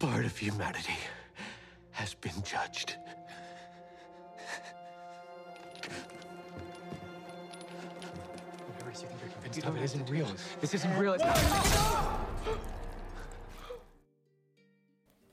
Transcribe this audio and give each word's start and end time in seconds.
part 0.00 0.24
of 0.24 0.36
humanity 0.36 0.98
has 1.92 2.14
been 2.14 2.42
judged. 2.42 2.96
It 9.44 9.84
isn't 9.84 10.08
real. 10.08 10.26
This 10.60 10.74
isn't 10.74 10.96
real. 10.98 11.16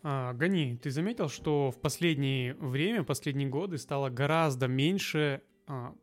А, 0.04 0.34
Гони, 0.34 0.77
ты 0.77 0.91
заметил, 0.91 1.29
что 1.29 1.71
в 1.71 1.79
последнее 1.79 2.54
время, 2.55 3.04
последние 3.04 3.49
годы 3.49 3.77
стало 3.77 4.09
гораздо 4.09 4.68
меньше 4.68 5.41
а, 5.65 5.93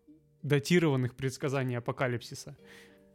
датированных 0.43 1.15
предсказаний 1.15 1.77
апокалипсиса? 1.77 2.57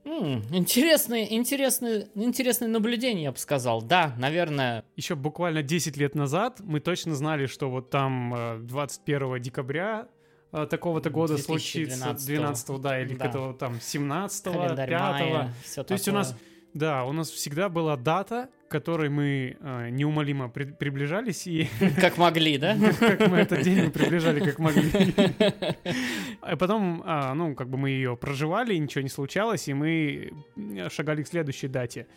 Интересные, 0.06 1.34
интересные, 1.36 2.08
интересное 2.16 2.68
наблюдение, 2.68 3.26
я 3.26 3.32
бы 3.32 3.38
сказал. 3.38 3.82
Да, 3.82 4.14
наверное, 4.18 4.84
Еще 4.96 5.16
буквально 5.16 5.62
10 5.64 5.98
лет 5.98 6.16
назад 6.16 6.60
мы 6.62 6.80
точно 6.80 7.16
знали, 7.16 7.46
что 7.46 7.70
вот 7.70 7.90
там 7.90 8.34
э, 8.34 8.58
21 8.60 9.42
декабря 9.42 10.08
э, 10.52 10.66
такого-то 10.70 11.10
года 11.10 11.38
случится, 11.38 12.04
2012, 12.04 12.28
12 12.28 12.82
да, 12.82 13.02
или 13.02 13.16
да. 13.16 13.28
какого 13.28 13.54
там 13.54 13.80
17 13.82 14.44
календарь 14.44 14.90
5 14.90 15.00
майя, 15.00 15.54
все 15.64 15.84
То 15.84 15.94
есть 15.94 16.08
у 16.08 16.12
нас, 16.12 16.36
да, 16.74 17.04
у 17.06 17.12
нас 17.12 17.30
всегда 17.30 17.70
была 17.70 17.98
дата, 17.98 18.50
к 18.68 18.72
которой 18.72 19.10
мы 19.10 19.58
э, 19.60 19.90
неумолимо 19.90 20.50
при- 20.50 20.66
приближались, 20.66 21.48
и 21.48 21.68
Как 22.02 22.18
могли, 22.18 22.58
да? 22.58 22.78
как 23.00 23.28
мы 23.28 23.38
этот 23.38 23.62
день 23.62 23.86
мы 23.86 23.92
приближали, 23.92 24.40
как 24.40 24.60
могли. 24.60 24.92
А 26.42 26.56
потом, 26.56 27.04
ну, 27.36 27.54
как 27.56 27.70
бы 27.70 27.78
мы 27.78 27.90
ее 27.90 28.16
проживали, 28.16 28.76
ничего 28.76 29.02
не 29.02 29.10
случалось, 29.10 29.68
и 29.68 29.74
мы 29.74 30.32
шагали 30.90 31.24
к 31.24 31.28
следующей 31.28 31.68
дате. 31.68 32.08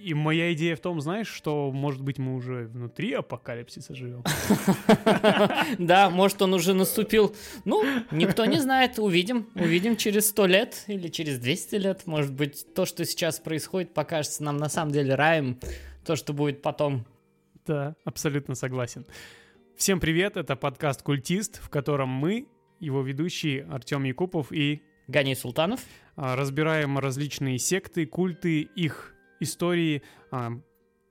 И 0.00 0.14
моя 0.14 0.52
идея 0.52 0.76
в 0.76 0.80
том, 0.80 1.00
знаешь, 1.00 1.28
что, 1.28 1.70
может 1.72 2.02
быть, 2.02 2.18
мы 2.18 2.34
уже 2.34 2.66
внутри 2.66 3.12
апокалипсиса 3.12 3.94
живем. 3.94 4.22
Да, 5.78 6.10
может, 6.10 6.40
он 6.42 6.54
уже 6.54 6.74
наступил. 6.74 7.34
Ну, 7.64 7.84
никто 8.10 8.44
не 8.44 8.58
знает. 8.58 8.98
Увидим. 8.98 9.48
Увидим 9.54 9.96
через 9.96 10.28
сто 10.28 10.46
лет 10.46 10.84
или 10.86 11.08
через 11.08 11.38
200 11.38 11.74
лет. 11.76 12.06
Может 12.06 12.32
быть, 12.32 12.74
то, 12.74 12.84
что 12.84 13.04
сейчас 13.04 13.38
происходит, 13.38 13.94
покажется 13.94 14.42
нам 14.42 14.56
на 14.56 14.68
самом 14.68 14.92
деле 14.92 15.14
раем. 15.14 15.58
То, 16.04 16.16
что 16.16 16.32
будет 16.32 16.62
потом. 16.62 17.04
Да, 17.66 17.94
абсолютно 18.04 18.54
согласен. 18.54 19.06
Всем 19.76 20.00
привет, 20.00 20.36
это 20.36 20.56
подкаст 20.56 21.02
«Культист», 21.02 21.60
в 21.62 21.68
котором 21.68 22.08
мы, 22.08 22.48
его 22.80 23.02
ведущие 23.02 23.64
Артем 23.64 24.04
Якупов 24.04 24.52
и 24.52 24.82
Гани 25.06 25.34
Султанов. 25.34 25.80
а, 26.16 26.36
разбираем 26.36 26.98
различные 26.98 27.58
секты, 27.58 28.06
культы, 28.06 28.62
их 28.62 29.14
истории, 29.40 30.02
а, 30.30 30.52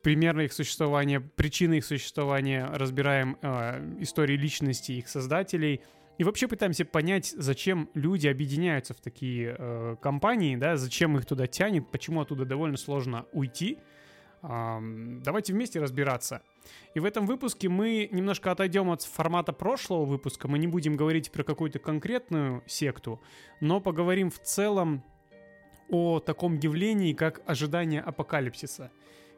примеры 0.03 0.45
их 0.45 0.53
существования, 0.53 1.19
причины 1.19 1.79
их 1.79 1.85
существования, 1.85 2.65
разбираем 2.71 3.37
а, 3.41 3.81
истории 3.99 4.37
личности 4.37 4.93
их 4.93 5.07
создателей 5.09 5.81
и 6.17 6.23
вообще 6.23 6.47
пытаемся 6.47 6.83
понять, 6.83 7.33
зачем 7.37 7.89
люди 7.93 8.27
объединяются 8.27 8.93
в 8.93 8.99
такие 8.99 9.55
э, 9.57 9.95
компании, 10.01 10.55
да, 10.55 10.75
зачем 10.75 11.15
их 11.17 11.27
туда 11.27 11.45
тянет, 11.45 11.91
почему 11.91 12.21
оттуда 12.21 12.43
довольно 12.43 12.77
сложно 12.77 13.25
уйти. 13.33 13.77
Ам, 14.41 15.21
давайте 15.21 15.53
вместе 15.53 15.79
разбираться. 15.79 16.41
И 16.95 16.99
в 16.99 17.05
этом 17.05 17.27
выпуске 17.27 17.69
мы 17.69 18.09
немножко 18.11 18.51
отойдем 18.51 18.89
от 18.89 19.03
формата 19.03 19.53
прошлого 19.53 20.05
выпуска. 20.05 20.47
Мы 20.47 20.57
не 20.57 20.67
будем 20.67 20.95
говорить 20.95 21.31
про 21.31 21.43
какую-то 21.43 21.79
конкретную 21.79 22.63
секту, 22.65 23.21
но 23.61 23.79
поговорим 23.79 24.31
в 24.31 24.39
целом 24.39 25.03
о 25.89 26.19
таком 26.19 26.57
явлении, 26.57 27.13
как 27.13 27.41
ожидание 27.45 28.01
апокалипсиса, 28.01 28.91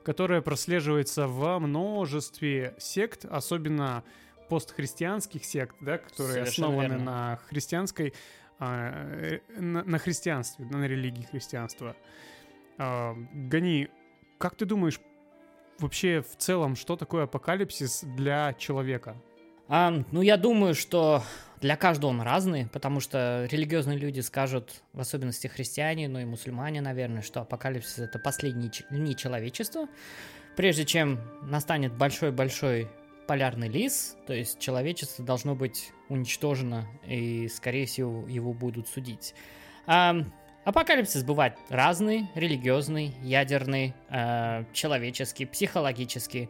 которое 0.04 0.42
прослеживается 0.42 1.28
во 1.28 1.60
множестве 1.60 2.76
сект, 2.78 3.26
особенно 3.26 4.04
постхристианских 4.50 5.46
сект, 5.46 5.76
да, 5.80 6.00
которые 6.00 6.46
Совершенно 6.46 6.68
основаны 6.68 6.94
верно. 6.94 7.06
на 7.06 7.40
христианской, 7.48 8.14
а, 8.58 8.92
э, 9.22 9.40
на, 9.60 9.84
на 9.84 9.98
христианстве, 10.00 10.66
на 10.66 10.88
религии 10.88 11.24
христианства. 11.24 11.96
А, 12.78 13.16
Гони, 13.34 13.90
как 14.38 14.56
ты 14.56 14.66
думаешь, 14.66 15.00
вообще 15.78 16.22
в 16.22 16.36
целом, 16.38 16.76
что 16.76 16.96
такое 16.96 17.24
апокалипсис 17.24 18.04
для 18.04 18.54
человека? 18.54 19.16
А, 19.70 20.04
ну, 20.12 20.22
я 20.24 20.36
думаю, 20.36 20.74
что 20.74 21.24
для 21.62 21.76
каждого 21.76 22.10
он 22.10 22.22
разный, 22.22 22.68
потому 22.68 23.00
что 23.00 23.48
религиозные 23.52 24.00
люди 24.00 24.20
скажут, 24.22 24.82
в 24.94 25.00
особенности 25.00 25.46
христиане, 25.46 26.08
ну 26.08 26.20
и 26.20 26.26
мусульмане, 26.26 26.82
наверное, 26.82 27.22
что 27.22 27.42
апокалипсис— 27.42 28.00
это 28.00 28.18
последние 28.18 28.72
дни 28.90 29.16
человечества. 29.16 29.88
Прежде 30.56 30.86
чем 30.86 31.20
настанет 31.44 31.94
большой-большой 31.94 32.90
полярный 33.28 33.70
лис, 33.70 34.18
то 34.26 34.34
есть 34.34 34.58
человечество 34.58 35.24
должно 35.24 35.54
быть 35.54 35.92
уничтожено, 36.10 36.88
и, 37.06 37.48
скорее 37.48 37.86
всего, 37.86 38.28
его 38.28 38.54
будут 38.54 38.88
судить. 38.88 39.36
А, 39.86 40.16
апокалипсис 40.66 41.24
бывает 41.24 41.54
разный, 41.70 42.26
религиозный, 42.34 43.14
ядерный, 43.22 43.94
э, 44.10 44.64
человеческий, 44.74 45.46
психологический. 45.46 46.50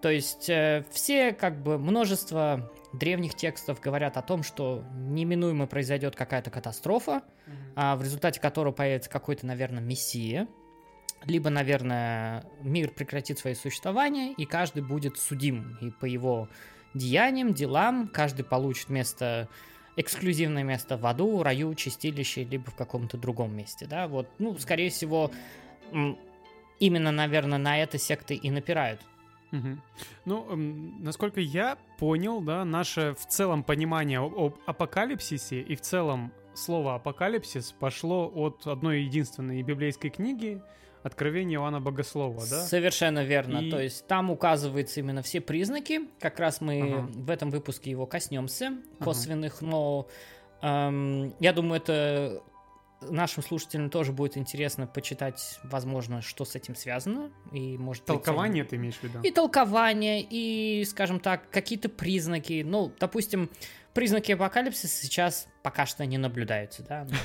То 0.00 0.10
есть 0.10 0.48
э, 0.48 0.84
все, 0.90 1.32
как 1.32 1.62
бы, 1.62 1.78
множество 1.78 2.70
древних 2.92 3.34
текстов 3.34 3.80
говорят 3.80 4.16
о 4.16 4.22
том, 4.22 4.42
что 4.42 4.84
неминуемо 4.94 5.66
произойдет 5.66 6.16
какая-то 6.16 6.50
катастрофа, 6.50 7.22
а, 7.76 7.96
в 7.96 8.02
результате 8.02 8.40
которой 8.40 8.72
появится 8.72 9.10
какой-то, 9.10 9.46
наверное, 9.46 9.82
мессия, 9.82 10.48
либо, 11.24 11.50
наверное, 11.50 12.44
мир 12.62 12.90
прекратит 12.90 13.38
свое 13.38 13.54
существование, 13.54 14.32
и 14.32 14.46
каждый 14.46 14.82
будет 14.82 15.18
судим, 15.18 15.76
и 15.80 15.90
по 15.90 16.06
его 16.06 16.48
деяниям, 16.94 17.52
делам. 17.52 18.08
Каждый 18.08 18.44
получит 18.44 18.88
место, 18.88 19.48
эксклюзивное 19.96 20.62
место 20.62 20.96
в 20.96 21.06
аду, 21.06 21.42
раю, 21.42 21.74
чистилище, 21.74 22.44
либо 22.44 22.70
в 22.70 22.74
каком-то 22.74 23.18
другом 23.18 23.54
месте, 23.54 23.86
да, 23.86 24.08
вот, 24.08 24.28
ну, 24.38 24.56
скорее 24.58 24.90
всего, 24.90 25.30
именно, 26.78 27.12
наверное, 27.12 27.58
на 27.58 27.78
это 27.78 27.98
секты 27.98 28.34
и 28.34 28.50
напирают. 28.50 29.00
Мгм. 29.50 29.82
Ну, 30.24 30.46
насколько 31.00 31.40
я 31.40 31.76
понял, 31.98 32.40
да, 32.40 32.64
наше 32.64 33.14
в 33.18 33.26
целом 33.26 33.62
понимание 33.64 34.20
об, 34.20 34.54
апокалипсисе 34.66 35.60
и 35.60 35.74
в 35.76 35.80
целом 35.80 36.32
слово 36.54 36.94
апокалипсис 36.96 37.72
пошло 37.78 38.30
от 38.34 38.66
одной 38.66 39.02
единственной 39.02 39.62
библейской 39.62 40.10
книги 40.10 40.60
Откровение 41.02 41.56
Иоанна 41.58 41.80
Богослова, 41.80 42.40
да? 42.40 42.62
Совершенно 42.66 43.24
верно. 43.24 43.58
И- 43.60 43.70
То 43.70 43.80
есть 43.80 44.06
там 44.06 44.30
указываются 44.30 45.00
именно 45.00 45.22
все 45.22 45.40
признаки. 45.40 46.02
Как 46.20 46.38
раз 46.38 46.60
мы 46.60 46.82
Ага. 46.82 47.08
в 47.14 47.30
этом 47.30 47.50
выпуске 47.50 47.90
его 47.90 48.04
коснемся, 48.04 48.74
косвенных, 48.98 49.62
но 49.62 50.08
эм, 50.60 51.32
я 51.40 51.54
думаю, 51.54 51.80
это 51.80 52.42
нашим 53.02 53.42
слушателям 53.42 53.90
тоже 53.90 54.12
будет 54.12 54.36
интересно 54.36 54.86
почитать, 54.86 55.58
возможно, 55.62 56.22
что 56.22 56.44
с 56.44 56.54
этим 56.54 56.74
связано. 56.74 57.30
И, 57.52 57.78
может 57.78 58.02
быть, 58.02 58.08
Толкование 58.08 58.64
ты 58.64 58.76
имеешь 58.76 58.96
в 58.96 59.02
виду? 59.02 59.20
и 59.22 59.30
толкование, 59.30 60.26
и, 60.28 60.84
скажем 60.84 61.20
так, 61.20 61.48
какие-то 61.50 61.88
признаки. 61.88 62.62
Ну, 62.66 62.92
допустим, 62.98 63.50
признаки 63.94 64.32
апокалипсиса 64.32 64.88
сейчас 64.88 65.48
пока 65.62 65.86
что 65.86 66.04
не 66.06 66.18
наблюдаются, 66.18 66.82
да? 66.82 67.06
Ну, 67.08 67.16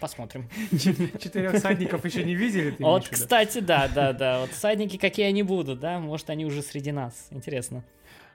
посмотрим. 0.00 0.48
Четырех 0.72 1.54
всадников 1.54 2.04
еще 2.04 2.24
не 2.24 2.34
видели, 2.34 2.74
Вот, 2.78 3.08
кстати, 3.08 3.58
да, 3.58 3.88
да, 3.88 4.12
да. 4.12 4.40
Вот 4.40 4.50
всадники 4.50 4.96
какие 4.96 5.26
они 5.26 5.42
будут, 5.42 5.80
да? 5.80 5.98
Может, 5.98 6.30
они 6.30 6.44
уже 6.44 6.62
среди 6.62 6.92
нас. 6.92 7.28
Интересно. 7.30 7.84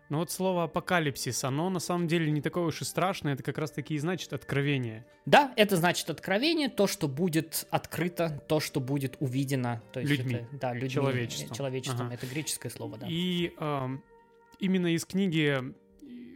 Но 0.09 0.17
вот 0.19 0.31
слово 0.31 0.63
апокалипсис, 0.63 1.43
оно 1.43 1.69
на 1.69 1.79
самом 1.79 2.07
деле 2.07 2.31
не 2.31 2.41
такое 2.41 2.63
уж 2.63 2.81
и 2.81 2.85
страшное, 2.85 3.33
это 3.33 3.43
как 3.43 3.57
раз 3.59 3.71
таки 3.71 3.93
и 3.93 3.99
значит 3.99 4.33
откровение. 4.33 5.05
Да, 5.27 5.53
это 5.55 5.75
значит 5.75 6.09
откровение, 6.09 6.67
то, 6.69 6.87
что 6.87 7.07
будет 7.07 7.67
открыто, 7.69 8.43
то, 8.47 8.59
что 8.59 8.79
будет 8.79 9.17
увидено. 9.19 9.81
То 9.93 9.99
есть 9.99 10.11
Людьми. 10.11 10.35
это- 10.35 10.47
да, 10.59 10.73
людьми. 10.73 10.89
Человечеством. 10.89 11.51
э, 11.51 11.55
Человечеством. 11.55 12.05
Ага. 12.07 12.15
Это 12.15 12.25
греческое 12.25 12.71
слово, 12.71 12.97
да. 12.97 13.05
И 13.07 13.53
эм, 13.59 14.03
именно 14.59 14.87
из 14.93 15.05
книги 15.05 15.61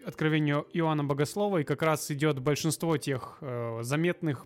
Откровения 0.06 0.64
Иоанна 0.74 1.04
Богослова 1.06 1.60
и 1.60 1.64
как 1.64 1.82
раз 1.82 2.12
идет 2.12 2.40
большинство 2.40 2.98
тех 2.98 3.38
э, 3.42 3.80
заметных, 3.84 4.46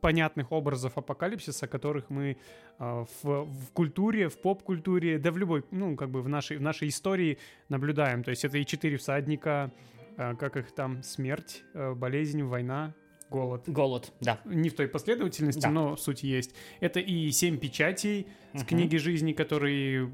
понятных 0.00 0.52
образов 0.52 0.96
апокалипсиса, 0.98 1.66
которых 1.66 2.10
мы 2.10 2.36
э, 2.78 3.04
в, 3.22 3.44
в 3.44 3.70
культуре, 3.72 4.28
в 4.28 4.38
поп-культуре, 4.40 5.18
да 5.18 5.30
в 5.30 5.38
любой, 5.38 5.64
ну, 5.70 5.96
как 5.96 6.10
бы 6.10 6.22
в 6.22 6.28
нашей, 6.28 6.56
в 6.56 6.60
нашей 6.62 6.88
истории 6.88 7.38
наблюдаем. 7.68 8.22
То 8.24 8.30
есть 8.30 8.44
это 8.44 8.58
и 8.58 8.64
четыре 8.66 8.96
всадника, 8.96 9.70
э, 10.16 10.34
как 10.36 10.56
их 10.56 10.72
там, 10.72 11.02
смерть, 11.02 11.62
э, 11.74 11.94
болезнь, 11.94 12.42
война, 12.42 12.94
голод. 13.30 13.62
Голод, 13.68 14.12
да. 14.20 14.40
Не 14.44 14.68
в 14.70 14.74
той 14.74 14.88
последовательности, 14.88 15.60
Да. 15.62 15.70
но 15.70 15.96
суть 15.96 16.22
есть. 16.24 16.54
Это 16.80 16.98
и 16.98 17.30
семь 17.30 17.58
печатей 17.58 18.26
с 18.54 18.60
Мгм. 18.62 18.66
книги 18.66 18.96
жизни, 18.96 19.32
которые 19.32 20.10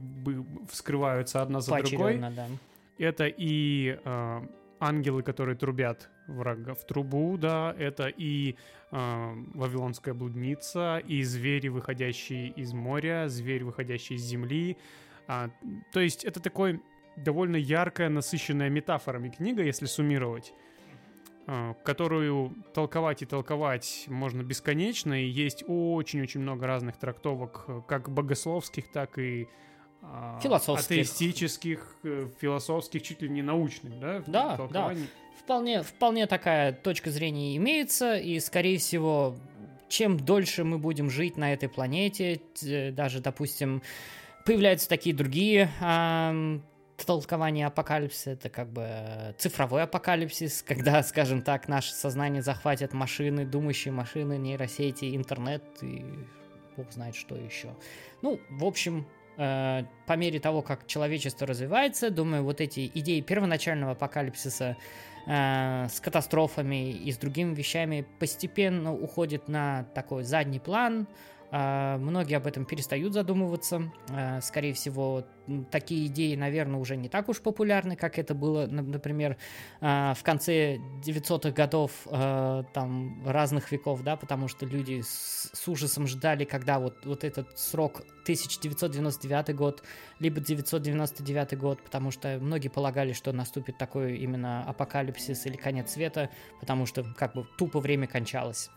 вскрываются 0.70 1.40
одна 1.42 1.60
за 1.60 1.76
другой. 1.78 1.98
Поочередно, 1.98 2.30
да. 2.32 2.46
Это 2.98 3.26
и 3.26 3.98
э, 4.04 4.40
ангелы, 4.80 5.22
которые 5.22 5.56
трубят 5.56 6.08
врага 6.26 6.74
в 6.74 6.84
трубу, 6.86 7.36
да. 7.38 7.74
Это 7.78 8.08
и 8.08 8.56
э, 8.90 9.32
вавилонская 9.54 10.14
блудница, 10.14 10.98
и 10.98 11.22
звери, 11.22 11.68
выходящие 11.68 12.48
из 12.48 12.72
моря, 12.72 13.28
зверь, 13.28 13.64
выходящий 13.64 14.16
из 14.16 14.22
земли. 14.22 14.76
А, 15.28 15.50
то 15.92 16.00
есть 16.00 16.24
это 16.24 16.40
такой 16.40 16.80
довольно 17.16 17.56
яркая, 17.56 18.08
насыщенная 18.08 18.68
метафорами 18.68 19.30
книга, 19.30 19.62
если 19.62 19.86
суммировать, 19.86 20.52
э, 21.46 21.74
которую 21.84 22.54
толковать 22.74 23.22
и 23.22 23.26
толковать 23.26 24.04
можно 24.08 24.42
бесконечно, 24.42 25.20
и 25.20 25.26
есть 25.26 25.64
очень-очень 25.66 26.40
много 26.40 26.66
разных 26.66 26.98
трактовок, 26.98 27.64
э, 27.68 27.80
как 27.88 28.10
богословских, 28.10 28.90
так 28.92 29.18
и 29.18 29.44
а, 29.44 29.48
Философских. 30.42 30.86
атеистических, 30.86 31.96
э, 32.04 32.28
философских, 32.40 33.02
чуть 33.02 33.22
ли 33.22 33.28
не 33.28 33.42
научных, 33.42 33.98
да? 33.98 34.22
Да, 34.26 34.56
да. 34.70 34.94
Вполне, 35.38 35.82
вполне 35.82 36.26
такая 36.26 36.72
точка 36.72 37.10
зрения 37.10 37.56
имеется, 37.56 38.16
и, 38.16 38.40
скорее 38.40 38.78
всего, 38.78 39.36
чем 39.88 40.18
дольше 40.18 40.64
мы 40.64 40.78
будем 40.78 41.10
жить 41.10 41.36
на 41.36 41.52
этой 41.52 41.68
планете, 41.68 42.40
т- 42.60 42.90
даже, 42.90 43.20
допустим, 43.20 43.82
появляются 44.44 44.88
такие 44.88 45.14
другие 45.14 45.70
ам, 45.80 46.62
толкования 47.04 47.66
апокалипсиса, 47.66 48.30
это 48.30 48.48
как 48.48 48.68
бы 48.72 48.82
э, 48.88 49.32
цифровой 49.38 49.82
апокалипсис, 49.84 50.62
когда, 50.66 51.02
скажем 51.02 51.42
так, 51.42 51.68
наше 51.68 51.92
сознание 51.92 52.42
захватят 52.42 52.92
машины, 52.92 53.44
думающие 53.44 53.92
машины, 53.92 54.38
нейросети, 54.38 55.14
интернет 55.16 55.62
и 55.82 56.04
бог 56.76 56.90
знает 56.92 57.14
что 57.14 57.36
еще. 57.36 57.74
Ну, 58.22 58.40
в 58.50 58.64
общем, 58.64 59.06
э, 59.36 59.84
по 60.06 60.12
мере 60.14 60.40
того, 60.40 60.62
как 60.62 60.86
человечество 60.86 61.46
развивается, 61.46 62.10
думаю, 62.10 62.44
вот 62.44 62.60
эти 62.60 62.90
идеи 62.94 63.20
первоначального 63.20 63.92
апокалипсиса 63.92 64.76
э, 65.26 65.86
с 65.88 66.00
катастрофами 66.00 66.90
и 66.90 67.12
с 67.12 67.18
другими 67.18 67.54
вещами 67.54 68.06
постепенно 68.18 68.92
уходят 68.94 69.48
на 69.48 69.84
такой 69.94 70.22
задний 70.22 70.60
план. 70.60 71.06
Э, 71.56 71.96
Многие 71.98 72.36
об 72.36 72.46
этом 72.46 72.64
перестают 72.66 73.14
задумываться. 73.14 73.90
Э, 74.10 74.40
Скорее 74.42 74.74
всего, 74.74 75.24
такие 75.70 76.06
идеи, 76.06 76.34
наверное, 76.34 76.78
уже 76.78 76.96
не 76.96 77.08
так 77.08 77.28
уж 77.28 77.40
популярны, 77.40 77.96
как 77.96 78.18
это 78.18 78.34
было, 78.34 78.66
на- 78.66 78.82
например, 78.82 79.36
э, 79.80 80.12
в 80.14 80.22
конце 80.22 80.78
900-х 81.02 81.50
годов 81.52 81.92
там 82.72 83.22
разных 83.26 83.72
веков, 83.72 84.02
да, 84.02 84.16
потому 84.16 84.48
что 84.48 84.66
люди 84.66 85.00
с 85.02 85.68
ужасом 85.68 86.06
ждали, 86.06 86.44
когда 86.44 86.78
вот, 86.78 87.04
вот 87.06 87.24
этот 87.24 87.58
срок 87.58 88.02
1999 88.24 89.54
год, 89.54 89.82
либо 90.18 90.40
999 90.40 91.56
год, 91.58 91.82
потому 91.82 92.10
что 92.10 92.38
многие 92.40 92.68
полагали, 92.68 93.12
что 93.12 93.32
наступит 93.32 93.78
такой 93.78 94.16
именно 94.18 94.62
апокалипсис 94.64 95.46
или 95.46 95.56
конец 95.56 95.92
света, 95.92 96.30
потому 96.60 96.86
что 96.86 97.04
как 97.16 97.34
бы 97.34 97.46
тупо 97.58 97.80
время 97.80 98.06
кончалось. 98.06 98.70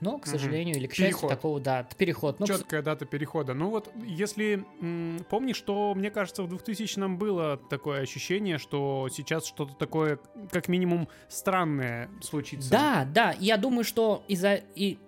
Но, 0.00 0.18
к 0.18 0.26
сожалению 0.26 0.76
или 0.76 0.86
к 0.86 0.94
счастью, 0.94 1.08
Переход. 1.18 1.30
такого, 1.30 1.60
да, 1.60 1.86
переход. 1.96 2.40
Ну, 2.40 2.46
к 2.46 2.48
Четкая 2.48 2.82
дата 2.82 3.04
перехода. 3.04 3.54
Ну 3.54 3.70
вот, 3.70 3.90
если 4.04 4.64
м, 4.80 5.24
помнишь, 5.28 5.56
что, 5.56 5.94
мне 5.94 6.10
кажется, 6.10 6.42
в 6.42 6.52
2000-м 6.52 7.18
было 7.18 7.56
такое 7.56 8.00
ощущение, 8.00 8.58
что 8.58 9.08
сейчас 9.12 9.46
что-то 9.46 9.74
такое, 9.74 10.18
как 10.50 10.68
минимум, 10.68 11.08
странное 11.28 12.10
случится. 12.22 12.70
Да, 12.70 13.06
да, 13.12 13.34
я 13.38 13.56
думаю, 13.56 13.84
что 13.84 14.24
из-за 14.28 14.54
и 14.74 14.98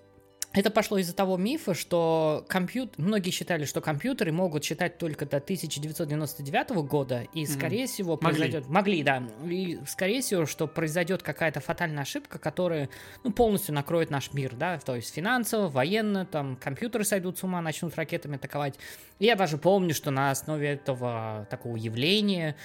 это 0.55 0.71
пошло 0.71 0.99
из-за 0.99 1.15
того 1.15 1.37
мифа, 1.37 1.75
что 1.75 2.45
компьютер, 2.49 2.95
многие 2.99 3.31
считали, 3.31 3.65
что 3.65 3.81
компьютеры 3.81 4.33
могут 4.33 4.65
считать 4.65 4.99
только 4.99 5.25
до 5.25 5.39
1999 5.39 6.71
года, 6.87 7.27
и, 7.33 7.47
скорее 7.47 7.87
всего, 7.87 8.19
Могли. 8.21 8.27
произойдет... 8.27 8.69
Могли, 8.69 9.03
да. 9.03 9.23
И, 9.45 9.79
скорее 9.87 10.21
всего, 10.21 10.45
что 10.45 10.67
произойдет 10.67 11.23
какая-то 11.23 11.61
фатальная 11.61 12.03
ошибка, 12.03 12.39
которая, 12.39 12.91
ну, 13.25 13.33
полностью 13.33 13.75
накроет 13.75 14.11
наш 14.11 14.33
мир, 14.33 14.55
да, 14.55 14.79
то 14.79 14.95
есть 14.95 15.15
финансово, 15.15 15.69
военно, 15.69 16.27
там, 16.27 16.57
компьютеры 16.57 17.05
сойдут 17.05 17.39
с 17.39 17.45
ума, 17.45 17.63
начнут 17.63 17.95
ракетами 17.97 18.37
атаковать. 18.37 18.75
И 19.19 19.25
я 19.25 19.37
даже 19.37 19.57
помню, 19.57 19.95
что 19.95 20.11
на 20.11 20.31
основе 20.31 20.69
этого 20.69 21.47
такого 21.49 21.77
явления 21.77 22.57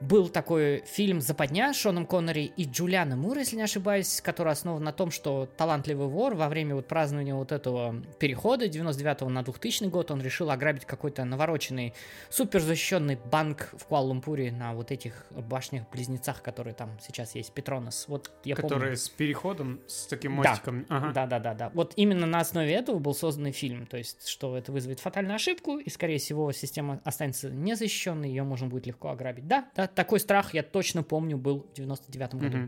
был 0.00 0.28
такой 0.28 0.82
фильм 0.86 1.20
«Западня» 1.20 1.72
с 1.72 1.76
Шоном 1.76 2.06
Коннери 2.06 2.44
и 2.56 2.64
Джулианом 2.64 3.20
Мур, 3.20 3.38
если 3.38 3.56
не 3.56 3.62
ошибаюсь, 3.62 4.20
который 4.20 4.52
основан 4.52 4.82
на 4.82 4.92
том, 4.92 5.10
что 5.10 5.46
талантливый 5.56 6.08
вор 6.08 6.34
во 6.34 6.48
время 6.48 6.74
вот 6.74 6.86
празднования 6.88 7.34
вот 7.34 7.52
этого 7.52 8.02
перехода 8.18 8.68
99 8.68 9.22
на 9.30 9.42
2000 9.42 9.84
год 9.84 10.10
он 10.10 10.20
решил 10.20 10.50
ограбить 10.50 10.84
какой-то 10.84 11.24
навороченный, 11.24 11.94
суперзащищенный 12.30 13.18
банк 13.30 13.70
в 13.72 13.86
Куала-Лумпуре 13.86 14.50
на 14.50 14.74
вот 14.74 14.90
этих 14.90 15.26
башнях-близнецах, 15.30 16.42
которые 16.42 16.74
там 16.74 16.90
сейчас 17.00 17.34
есть, 17.34 17.52
Петронос. 17.52 18.06
Вот 18.08 18.30
я 18.44 18.56
помню. 18.56 18.68
Которые 18.68 18.96
с 18.96 19.08
переходом, 19.08 19.80
с 19.86 20.06
таким 20.06 20.40
Да. 20.42 20.50
мостиком. 20.50 20.86
Ага. 20.88 21.12
Да, 21.12 21.26
да, 21.26 21.38
да, 21.38 21.54
да. 21.54 21.70
Вот 21.74 21.92
именно 21.96 22.26
на 22.26 22.40
основе 22.40 22.72
этого 22.72 22.98
был 22.98 23.14
создан 23.14 23.52
фильм. 23.52 23.86
То 23.86 23.96
есть, 23.96 24.28
что 24.28 24.56
это 24.56 24.72
вызовет 24.72 25.00
фатальную 25.00 25.36
ошибку, 25.36 25.78
и, 25.78 25.88
скорее 25.90 26.18
всего, 26.18 26.50
система 26.52 27.00
останется 27.04 27.50
незащищенной, 27.50 28.28
ее 28.28 28.42
можно 28.42 28.66
будет 28.66 28.86
легко 28.86 29.10
ограбить. 29.10 29.46
Да, 29.46 29.66
да, 29.74 29.83
такой 29.86 30.20
страх, 30.20 30.54
я 30.54 30.62
точно 30.62 31.02
помню, 31.02 31.36
был 31.36 31.66
в 31.70 31.76
99 31.76 32.34
году. 32.34 32.58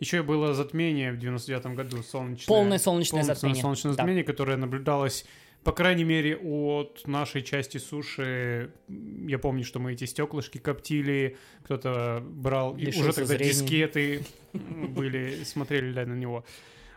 Еще 0.00 0.22
было 0.22 0.54
затмение 0.54 1.12
в 1.12 1.16
99-м 1.18 1.74
году, 1.74 2.02
солнечное. 2.02 2.46
Полное 2.46 2.78
солнечное 2.78 3.20
полное 3.20 3.34
затмение. 3.34 3.62
солнечное 3.62 3.92
Да. 3.92 3.96
затмение, 4.02 4.24
которое 4.24 4.56
наблюдалось, 4.56 5.24
по 5.64 5.72
крайней 5.72 6.04
мере, 6.04 6.36
от 6.36 7.02
нашей 7.06 7.42
части 7.42 7.78
суши. 7.78 8.72
Я 8.88 9.38
помню, 9.38 9.64
что 9.64 9.78
мы 9.80 9.92
эти 9.92 10.04
стеклышки 10.04 10.58
коптили, 10.58 11.36
кто-то 11.64 12.22
брал, 12.24 12.72
и 12.76 12.82
уже 12.82 12.86
Лишился 12.86 13.12
тогда 13.20 13.34
зрения. 13.36 13.52
дискеты 13.52 14.24
были, 14.52 15.42
смотрели 15.44 15.92
да, 15.92 16.06
на 16.06 16.14
него. 16.14 16.44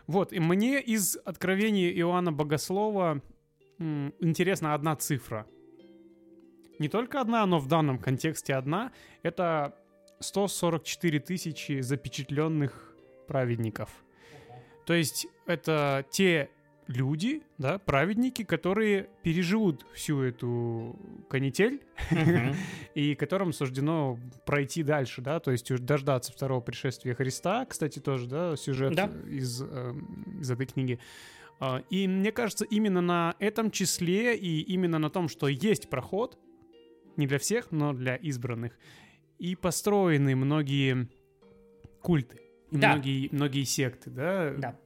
Вот, 0.06 0.32
и 0.32 0.40
мне 0.40 0.80
из 0.80 1.16
откровений 1.24 1.90
Иоанна 2.00 2.32
Богослова 2.32 3.22
интересна 3.78 4.74
одна 4.74 4.96
цифра. 4.96 5.46
Не 6.80 6.88
только 6.88 7.20
одна, 7.20 7.44
но 7.46 7.58
в 7.58 7.68
данном 7.68 7.98
контексте 7.98 8.54
одна. 8.54 8.90
Это 9.22 9.76
144 10.20 11.20
тысячи 11.20 11.80
запечатленных 11.80 12.94
праведников. 13.28 13.90
То 14.86 14.94
есть 14.94 15.26
это 15.46 16.04
те 16.10 16.48
люди, 16.86 17.42
да, 17.58 17.78
праведники, 17.78 18.42
которые 18.44 19.10
переживут 19.22 19.86
всю 19.94 20.22
эту 20.22 20.96
канитель 21.28 21.82
и 22.94 23.14
которым 23.14 23.52
суждено 23.52 24.18
пройти 24.46 24.82
дальше, 24.82 25.20
да, 25.20 25.38
то 25.38 25.50
есть 25.52 25.72
дождаться 25.84 26.32
второго 26.32 26.60
пришествия 26.60 27.14
Христа, 27.14 27.64
кстати, 27.66 27.98
тоже, 28.00 28.26
да, 28.26 28.56
сюжет 28.56 28.94
Да. 28.94 29.08
из, 29.28 29.62
эм, 29.62 30.38
из 30.40 30.50
этой 30.50 30.66
книги. 30.66 30.98
А, 31.60 31.82
И 31.90 32.08
мне 32.08 32.32
кажется, 32.32 32.64
именно 32.64 33.02
на 33.02 33.36
этом 33.38 33.70
числе 33.70 34.36
и 34.36 34.60
именно 34.62 34.98
на 34.98 35.10
том, 35.10 35.28
что 35.28 35.46
есть 35.46 35.90
проход, 35.90 36.38
не 37.20 37.26
для 37.28 37.38
всех, 37.38 37.70
но 37.70 37.92
для 37.92 38.16
избранных, 38.16 38.72
и 39.38 39.54
построены 39.54 40.34
многие 40.34 41.08
культы, 42.02 42.40
и 42.72 42.76
Да. 42.76 42.88
многие, 42.94 43.28
многие 43.30 43.64
секты, 43.64 44.10
да? 44.10 44.50
Да. 44.58 44.76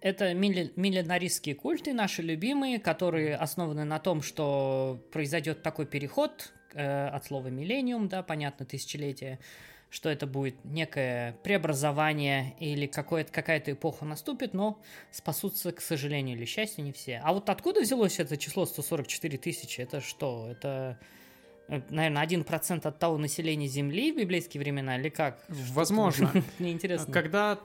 Это 0.00 0.34
милли- 0.34 0.72
миллинаристские 0.76 1.54
культы, 1.54 1.92
наши 1.92 2.22
любимые, 2.22 2.78
которые 2.78 3.34
основаны 3.36 3.84
на 3.84 3.98
том, 3.98 4.22
что 4.22 5.00
произойдет 5.12 5.62
такой 5.62 5.86
переход 5.86 6.52
э, 6.74 7.08
от 7.08 7.24
слова 7.24 7.48
миллениум, 7.48 8.08
да, 8.08 8.22
понятно, 8.22 8.64
тысячелетие, 8.64 9.40
что 9.88 10.08
это 10.08 10.26
будет 10.28 10.54
некое 10.64 11.32
преобразование 11.42 12.54
или 12.60 12.86
какая-то 12.86 13.72
эпоха 13.72 14.04
наступит, 14.04 14.54
но 14.54 14.80
спасутся, 15.10 15.72
к 15.72 15.80
сожалению 15.80 16.36
или 16.36 16.44
счастью, 16.44 16.84
не 16.84 16.92
все. 16.92 17.20
А 17.24 17.32
вот 17.32 17.48
откуда 17.50 17.80
взялось 17.80 18.20
это 18.20 18.36
число 18.36 18.66
144 18.66 19.36
тысячи? 19.38 19.80
Это 19.80 20.00
что? 20.00 20.46
Это, 20.48 20.96
наверное, 21.90 22.26
1% 22.26 22.86
от 22.86 22.98
того 22.98 23.16
населения 23.18 23.66
Земли 23.66 24.12
в 24.12 24.16
библейские 24.16 24.60
времена 24.60 24.98
или 24.98 25.08
как? 25.08 25.44
Возможно. 25.48 26.30
Мне 26.58 26.72
интересно. 26.72 27.12
Когда 27.12 27.58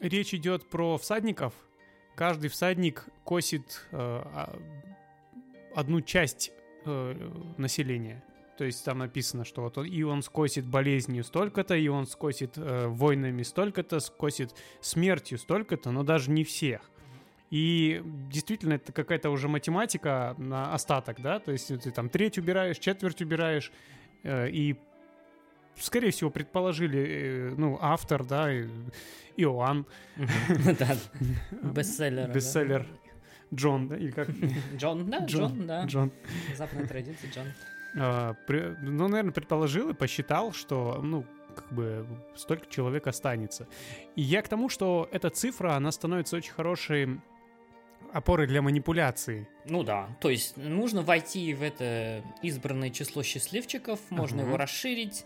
речь 0.00 0.34
идет 0.34 0.68
про 0.68 0.98
всадников, 0.98 1.54
каждый 2.14 2.48
всадник 2.48 3.06
косит 3.24 3.86
э, 3.92 3.96
а, 3.96 4.58
одну 5.74 6.00
часть 6.00 6.52
э, 6.84 7.30
населения. 7.56 8.22
То 8.58 8.64
есть 8.64 8.84
там 8.84 8.98
написано, 8.98 9.44
что 9.44 9.62
вот 9.62 9.78
он, 9.78 9.86
и 9.86 10.02
он 10.02 10.22
скосит 10.22 10.66
болезнью 10.66 11.24
столько-то, 11.24 11.74
и 11.74 11.88
он 11.88 12.06
скосит 12.06 12.52
э, 12.56 12.86
войнами 12.86 13.42
столько-то, 13.42 14.00
скосит 14.00 14.54
смертью 14.80 15.38
столько-то, 15.38 15.90
но 15.90 16.02
даже 16.02 16.30
не 16.30 16.44
всех. 16.44 16.91
И 17.52 18.02
действительно, 18.30 18.72
это 18.72 18.92
какая-то 18.92 19.28
уже 19.28 19.46
математика 19.46 20.34
на 20.38 20.72
остаток, 20.72 21.20
да? 21.20 21.38
То 21.38 21.52
есть 21.52 21.68
ты 21.68 21.90
там 21.90 22.08
треть 22.08 22.38
убираешь, 22.38 22.78
четверть 22.78 23.20
убираешь, 23.20 23.70
э, 24.22 24.48
и 24.48 24.76
скорее 25.76 26.12
всего 26.12 26.30
предположили, 26.30 27.50
э, 27.50 27.54
ну, 27.54 27.76
автор, 27.78 28.24
да, 28.24 28.50
Иоанн, 29.36 29.84
Да, 30.78 30.96
бестселлер. 31.62 32.30
бестселлер 32.32 32.86
Джон, 33.54 33.88
да, 33.88 33.98
или 33.98 34.12
как? 34.12 34.30
Джон, 34.76 35.10
да, 35.10 35.26
Джон, 35.26 35.66
да. 35.66 35.84
Джон. 35.84 36.10
Западная 36.56 36.86
традиция, 36.86 37.30
Джон. 37.30 37.46
А, 37.98 38.34
ну, 38.80 39.08
наверное, 39.08 39.32
предположил 39.32 39.90
и 39.90 39.92
посчитал, 39.92 40.54
что, 40.54 41.02
ну, 41.02 41.26
как 41.54 41.70
бы 41.70 42.06
столько 42.34 42.64
человек 42.70 43.06
останется. 43.08 43.68
И 44.16 44.22
я 44.22 44.40
к 44.40 44.48
тому, 44.48 44.70
что 44.70 45.06
эта 45.12 45.28
цифра, 45.28 45.74
она 45.74 45.92
становится 45.92 46.38
очень 46.38 46.52
хорошей 46.54 47.20
опорой 48.12 48.46
для 48.46 48.62
манипуляции. 48.62 49.48
Ну 49.64 49.82
да, 49.82 50.08
то 50.20 50.30
есть 50.30 50.56
нужно 50.56 51.02
войти 51.02 51.54
в 51.54 51.62
это 51.62 52.22
избранное 52.42 52.90
число 52.90 53.22
счастливчиков, 53.22 53.98
можно 54.10 54.40
Ага. 54.42 54.48
его 54.48 54.56
расширить, 54.58 55.24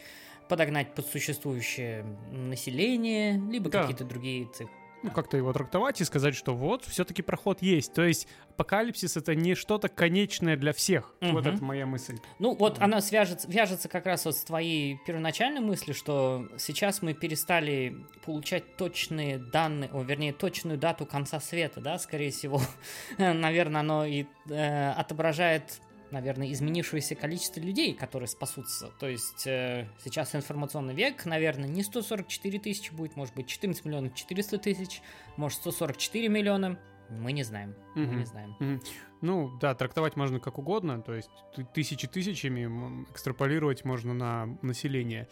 подогнать 0.48 0.94
под 0.94 1.06
существующее 1.06 2.04
население, 2.30 3.40
либо 3.50 3.68
Да. 3.70 3.80
какие-то 3.82 4.04
другие 4.04 4.46
цифры. 4.46 4.75
Ну, 5.02 5.10
как-то 5.10 5.36
его 5.36 5.52
трактовать 5.52 6.00
и 6.00 6.04
сказать, 6.04 6.34
что 6.34 6.54
вот, 6.54 6.84
все-таки 6.84 7.22
проход 7.22 7.62
есть. 7.62 7.92
То 7.92 8.02
есть 8.04 8.26
апокалипсис— 8.50 9.16
это 9.18 9.34
не 9.34 9.54
что-то 9.54 9.88
конечное 9.88 10.56
для 10.56 10.72
всех. 10.72 11.14
Вот 11.20 11.44
Мгм. 11.44 11.54
это 11.54 11.64
моя 11.64 11.86
мысль. 11.86 12.18
Ну, 12.38 12.54
вот 12.54 12.78
она 12.80 13.00
свяжется, 13.00 13.48
вяжется 13.50 13.88
как 13.88 14.06
раз 14.06 14.24
вот 14.24 14.36
с 14.36 14.44
твоей 14.44 14.98
первоначальной 15.06 15.60
мыслью, 15.60 15.94
что 15.94 16.48
сейчас 16.58 17.02
мы 17.02 17.14
перестали 17.14 17.96
получать 18.24 18.76
точные 18.76 19.38
данные, 19.38 19.90
о, 19.92 20.02
вернее, 20.02 20.32
точную 20.32 20.78
дату 20.78 21.06
конца 21.06 21.40
света, 21.40 21.80
да, 21.80 21.98
скорее 21.98 22.30
всего. 22.30 22.60
Наверное, 23.18 23.80
оно 23.80 24.04
и 24.04 24.26
э, 24.48 24.90
отображает, 24.92 25.80
наверное, 26.10 26.52
изменившееся 26.52 27.14
количество 27.14 27.60
людей, 27.60 27.94
которые 27.94 28.28
спасутся. 28.28 28.90
То 28.98 29.08
есть 29.08 29.46
э, 29.46 29.88
сейчас 30.04 30.34
информационный 30.34 30.94
век, 30.94 31.24
наверное, 31.26 31.68
не 31.68 31.82
144 31.82 32.58
тысячи 32.58 32.92
будет, 32.92 33.16
может 33.16 33.34
быть, 33.34 33.46
14 33.46 33.84
миллионов 33.84 34.14
400 34.14 34.58
тысяч, 34.58 35.02
может, 35.36 35.58
144 35.60 36.28
миллиона. 36.28 36.78
Мы 37.10 37.32
не 37.32 37.44
знаем. 37.44 37.74
Мы 37.94 38.02
Мгм. 38.06 38.18
не 38.18 38.24
знаем. 38.24 38.56
Мгм. 38.58 38.80
Ну, 39.20 39.58
да, 39.60 39.74
трактовать 39.74 40.16
можно 40.16 40.40
как 40.40 40.58
угодно, 40.58 41.00
то 41.00 41.14
есть 41.14 41.30
ты- 41.54 41.64
тысячи 41.64 42.06
тысячами 42.08 43.04
экстраполировать 43.10 43.84
можно 43.84 44.12
на 44.12 44.58
население. 44.62 45.28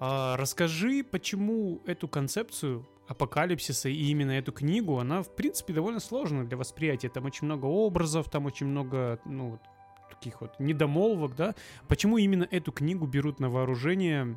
А, 0.00 0.36
расскажи, 0.36 1.02
почему 1.02 1.80
эту 1.86 2.06
концепцию 2.08 2.88
апокалипсиса 3.08 3.88
и 3.88 3.94
именно 4.10 4.32
эту 4.32 4.52
книгу, 4.52 4.98
она, 4.98 5.22
в 5.22 5.34
принципе, 5.34 5.72
довольно 5.72 5.98
сложна 5.98 6.44
для 6.44 6.56
восприятия. 6.56 7.08
Там 7.08 7.24
очень 7.24 7.46
много 7.46 7.64
образов, 7.66 8.30
там 8.30 8.46
очень 8.46 8.66
много, 8.66 9.18
ну, 9.24 9.58
таких 10.18 10.40
вот 10.40 10.58
недомолвок, 10.58 11.36
да? 11.36 11.54
Почему 11.86 12.18
именно 12.18 12.46
эту 12.50 12.72
книгу 12.72 13.06
берут 13.06 13.40
на 13.40 13.48
вооружение 13.48 14.36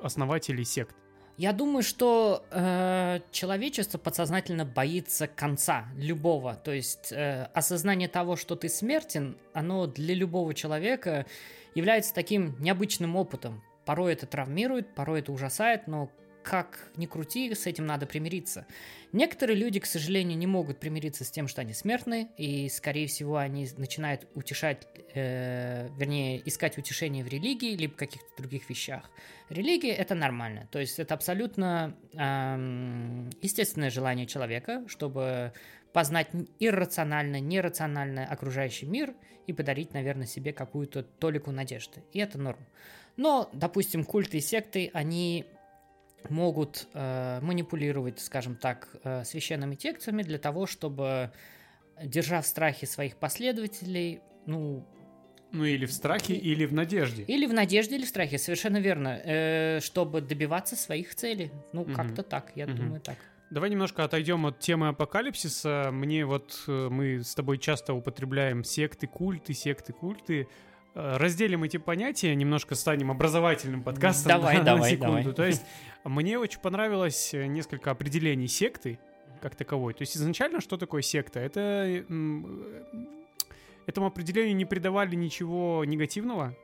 основатели 0.00 0.62
сект? 0.62 0.94
Я 1.36 1.52
думаю, 1.52 1.82
что 1.82 2.46
э, 2.50 3.20
человечество 3.30 3.98
подсознательно 3.98 4.64
боится 4.64 5.26
конца 5.26 5.84
любого. 5.96 6.54
То 6.54 6.72
есть 6.72 7.12
э, 7.12 7.50
осознание 7.52 8.08
того, 8.08 8.36
что 8.36 8.56
ты 8.56 8.70
смертен, 8.70 9.36
оно 9.52 9.86
для 9.86 10.14
любого 10.14 10.54
человека 10.54 11.26
является 11.74 12.14
таким 12.14 12.56
необычным 12.58 13.16
опытом. 13.16 13.62
Порой 13.84 14.14
это 14.14 14.26
травмирует, 14.26 14.94
порой 14.94 15.20
это 15.20 15.30
ужасает, 15.30 15.86
но 15.86 16.10
как 16.46 16.90
ни 16.94 17.06
крути, 17.06 17.52
с 17.52 17.66
этим 17.66 17.86
надо 17.86 18.06
примириться. 18.06 18.66
Некоторые 19.12 19.56
люди, 19.56 19.80
к 19.80 19.86
сожалению, 19.86 20.38
не 20.38 20.46
могут 20.46 20.78
примириться 20.78 21.24
с 21.24 21.30
тем, 21.30 21.48
что 21.48 21.60
они 21.60 21.74
смертны, 21.74 22.28
и, 22.38 22.68
скорее 22.68 23.08
всего, 23.08 23.38
они 23.38 23.68
начинают 23.76 24.28
утешать, 24.34 24.86
э, 25.14 25.88
вернее, 25.98 26.40
искать 26.48 26.78
утешение 26.78 27.24
в 27.24 27.28
религии, 27.28 27.74
либо 27.74 27.94
каких-то 27.96 28.28
других 28.38 28.70
вещах. 28.70 29.10
Религия 29.48 29.90
это 29.90 30.14
нормально, 30.14 30.68
то 30.70 30.78
есть 30.78 31.00
это 31.00 31.14
абсолютно 31.14 31.96
эм, 32.14 33.28
естественное 33.42 33.90
желание 33.90 34.26
человека, 34.26 34.84
чтобы 34.86 35.52
познать 35.92 36.28
иррационально, 36.60 37.40
нерационально 37.40 38.24
окружающий 38.24 38.86
мир 38.86 39.14
и 39.48 39.52
подарить, 39.52 39.94
наверное, 39.94 40.26
себе 40.26 40.52
какую-то 40.52 41.02
толику 41.02 41.50
надежды. 41.50 42.04
И 42.12 42.20
это 42.20 42.38
норм. 42.38 42.64
Но, 43.16 43.48
допустим, 43.52 44.04
культы 44.04 44.38
и 44.38 44.40
секты, 44.40 44.90
они 44.92 45.46
могут 46.30 46.88
э, 46.94 47.40
манипулировать, 47.42 48.20
скажем 48.20 48.56
так, 48.56 48.88
э, 49.04 49.24
священными 49.24 49.74
текстами 49.74 50.22
для 50.22 50.38
того, 50.38 50.66
чтобы, 50.66 51.30
держа 52.02 52.40
в 52.40 52.46
страхе 52.46 52.86
своих 52.86 53.16
последователей, 53.16 54.20
ну, 54.46 54.86
Ну, 55.52 55.64
или 55.64 55.86
в 55.86 55.92
страхе, 55.92 56.34
или 56.34 56.66
в 56.66 56.72
надежде. 56.74 57.22
или 57.22 57.46
в 57.46 57.52
надежде, 57.54 57.96
или 57.96 58.04
в 58.04 58.08
страхе, 58.08 58.38
совершенно 58.38 58.78
верно, 58.78 59.20
э, 59.24 59.80
чтобы 59.82 60.20
добиваться 60.20 60.76
своих 60.76 61.14
целей. 61.14 61.50
Ну, 61.72 61.82
Мгм. 61.84 61.94
как-то 61.94 62.22
так, 62.22 62.52
я 62.54 62.66
Мгм. 62.66 62.76
думаю, 62.76 63.00
так. 63.00 63.16
Давай 63.48 63.70
немножко 63.70 64.02
отойдем 64.02 64.44
от 64.44 64.58
темы 64.58 64.88
апокалипсиса. 64.88 65.90
Мне 65.92 66.26
вот 66.26 66.64
э, 66.66 66.88
мы 66.90 67.22
с 67.22 67.32
тобой 67.34 67.58
часто 67.58 67.94
употребляем 67.94 68.64
секты, 68.64 69.06
культы, 69.06 69.54
секты, 69.54 69.92
культы. 69.92 70.48
Э, 70.96 71.18
Разделим 71.18 71.62
эти 71.62 71.76
понятия, 71.76 72.34
немножко 72.34 72.74
станем 72.74 73.10
образовательным 73.10 73.82
подкастом. 73.82 74.28
Давай, 74.30 74.54
да, 74.54 74.60
на 74.60 74.64
давай, 74.64 74.90
секунду. 74.92 75.12
давай. 75.20 75.34
То 75.34 75.44
есть 75.44 75.62
мне 76.04 76.38
очень 76.38 76.58
понравилось 76.58 77.34
э, 77.34 77.46
несколько 77.46 77.90
определений 77.90 78.48
секты 78.48 78.98
как 79.42 79.54
таковой. 79.54 79.92
То 79.92 80.02
есть 80.02 80.16
изначально 80.16 80.62
что 80.62 80.78
такое 80.78 81.02
секта? 81.02 81.38
Это 81.38 81.60
э, 81.86 82.02
этому 83.86 84.06
определению 84.06 84.56
не 84.56 84.64
придавали 84.64 85.14
ничего 85.14 85.84
негативного. 85.84 86.56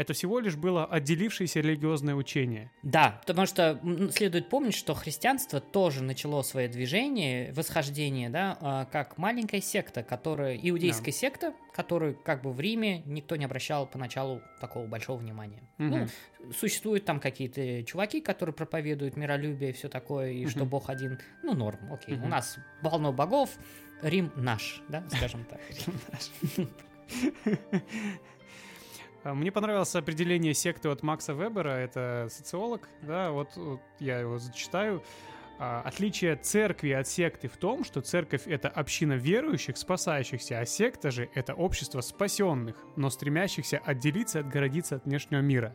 Это 0.00 0.14
всего 0.14 0.40
лишь 0.40 0.56
было 0.56 0.86
отделившееся 0.86 1.60
религиозное 1.60 2.14
учение. 2.14 2.70
Да, 2.82 3.20
потому 3.26 3.44
что 3.46 3.78
м, 3.82 4.08
следует 4.08 4.48
помнить, 4.48 4.74
что 4.74 4.94
христианство 4.94 5.60
тоже 5.60 6.02
начало 6.02 6.40
свое 6.40 6.68
движение, 6.68 7.52
восхождение, 7.52 8.30
да, 8.30 8.56
а, 8.62 8.84
как 8.86 9.18
маленькая 9.18 9.60
секта, 9.60 10.02
которая, 10.02 10.56
иудейская 10.56 11.12
секта, 11.12 11.52
которую 11.74 12.14
как 12.14 12.40
бы 12.40 12.50
в 12.50 12.58
Риме 12.60 13.02
никто 13.04 13.36
не 13.36 13.44
обращал 13.44 13.86
поначалу 13.86 14.40
такого 14.58 14.86
большого 14.86 15.18
внимания. 15.18 15.62
Мгм. 15.76 16.08
Ну, 16.38 16.52
существуют 16.54 17.04
там 17.04 17.20
какие-то 17.20 17.82
чуваки, 17.84 18.22
которые 18.22 18.54
проповедуют 18.54 19.18
миролюбие 19.18 19.68
и 19.68 19.72
все 19.74 19.90
такое, 19.90 20.30
и 20.30 20.46
что 20.46 20.60
Мгм. 20.60 20.68
Бог 20.70 20.88
один, 20.88 21.18
ну, 21.42 21.52
норм, 21.52 21.92
окей. 21.92 22.14
Мгм. 22.14 22.24
У 22.24 22.28
нас 22.28 22.56
полно 22.82 23.12
богов, 23.12 23.50
Рим 24.00 24.32
наш, 24.34 24.80
да, 24.88 25.04
скажем 25.10 25.44
так. 25.44 25.60
А, 27.10 27.76
Мне 29.24 29.52
понравилось 29.52 29.94
определение 29.94 30.54
секты 30.54 30.88
от 30.88 31.02
Макса 31.02 31.34
Вебера, 31.34 31.70
это 31.70 32.28
социолог, 32.30 32.88
да, 33.02 33.30
вот, 33.30 33.54
вот 33.56 33.80
я 33.98 34.18
его 34.18 34.38
зачитаю. 34.38 35.02
А, 35.58 35.82
Отличие 35.84 36.36
церкви 36.36 36.92
от 36.92 37.06
секты 37.06 37.48
в 37.48 37.58
том, 37.58 37.84
что 37.84 38.00
церковь— 38.00 38.44
это 38.46 38.68
община 38.70 39.12
верующих, 39.12 39.76
спасающихся, 39.76 40.58
а 40.58 40.64
секта 40.64 41.10
же— 41.10 41.28
это 41.34 41.52
общество 41.52 42.00
спасенных, 42.00 42.76
но 42.96 43.10
стремящихся 43.10 43.78
отделиться, 43.84 44.40
отгородиться 44.40 44.96
от 44.96 45.04
внешнего 45.04 45.40
мира. 45.40 45.74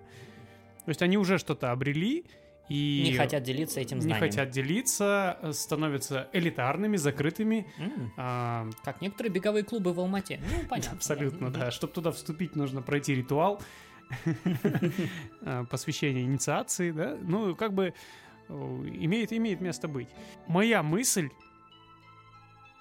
То 0.86 0.90
есть 0.90 1.04
они 1.04 1.20
уже 1.20 1.38
что-то 1.38 1.72
обрели, 1.72 2.26
и 2.70 3.04
Не 3.12 3.18
хотят 3.18 3.44
делиться 3.44 3.80
этим 3.80 3.98
не 3.98 4.04
знанием. 4.04 4.20
хотят 4.20 4.50
делиться, 4.50 5.38
э, 5.42 5.52
становятся 5.54 6.30
элитарными, 6.34 6.98
закрытыми. 6.98 7.68
М, 7.78 8.12
а, 8.18 8.68
Как 8.84 9.02
некоторые 9.02 9.32
беговые 9.32 9.64
клубы 9.64 9.94
в 9.94 10.00
Алмате. 10.00 10.42
Ну, 10.42 10.66
понятно. 10.70 10.94
Абсолютно, 10.98 11.52
да. 11.52 11.70
Чтобы 11.72 11.94
туда 11.94 12.12
вступить, 12.12 12.56
нужно 12.56 12.82
пройти 12.82 13.14
ритуал 13.14 13.62
э, 15.42 15.66
посвящения 15.70 16.22
инициации, 16.24 16.92
да. 16.92 17.18
Ну, 17.22 17.56
как 17.56 17.74
бы 17.74 17.94
э, 18.48 18.54
имеет, 18.54 19.32
имеет 19.34 19.62
место 19.62 19.88
быть. 19.88 20.10
Моя 20.48 20.84
мысль 20.84 21.30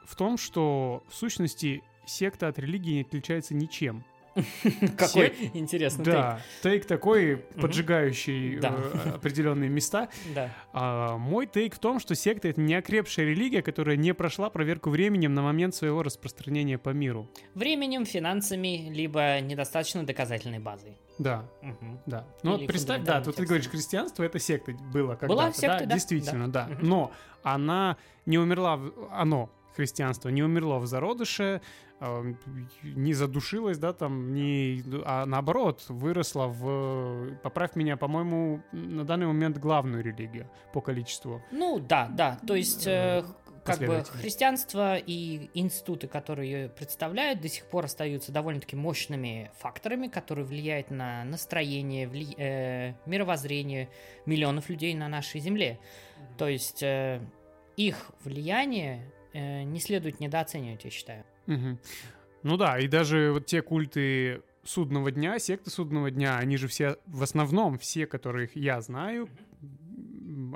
в 0.04 0.16
том, 0.16 0.36
что 0.38 1.02
в 1.08 1.14
сущности 1.14 1.82
секта 2.06 2.48
от 2.48 2.58
религии 2.58 2.94
не 2.94 3.00
отличается 3.02 3.54
ничем. 3.54 4.04
Какой 4.96 5.32
интересный 5.54 6.04
Да, 6.04 6.40
тейк 6.62 6.86
такой, 6.86 7.36
поджигающий 7.60 8.58
Да. 8.58 8.74
э, 8.76 9.10
определенные 9.14 9.68
места. 9.70 10.08
Да. 10.34 10.50
А, 10.72 11.16
мой 11.16 11.46
тейк 11.46 11.74
в 11.74 11.78
том, 11.78 12.00
что 12.00 12.14
секта— 12.14 12.48
это 12.50 12.60
неокрепшая 12.60 13.26
религия, 13.26 13.62
которая 13.62 13.96
не 13.96 14.12
прошла 14.14 14.50
проверку 14.50 14.90
временем 14.90 15.34
на 15.34 15.42
момент 15.42 15.74
своего 15.74 16.02
распространения 16.02 16.78
по 16.78 16.90
миру. 16.90 17.28
Временем, 17.54 18.04
финансами, 18.06 18.90
либо 18.92 19.40
недостаточно 19.40 20.04
доказательной 20.04 20.58
базой. 20.58 20.96
Да, 21.18 21.48
Мгм. 21.62 22.00
Да. 22.06 22.26
Ну 22.42 22.52
вот 22.52 22.66
представь, 22.66 23.02
да, 23.04 23.20
тут 23.20 23.36
ты 23.36 23.44
говоришь, 23.46 23.68
христианство 23.68 24.24
это 24.24 24.38
секта 24.40 24.72
было 24.72 25.10
когда-то. 25.14 25.26
Была 25.28 25.52
секта, 25.52 25.78
да, 25.80 25.86
да, 25.86 25.94
Действительно, 25.94 26.50
да. 26.50 26.66
Мгм. 26.66 26.88
Но 26.88 27.12
она 27.44 27.96
не 28.26 28.38
умерла, 28.38 28.80
оно, 29.12 29.48
христианство, 29.74 30.28
не 30.28 30.42
умерло 30.42 30.78
в 30.78 30.86
зародыше, 30.86 31.60
э, 32.00 32.34
не 32.82 33.12
задушилось, 33.14 33.78
да, 33.78 33.92
там, 33.92 34.32
не, 34.34 34.82
а 35.04 35.26
наоборот, 35.26 35.84
выросло 35.88 36.46
в, 36.46 37.36
поправь 37.42 37.76
меня, 37.76 37.96
по-моему, 37.96 38.62
на 38.72 39.04
данный 39.04 39.26
момент 39.26 39.58
главную 39.58 40.02
религию 40.02 40.48
по 40.72 40.80
количеству. 40.80 41.42
Ну, 41.50 41.78
да, 41.78 42.08
да. 42.12 42.38
То 42.46 42.54
есть, 42.54 42.86
э, 42.86 43.22
х- 43.22 43.34
как 43.64 43.78
бы 43.78 44.04
христианство 44.04 44.96
и 44.96 45.48
институты, 45.54 46.06
которые 46.06 46.50
ее 46.50 46.68
представляют, 46.68 47.40
до 47.40 47.48
сих 47.48 47.64
пор 47.66 47.86
остаются 47.86 48.30
довольно-таки 48.30 48.76
мощными 48.76 49.50
факторами, 49.58 50.08
которые 50.08 50.44
влияют 50.44 50.90
на 50.90 51.24
настроение, 51.24 52.06
вли- 52.06 52.34
э, 52.36 52.94
мировоззрение 53.06 53.88
миллионов 54.26 54.68
людей 54.68 54.94
на 54.94 55.08
нашей 55.08 55.40
земле. 55.40 55.78
То 56.36 56.46
есть, 56.48 56.82
э, 56.82 57.20
их 57.76 58.10
влияние 58.22 59.00
э, 59.00 59.23
не 59.34 59.80
следует 59.80 60.20
недооценивать, 60.20 60.84
я 60.84 60.90
считаю. 60.90 61.24
Мгм. 61.46 61.78
Ну 62.42 62.56
да, 62.56 62.78
и 62.78 62.88
даже 62.88 63.32
вот 63.32 63.46
те 63.46 63.62
культы 63.62 64.42
судного 64.64 65.10
дня, 65.10 65.38
секты 65.38 65.70
судного 65.70 66.10
дня, 66.10 66.38
они 66.38 66.56
же 66.56 66.68
все, 66.68 66.96
в 67.06 67.22
основном 67.22 67.78
все, 67.78 68.06
которых 68.06 68.56
я 68.56 68.80
знаю, 68.80 69.28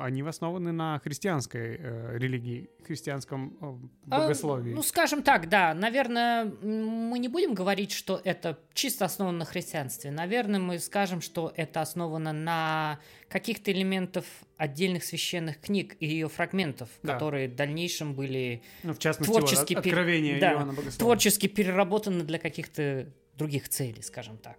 они 0.00 0.22
основаны 0.22 0.72
на 0.72 0.98
христианской 1.00 1.76
э, 1.78 2.18
религии, 2.18 2.68
христианском 2.86 3.56
э, 3.60 4.10
А, 4.10 4.20
богословии. 4.20 4.72
ну, 4.74 4.82
скажем 4.82 5.22
так, 5.22 5.48
да. 5.48 5.74
Наверное, 5.74 6.44
мы 6.44 7.18
не 7.18 7.28
будем 7.28 7.54
говорить, 7.54 7.92
что 7.92 8.20
это 8.24 8.58
чисто 8.74 9.04
основано 9.04 9.38
на 9.38 9.44
христианстве. 9.44 10.10
Наверное, 10.10 10.60
мы 10.60 10.78
скажем, 10.78 11.20
что 11.20 11.52
это 11.56 11.80
основано 11.80 12.32
на 12.32 12.98
каких-то 13.28 13.70
элементах 13.72 14.24
отдельных 14.56 15.04
священных 15.04 15.60
книг 15.60 15.96
и 16.00 16.06
ее 16.06 16.28
фрагментов, 16.28 16.88
Да. 17.02 17.14
которые 17.14 17.48
в 17.48 17.54
дальнейшем 17.54 18.14
были 18.14 18.62
Ну, 18.82 18.94
в 18.94 18.98
частности, 18.98 19.30
творчески 19.32 19.74
вот, 19.74 19.84
пер- 19.86 20.40
да, 20.40 20.66
творчески 20.98 21.46
переработаны 21.46 22.24
для 22.24 22.38
каких-то 22.38 23.08
других 23.36 23.68
целей, 23.68 24.02
скажем 24.02 24.36
так. 24.38 24.56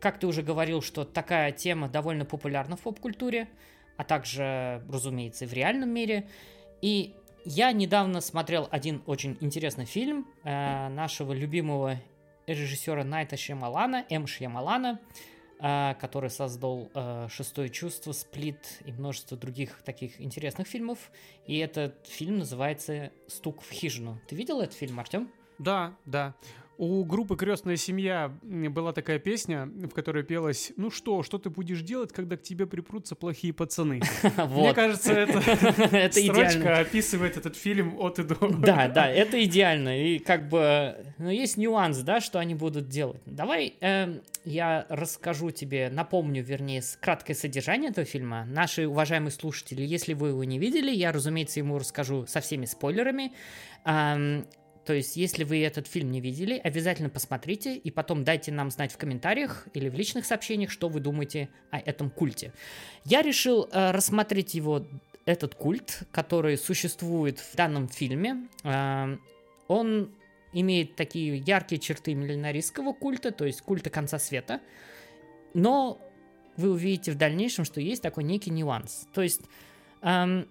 Как 0.00 0.20
ты 0.20 0.26
уже 0.26 0.42
говорил, 0.42 0.80
что 0.82 1.04
такая 1.04 1.50
тема 1.50 1.88
довольно 1.88 2.24
популярна 2.24 2.76
в 2.76 2.80
поп-культуре, 2.80 3.48
а 3.98 4.04
также, 4.04 4.82
разумеется, 4.88 5.44
и 5.44 5.48
в 5.48 5.52
реальном 5.52 5.90
мире. 5.90 6.26
И 6.80 7.14
я 7.44 7.72
недавно 7.72 8.20
смотрел 8.20 8.68
один 8.70 9.02
очень 9.06 9.36
интересный 9.40 9.84
фильм 9.84 10.26
э, 10.44 10.88
нашего 10.88 11.32
любимого 11.32 12.00
режиссера 12.46 13.04
Найта 13.04 13.36
Шьямалана, 13.36 14.06
М. 14.08 14.26
Шьямалана, 14.26 15.00
э, 15.60 15.94
который 16.00 16.30
создал 16.30 16.88
э, 16.94 17.26
«Шестое 17.28 17.70
чувство», 17.70 18.12
«Сплит» 18.12 18.80
и 18.84 18.92
множество 18.92 19.36
других 19.36 19.82
таких 19.82 20.20
интересных 20.20 20.68
фильмов. 20.68 21.10
И 21.46 21.58
этот 21.58 22.06
фильм 22.06 22.38
называется 22.38 23.10
«Стук 23.26 23.62
в 23.62 23.70
хижину». 23.70 24.20
Ты 24.28 24.36
видел 24.36 24.60
этот 24.60 24.76
фильм, 24.76 25.00
Артем? 25.00 25.28
Да, 25.58 25.96
да. 26.06 26.34
У 26.78 27.04
группы 27.04 27.36
«Крестная 27.36 27.74
семья» 27.74 28.32
была 28.40 28.92
такая 28.92 29.18
песня, 29.18 29.66
в 29.66 29.88
которой 29.88 30.22
пелось 30.22 30.72
«Ну 30.76 30.92
что, 30.92 31.24
что 31.24 31.38
ты 31.38 31.50
будешь 31.50 31.82
делать, 31.82 32.12
когда 32.12 32.36
к 32.36 32.42
тебе 32.44 32.66
припрутся 32.66 33.16
плохие 33.16 33.52
пацаны?» 33.52 34.00
Мне 34.48 34.72
кажется, 34.74 35.24
идеально. 35.24 36.50
строчка 36.50 36.78
описывает 36.78 37.36
этот 37.36 37.56
фильм 37.56 37.98
от 37.98 38.20
и 38.20 38.22
до. 38.22 38.36
Да, 38.58 38.86
да, 38.86 39.10
это 39.10 39.42
идеально. 39.42 40.00
И 40.00 40.20
как 40.20 40.48
бы, 40.48 40.94
ну, 41.18 41.30
есть 41.30 41.56
нюанс, 41.56 41.98
да, 41.98 42.20
что 42.20 42.38
они 42.38 42.54
будут 42.54 42.88
делать. 42.88 43.22
Давай 43.26 43.74
эм, 43.80 44.22
я 44.44 44.86
расскажу 44.88 45.50
тебе, 45.50 45.90
напомню, 45.90 46.44
вернее, 46.44 46.82
краткое 47.00 47.34
содержание 47.34 47.90
этого 47.90 48.06
фильма. 48.06 48.44
Наши 48.44 48.86
уважаемые 48.86 49.32
слушатели, 49.32 49.82
если 49.82 50.14
вы 50.14 50.28
его 50.28 50.44
не 50.44 50.60
видели, 50.60 50.92
я, 50.92 51.10
разумеется, 51.10 51.58
ему 51.58 51.76
расскажу 51.76 52.24
со 52.26 52.40
всеми 52.40 52.66
спойлерами. 52.66 53.32
То 54.88 54.94
есть, 54.94 55.16
если 55.16 55.44
вы 55.44 55.62
этот 55.62 55.86
фильм 55.86 56.10
не 56.10 56.22
видели, 56.22 56.54
обязательно 56.54 57.10
посмотрите 57.10 57.76
и 57.76 57.90
потом 57.90 58.24
дайте 58.24 58.52
нам 58.52 58.70
знать 58.70 58.90
в 58.90 58.96
комментариях 58.96 59.68
или 59.74 59.90
в 59.90 59.94
личных 59.94 60.24
сообщениях, 60.24 60.70
что 60.70 60.88
вы 60.88 61.00
думаете 61.00 61.50
о 61.70 61.78
этом 61.78 62.08
культе. 62.08 62.54
Я 63.04 63.20
решил 63.20 63.68
э, 63.70 63.90
рассмотреть 63.90 64.54
его, 64.54 64.86
этот 65.26 65.54
культ, 65.54 66.04
который 66.10 66.56
существует 66.56 67.38
в 67.38 67.54
данном 67.54 67.88
фильме. 67.88 68.48
Э, 68.64 69.18
он 69.66 70.10
имеет 70.54 70.96
такие 70.96 71.36
яркие 71.36 71.82
черты 71.82 72.14
миллинаристского 72.14 72.94
культа, 72.94 73.30
то 73.30 73.44
есть 73.44 73.60
культа 73.60 73.90
конца 73.90 74.18
света. 74.18 74.62
Но 75.52 76.00
вы 76.56 76.70
увидите 76.70 77.12
в 77.12 77.18
дальнейшем, 77.18 77.66
что 77.66 77.82
есть 77.82 78.00
такой 78.00 78.24
некий 78.24 78.50
нюанс. 78.50 79.06
То 79.12 79.20
есть 79.20 79.42
эм, 80.00 80.48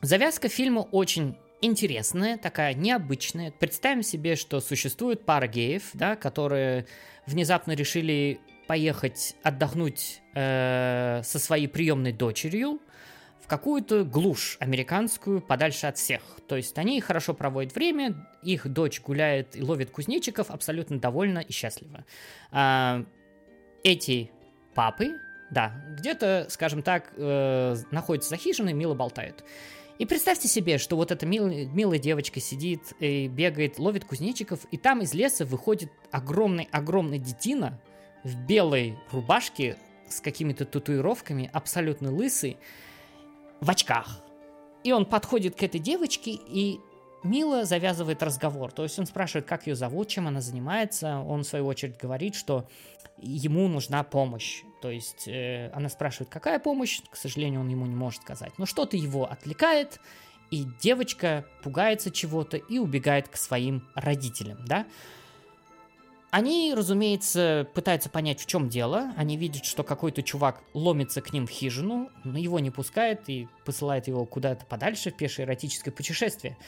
завязка 0.00 0.48
фильма 0.48 0.80
очень 0.80 1.36
интересная, 1.60 2.36
такая 2.38 2.74
необычная. 2.74 3.50
Представим 3.50 4.02
себе, 4.02 4.36
что 4.36 4.60
существует 4.60 5.24
пара 5.24 5.46
геев, 5.46 5.90
да, 5.94 6.16
которые 6.16 6.86
внезапно 7.26 7.72
решили 7.72 8.40
поехать 8.66 9.34
отдохнуть 9.42 10.20
э, 10.34 11.22
со 11.24 11.38
своей 11.38 11.68
приемной 11.68 12.12
дочерью 12.12 12.80
в 13.42 13.46
какую-то 13.48 14.04
глушь 14.04 14.58
американскую 14.60 15.40
подальше 15.40 15.86
от 15.86 15.96
всех. 15.96 16.20
То 16.46 16.56
есть 16.56 16.76
они 16.78 17.00
хорошо 17.00 17.32
проводят 17.32 17.74
время, 17.74 18.28
их 18.42 18.68
дочь 18.68 19.00
гуляет 19.00 19.56
и 19.56 19.62
ловит 19.62 19.90
кузнечиков, 19.90 20.50
абсолютно 20.50 20.98
довольна 20.98 21.38
и 21.38 21.50
счастлива. 21.50 22.04
А, 22.50 23.04
эти 23.82 24.30
папы, 24.74 25.18
да, 25.50 25.72
где-то, 25.98 26.46
скажем 26.50 26.82
так, 26.82 27.12
э, 27.16 27.76
находятся 27.90 28.30
за 28.30 28.36
хижиной, 28.36 28.74
мило 28.74 28.94
болтают. 28.94 29.44
И 29.98 30.06
представьте 30.06 30.46
себе, 30.46 30.78
что 30.78 30.94
вот 30.94 31.10
эта 31.10 31.26
милая, 31.26 31.66
милая 31.66 31.98
девочка 31.98 32.38
сидит 32.38 32.92
и 33.00 33.26
бегает, 33.26 33.80
ловит 33.80 34.04
кузнечиков, 34.04 34.60
и 34.70 34.76
там 34.76 35.02
из 35.02 35.12
леса 35.12 35.44
выходит 35.44 35.90
огромный-огромный 36.12 37.18
детина 37.18 37.80
в 38.22 38.36
белой 38.46 38.96
рубашке 39.10 39.76
с 40.08 40.20
какими-то 40.20 40.64
татуировками, 40.64 41.50
абсолютно 41.52 42.14
лысый, 42.14 42.58
в 43.60 43.68
очках. 43.68 44.22
И 44.84 44.92
он 44.92 45.04
подходит 45.04 45.56
к 45.56 45.62
этой 45.64 45.80
девочке 45.80 46.30
и 46.30 46.78
мило 47.24 47.64
завязывает 47.64 48.22
разговор. 48.22 48.70
То 48.70 48.84
есть 48.84 48.96
он 49.00 49.06
спрашивает, 49.06 49.46
как 49.46 49.66
ее 49.66 49.74
зовут, 49.74 50.06
чем 50.06 50.28
она 50.28 50.40
занимается. 50.40 51.18
Он, 51.18 51.42
в 51.42 51.46
свою 51.46 51.66
очередь, 51.66 51.98
говорит, 52.00 52.36
что 52.36 52.68
ему 53.20 53.68
нужна 53.68 54.02
помощь. 54.02 54.62
То 54.80 54.90
есть 54.90 55.26
э, 55.26 55.70
она 55.74 55.88
спрашивает, 55.88 56.30
какая 56.30 56.58
помощь, 56.58 57.00
к 57.10 57.16
сожалению, 57.16 57.60
он 57.60 57.68
ему 57.68 57.86
не 57.86 57.94
может 57.94 58.22
сказать. 58.22 58.52
Но 58.58 58.66
что-то 58.66 58.96
его 58.96 59.24
отвлекает, 59.30 60.00
и 60.50 60.64
девочка 60.80 61.44
пугается 61.62 62.10
чего-то 62.10 62.56
и 62.56 62.78
убегает 62.78 63.28
к 63.28 63.36
своим 63.36 63.88
родителям, 63.94 64.64
да. 64.64 64.86
Они, 66.30 66.74
разумеется, 66.76 67.66
пытаются 67.72 68.10
понять, 68.10 68.40
в 68.40 68.46
чем 68.46 68.68
дело. 68.68 69.14
Они 69.16 69.38
видят, 69.38 69.64
что 69.64 69.82
какой-то 69.82 70.22
чувак 70.22 70.62
ломится 70.74 71.22
к 71.22 71.32
ним 71.32 71.46
в 71.46 71.50
хижину, 71.50 72.10
но 72.22 72.38
его 72.38 72.58
не 72.58 72.70
пускает 72.70 73.30
и 73.30 73.48
посылает 73.64 74.08
его 74.08 74.26
куда-то 74.26 74.66
подальше 74.66 75.10
в 75.10 75.16
пешее 75.16 75.46
эротическое 75.46 75.92
путешествие. 75.92 76.58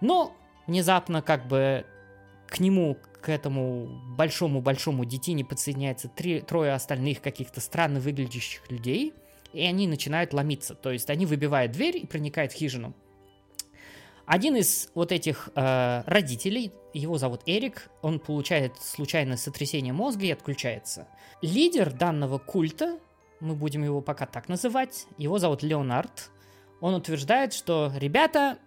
Но 0.00 0.36
внезапно 0.66 1.22
как 1.22 1.46
бы 1.46 1.86
к 2.48 2.58
нему, 2.58 2.98
к 3.24 3.30
этому 3.30 3.86
большому-большому 4.18 5.06
детине 5.06 5.46
подсоединяется 5.46 6.08
три, 6.08 6.42
трое 6.42 6.74
остальных 6.74 7.22
каких-то 7.22 7.62
странно 7.62 7.98
выглядящих 7.98 8.70
людей, 8.70 9.14
и 9.54 9.62
они 9.62 9.86
начинают 9.86 10.34
ломиться. 10.34 10.74
То 10.74 10.90
есть 10.90 11.08
они 11.08 11.24
выбивают 11.24 11.72
дверь 11.72 11.96
и 11.96 12.06
проникают 12.06 12.52
в 12.52 12.56
хижину. 12.56 12.92
Один 14.26 14.56
из 14.56 14.90
вот 14.94 15.10
этих 15.10 15.48
э, 15.54 16.02
родителей, 16.04 16.70
его 16.92 17.16
зовут 17.16 17.40
Эрик, 17.46 17.90
он 18.02 18.20
получает 18.20 18.76
случайное 18.76 19.38
сотрясение 19.38 19.94
мозга 19.94 20.26
и 20.26 20.30
отключается. 20.30 21.08
Лидер 21.40 21.94
данного 21.94 22.36
культа, 22.36 22.98
мы 23.40 23.54
будем 23.54 23.84
его 23.84 24.02
пока 24.02 24.26
так 24.26 24.50
называть, 24.50 25.06
его 25.16 25.38
зовут 25.38 25.62
Леонард. 25.62 26.30
Он 26.82 26.94
утверждает, 26.94 27.54
что 27.54 27.90
ребята, 27.96 28.58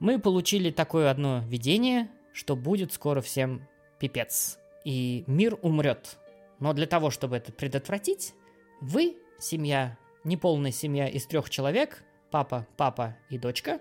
мы 0.00 0.18
получили 0.18 0.70
такое 0.70 1.10
одно 1.10 1.42
видение, 1.46 2.10
что 2.34 2.56
будет 2.56 2.92
скоро 2.92 3.22
всем 3.22 3.66
пипец, 4.00 4.58
и 4.84 5.22
мир 5.28 5.56
умрет. 5.62 6.18
Но 6.58 6.72
для 6.72 6.86
того, 6.86 7.10
чтобы 7.10 7.36
это 7.36 7.52
предотвратить, 7.52 8.34
вы, 8.80 9.16
семья, 9.38 9.96
неполная 10.24 10.72
семья 10.72 11.06
из 11.06 11.26
трех 11.26 11.48
человек, 11.50 12.02
папа, 12.30 12.66
папа 12.76 13.16
и 13.28 13.38
дочка, 13.38 13.80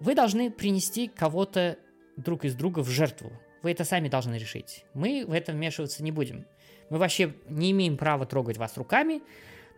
вы 0.00 0.14
должны 0.14 0.50
принести 0.50 1.08
кого-то 1.08 1.78
друг 2.16 2.44
из 2.44 2.54
друга 2.54 2.80
в 2.80 2.88
жертву. 2.88 3.30
Вы 3.62 3.72
это 3.72 3.84
сами 3.84 4.08
должны 4.08 4.34
решить. 4.34 4.84
Мы 4.94 5.24
в 5.26 5.32
это 5.32 5.52
вмешиваться 5.52 6.02
не 6.02 6.10
будем. 6.10 6.46
Мы 6.90 6.98
вообще 6.98 7.34
не 7.48 7.70
имеем 7.70 7.96
права 7.96 8.26
трогать 8.26 8.58
вас 8.58 8.76
руками, 8.76 9.22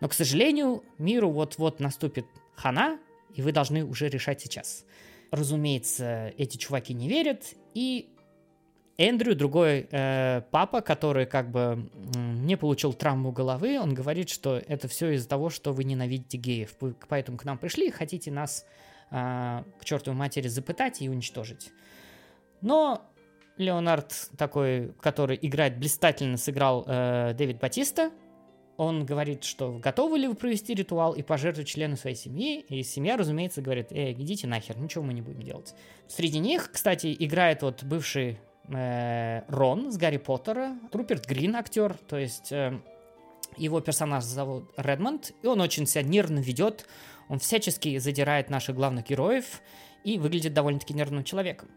но, 0.01 0.09
к 0.09 0.13
сожалению, 0.13 0.83
миру 0.97 1.29
вот-вот 1.29 1.79
наступит 1.79 2.25
хана, 2.55 2.99
и 3.33 3.41
вы 3.41 3.51
должны 3.51 3.85
уже 3.85 4.09
решать 4.09 4.41
сейчас. 4.41 4.85
Разумеется, 5.31 6.33
эти 6.37 6.57
чуваки 6.57 6.93
не 6.93 7.07
верят, 7.07 7.53
и 7.73 8.09
Эндрю, 8.97 9.35
другой 9.35 9.87
э, 9.91 10.41
папа, 10.51 10.79
который 10.81 11.25
как 11.25 11.51
бы 11.51 11.89
не 12.15 12.55
получил 12.55 12.93
травму 12.93 13.31
головы, 13.31 13.77
он 13.79 13.93
говорит, 13.93 14.29
что 14.29 14.57
это 14.57 14.87
все 14.87 15.11
из-за 15.11 15.27
того, 15.27 15.49
что 15.49 15.73
вы 15.73 15.83
ненавидите 15.83 16.37
геев, 16.37 16.75
поэтому 17.09 17.37
к 17.37 17.43
нам 17.43 17.57
пришли 17.57 17.87
и 17.87 17.91
хотите 17.91 18.31
нас 18.31 18.65
э, 19.11 19.63
к 19.79 19.83
чертовой 19.83 20.17
матери 20.17 20.47
запытать 20.47 21.01
и 21.01 21.09
уничтожить. 21.09 21.71
Но 22.61 23.01
Леонард 23.57 24.29
такой, 24.37 24.93
который 25.01 25.37
играет 25.41 25.77
блистательно, 25.77 26.37
сыграл 26.37 26.85
э, 26.87 27.33
Дэвид 27.33 27.59
Батиста. 27.59 28.11
Он 28.77 29.05
говорит, 29.05 29.43
что 29.45 29.73
готовы 29.73 30.19
ли 30.19 30.27
вы 30.27 30.35
провести 30.35 30.73
ритуал 30.73 31.13
и 31.13 31.21
пожертвовать 31.21 31.67
члену 31.67 31.95
своей 31.95 32.15
семьи. 32.15 32.59
И 32.67 32.83
семья, 32.83 33.15
разумеется, 33.17 33.61
говорит, 33.61 33.91
эй, 33.91 34.13
идите 34.13 34.47
нахер, 34.47 34.77
ничего 34.77 35.03
мы 35.03 35.13
не 35.13 35.21
будем 35.21 35.41
делать. 35.41 35.73
Среди 36.07 36.39
них, 36.39 36.71
кстати, 36.71 37.15
играет 37.17 37.61
вот 37.61 37.83
бывший 37.83 38.39
э, 38.69 39.43
Рон 39.47 39.91
с 39.91 39.97
Гарри 39.97 40.17
Поттера, 40.17 40.75
Руперт 40.91 41.25
Грин 41.27 41.55
актер, 41.55 41.95
то 42.07 42.17
есть 42.17 42.51
э, 42.51 42.79
его 43.57 43.79
персонаж 43.81 44.23
зовут 44.23 44.71
Редмонд, 44.77 45.33
и 45.41 45.47
он 45.47 45.61
очень 45.61 45.87
себя 45.87 46.03
нервно 46.03 46.39
ведет, 46.39 46.85
он 47.29 47.39
всячески 47.39 47.97
задирает 47.97 48.49
наших 48.49 48.75
главных 48.75 49.07
героев 49.07 49.61
и 50.03 50.17
выглядит 50.17 50.53
довольно-таки 50.53 50.93
нервным 50.93 51.23
человеком. 51.23 51.69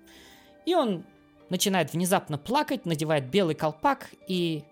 И 0.67 0.75
он 0.75 1.05
начинает 1.49 1.93
внезапно 1.93 2.37
плакать, 2.39 2.85
надевает 2.85 3.31
белый 3.31 3.55
колпак 3.55 4.11
и 4.27 4.65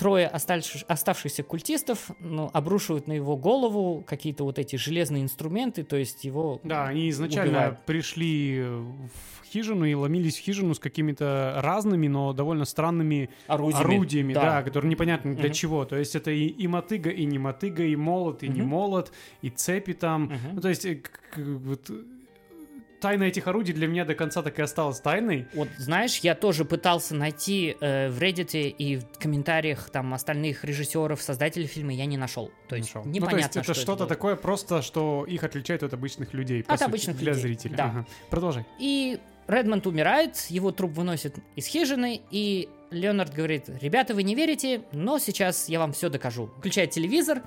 трое 0.00 0.26
оставшихся 0.26 1.42
культистов 1.42 2.10
ну, 2.20 2.48
обрушивают 2.54 3.06
на 3.06 3.12
его 3.12 3.36
голову 3.36 4.02
какие-то 4.06 4.44
вот 4.44 4.58
эти 4.58 4.76
железные 4.76 5.22
инструменты, 5.22 5.84
то 5.84 5.96
есть 5.96 6.24
его 6.24 6.58
Да, 6.64 6.86
они 6.86 7.10
изначально 7.10 7.50
убивают. 7.50 7.80
пришли 7.84 8.62
в 8.62 9.44
хижину 9.52 9.84
и 9.84 9.92
ломились 9.94 10.38
в 10.38 10.40
хижину 10.40 10.74
с 10.74 10.78
какими-то 10.78 11.60
разными, 11.62 12.06
но 12.08 12.32
довольно 12.32 12.64
странными 12.64 13.28
орудиями. 13.46 13.84
орудиями, 13.94 14.34
да, 14.34 14.62
которые 14.62 14.90
непонятно 14.90 15.34
для 15.34 15.44
Мгм. 15.48 15.52
чего. 15.52 15.84
То 15.84 15.96
есть 15.96 16.16
это 16.16 16.30
и, 16.30 16.46
и 16.46 16.66
мотыга, 16.66 17.10
и 17.10 17.24
не 17.26 17.38
мотыга, 17.38 17.82
и 17.84 17.94
молот, 17.96 18.42
и 18.42 18.48
не 18.48 18.60
Мгм. 18.62 18.70
молот, 18.70 19.12
и 19.42 19.50
цепи 19.50 19.92
там. 19.92 20.22
Мгм. 20.24 20.54
Ну, 20.54 20.60
то 20.62 20.68
есть 20.70 20.84
э, 20.86 21.00
вот, 21.36 21.90
тайна 23.00 23.24
этих 23.24 23.46
орудий 23.48 23.74
для 23.74 23.86
меня 23.88 24.04
до 24.04 24.14
конца 24.14 24.42
так 24.42 24.58
и 24.58 24.62
осталась 24.62 25.00
тайной. 25.00 25.46
Вот 25.54 25.68
знаешь, 25.78 26.18
я 26.18 26.34
тоже 26.34 26.64
пытался 26.64 27.14
найти 27.14 27.76
э, 27.80 28.08
в 28.10 28.18
Reddit 28.20 28.56
и 28.56 28.96
в 28.96 29.18
комментариях 29.18 29.90
там 29.90 30.14
остальных 30.14 30.64
режиссеров, 30.64 31.20
создателей 31.20 31.66
фильма, 31.66 31.92
я 31.92 32.06
не 32.06 32.16
нашел. 32.16 32.50
То 32.68 32.76
есть 32.76 32.94
Нашел. 32.94 33.04
Ну, 33.04 33.12
непонятно, 33.12 33.38
то 33.38 33.44
есть 33.46 33.56
это 33.56 33.74
что 33.74 33.74
что-то 33.74 33.98
было. 34.00 34.08
такое 34.08 34.36
просто, 34.36 34.82
что 34.82 35.24
их 35.26 35.42
отличает 35.42 35.82
от 35.82 35.94
обычных 35.94 36.34
людей. 36.34 36.62
От 36.66 36.78
сути, 36.78 36.88
обычных 36.88 37.16
для 37.16 37.32
людей, 37.32 37.42
зрителя. 37.42 37.76
да. 37.76 37.84
Ага. 37.84 38.06
Продолжай. 38.30 38.66
И 38.78 39.18
Редмонд 39.48 39.86
умирает, 39.86 40.36
его 40.48 40.70
труп 40.70 40.92
выносят 40.92 41.36
из 41.56 41.66
хижины, 41.66 42.20
и 42.30 42.68
Леонард 42.90 43.34
говорит, 43.34 43.64
ребята, 43.80 44.14
вы 44.14 44.22
не 44.22 44.34
верите, 44.34 44.82
но 44.92 45.18
сейчас 45.18 45.68
я 45.68 45.78
вам 45.78 45.92
все 45.92 46.08
докажу. 46.08 46.46
Включает 46.58 46.90
телевизор, 46.90 47.42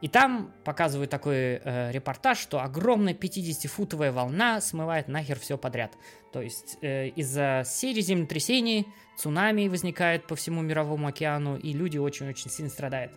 и 0.00 0.08
там 0.08 0.52
показывают 0.64 1.10
такой 1.10 1.60
э, 1.62 1.90
репортаж, 1.92 2.38
что 2.38 2.60
огромная 2.60 3.14
50-футовая 3.14 4.12
волна 4.12 4.60
смывает 4.60 5.08
нахер 5.08 5.38
все 5.38 5.56
подряд. 5.56 5.92
То 6.32 6.42
есть 6.42 6.78
э, 6.82 7.08
из-за 7.08 7.62
серии 7.66 8.02
землетрясений 8.02 8.86
цунами 9.16 9.68
возникает 9.68 10.26
по 10.26 10.36
всему 10.36 10.60
мировому 10.62 11.06
океану, 11.06 11.56
и 11.56 11.72
люди 11.72 11.96
очень-очень 11.96 12.50
сильно 12.50 12.70
страдают. 12.70 13.12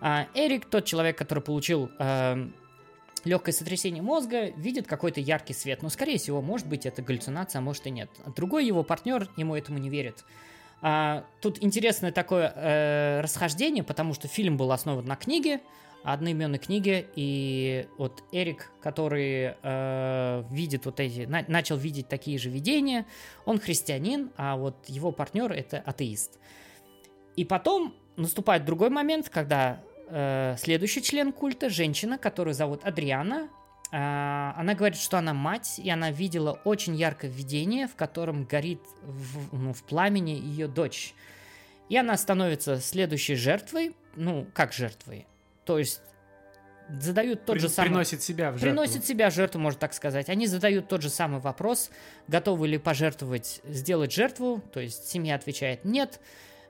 А 0.00 0.26
Эрик, 0.34 0.66
тот 0.66 0.84
человек, 0.84 1.16
который 1.16 1.42
получил 1.42 1.90
э, 1.98 2.48
легкое 3.24 3.52
сотрясение 3.52 4.02
мозга, 4.02 4.50
видит 4.50 4.86
какой-то 4.86 5.20
яркий 5.20 5.54
свет. 5.54 5.82
Но, 5.82 5.88
скорее 5.88 6.18
всего, 6.18 6.42
может 6.42 6.66
быть, 6.66 6.86
это 6.86 7.02
галлюцинация, 7.02 7.60
а 7.60 7.62
может 7.62 7.86
и 7.86 7.90
нет. 7.90 8.10
Другой 8.36 8.66
его 8.66 8.82
партнер 8.82 9.28
ему 9.36 9.56
этому 9.56 9.78
не 9.78 9.88
верит. 9.88 10.24
А, 10.82 11.24
тут 11.40 11.62
интересное 11.62 12.10
такое 12.10 12.52
э, 12.54 13.20
расхождение, 13.22 13.84
потому 13.84 14.14
что 14.14 14.26
фильм 14.26 14.56
был 14.56 14.72
основан 14.72 15.06
на 15.06 15.14
книге, 15.14 15.60
одноименной 16.04 16.58
книге, 16.58 17.06
и 17.14 17.86
вот 17.98 18.24
Эрик, 18.32 18.70
который 18.80 19.54
э, 19.62 20.44
видит 20.50 20.86
вот 20.86 21.00
эти, 21.00 21.26
на- 21.26 21.44
начал 21.48 21.76
видеть 21.76 22.08
такие 22.08 22.38
же 22.38 22.50
видения, 22.50 23.06
он 23.44 23.60
христианин, 23.60 24.30
а 24.36 24.56
вот 24.56 24.88
его 24.88 25.12
партнер 25.12 25.52
это 25.52 25.78
атеист. 25.78 26.38
И 27.36 27.44
потом 27.44 27.94
наступает 28.16 28.64
другой 28.64 28.90
момент, 28.90 29.28
когда 29.28 29.80
э, 30.08 30.56
следующий 30.58 31.02
член 31.02 31.32
культа, 31.32 31.70
женщина, 31.70 32.18
которую 32.18 32.54
зовут 32.54 32.84
Адриана, 32.84 33.48
э, 33.90 33.96
она 33.96 34.74
говорит, 34.74 34.98
что 34.98 35.18
она 35.18 35.32
мать, 35.32 35.78
и 35.82 35.88
она 35.88 36.10
видела 36.10 36.60
очень 36.64 36.94
яркое 36.94 37.30
видение, 37.30 37.86
в 37.86 37.94
котором 37.94 38.44
горит 38.44 38.80
в, 39.02 39.56
ну, 39.56 39.72
в 39.72 39.82
пламени 39.84 40.32
ее 40.32 40.66
дочь. 40.66 41.14
И 41.88 41.96
она 41.96 42.16
становится 42.16 42.80
следующей 42.80 43.34
жертвой, 43.34 43.94
ну, 44.16 44.46
как 44.52 44.72
жертвой. 44.72 45.26
То 45.64 45.78
есть 45.78 46.02
задают 47.00 47.44
тот 47.44 47.54
При- 47.54 47.60
же 47.60 47.68
самый... 47.68 47.88
Приносит 47.88 48.22
себя 48.22 48.50
в 48.50 48.58
жертву. 48.58 48.66
Приносит 48.68 49.04
себя 49.06 49.30
в 49.30 49.34
жертву, 49.34 49.60
можно 49.60 49.78
так 49.80 49.94
сказать. 49.94 50.28
Они 50.28 50.46
задают 50.46 50.88
тот 50.88 51.02
же 51.02 51.08
самый 51.08 51.40
вопрос, 51.40 51.90
готовы 52.28 52.68
ли 52.68 52.78
пожертвовать, 52.78 53.60
сделать 53.64 54.12
жертву, 54.12 54.62
то 54.72 54.80
есть 54.80 55.08
семья 55.08 55.36
отвечает 55.36 55.84
нет. 55.84 56.20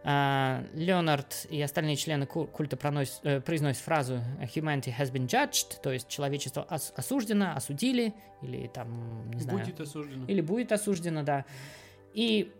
А, 0.04 0.64
Леонард 0.74 1.46
и 1.48 1.62
остальные 1.62 1.94
члены 1.94 2.26
ку- 2.26 2.46
культа 2.46 2.76
проносят- 2.76 3.20
э, 3.22 3.40
произносят 3.40 3.82
фразу 3.82 4.20
«Humanity 4.40 4.92
has 4.96 5.12
been 5.12 5.28
judged», 5.28 5.80
то 5.80 5.92
есть 5.92 6.08
человечество 6.08 6.66
ос- 6.68 6.92
осуждено, 6.96 7.52
осудили, 7.54 8.12
или 8.42 8.66
там, 8.66 9.30
не 9.30 9.40
знаю... 9.40 9.60
Будет 9.60 9.80
осуждено. 9.80 10.26
Или 10.26 10.40
будет 10.40 10.72
осуждено, 10.72 11.22
да. 11.22 11.44
И, 12.14 12.52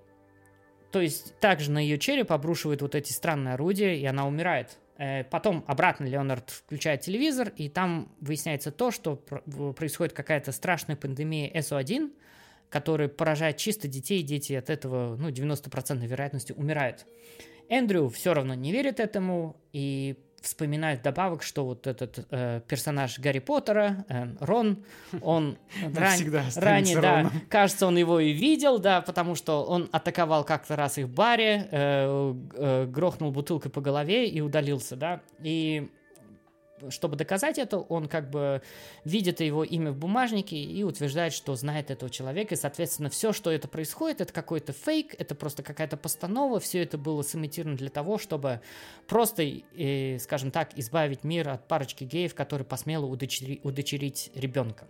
то 0.93 1.01
есть, 1.01 1.37
также 1.41 1.73
на 1.73 1.81
ее 1.81 1.99
череп 1.99 2.31
обрушивают 2.31 2.81
вот 2.81 2.95
эти 2.95 3.13
странные 3.13 3.55
орудия, 3.55 3.99
и 3.99 4.05
она 4.07 4.27
умирает. 4.29 4.79
Э, 5.03 5.25
Потом 5.25 5.65
обратно 5.67 6.05
Леонард 6.05 6.51
включает 6.51 7.01
телевизор, 7.01 7.53
и 7.57 7.69
там 7.69 8.15
выясняется 8.21 8.71
то, 8.71 8.93
что 8.93 9.17
происходит 9.17 10.13
какая-то 10.13 10.53
страшная 10.53 10.95
пандемия 10.95 11.51
СО1, 11.53 12.13
которая 12.71 13.09
поражает 13.09 13.57
чисто 13.57 13.89
детей, 13.89 14.21
и 14.21 14.23
дети 14.23 14.53
от 14.53 14.71
этого, 14.71 15.17
ну, 15.17 15.29
90% 15.31 16.07
вероятностью 16.07 16.55
умирают. 16.55 17.05
Эндрю 17.69 18.09
все 18.11 18.33
равно 18.33 18.55
не 18.55 18.71
верит 18.71 19.01
этому 19.01 19.57
и 19.73 20.17
вспоминает 20.43 21.01
вдобавок, 21.01 21.43
что 21.43 21.65
вот 21.65 21.87
этот 21.87 22.27
э, 22.31 22.61
персонаж 22.69 23.19
Гарри 23.19 23.39
Поттера, 23.39 24.05
э, 24.09 24.27
Рон, 24.41 24.85
он 25.21 25.57
ран- 25.95 26.19
ранее, 26.57 27.01
да, 27.01 27.31
кажется, 27.49 27.87
он 27.87 27.97
его 27.97 28.21
и 28.21 28.33
видел, 28.33 28.79
да, 28.79 29.01
потому 29.01 29.35
что 29.35 29.65
он 29.65 29.89
атаковал 29.93 30.45
как-то 30.45 30.77
раз 30.77 30.99
их 30.99 31.07
в 31.07 31.15
баре, 31.15 31.69
э, 31.71 32.35
э, 32.55 32.87
грохнул 32.87 33.31
бутылкой 33.31 33.71
по 33.71 33.81
голове 33.81 34.29
и 34.29 34.41
удалился, 34.41 34.97
да, 34.97 35.21
и 35.43 35.91
чтобы 36.91 37.17
доказать 37.17 37.59
это, 37.59 37.79
он 37.79 38.09
как 38.09 38.31
бы 38.31 38.63
видит 39.05 39.41
его 39.41 39.65
имя 39.65 39.93
в 39.93 39.97
бумажнике 39.97 40.57
и 40.57 40.83
утверждает, 40.83 41.33
что 41.33 41.55
знает 41.55 41.91
этого 41.91 42.11
человека, 42.11 42.55
и, 42.55 42.59
соответственно, 42.59 43.11
все, 43.11 43.33
что 43.33 43.51
это 43.51 43.69
происходит, 43.69 44.21
это 44.21 44.33
какой-то 44.33 44.73
фейк, 44.73 45.15
это 45.19 45.35
просто 45.35 45.63
какая-то 45.63 45.97
постанова, 45.97 46.61
все 46.61 46.83
это 46.83 46.99
было 46.99 47.23
сымитировано 47.23 47.77
для 47.77 47.91
того, 47.91 48.19
чтобы 48.19 48.61
просто, 49.07 49.43
э, 49.43 50.19
скажем 50.19 50.51
так, 50.51 50.77
избавить 50.79 51.25
мир 51.25 51.49
от 51.49 51.69
парочки 51.69 52.05
геев, 52.05 52.35
которые 52.35 52.67
посмело 52.67 53.07
удочери- 53.07 53.61
удочерить 53.63 54.31
ребенка. 54.35 54.87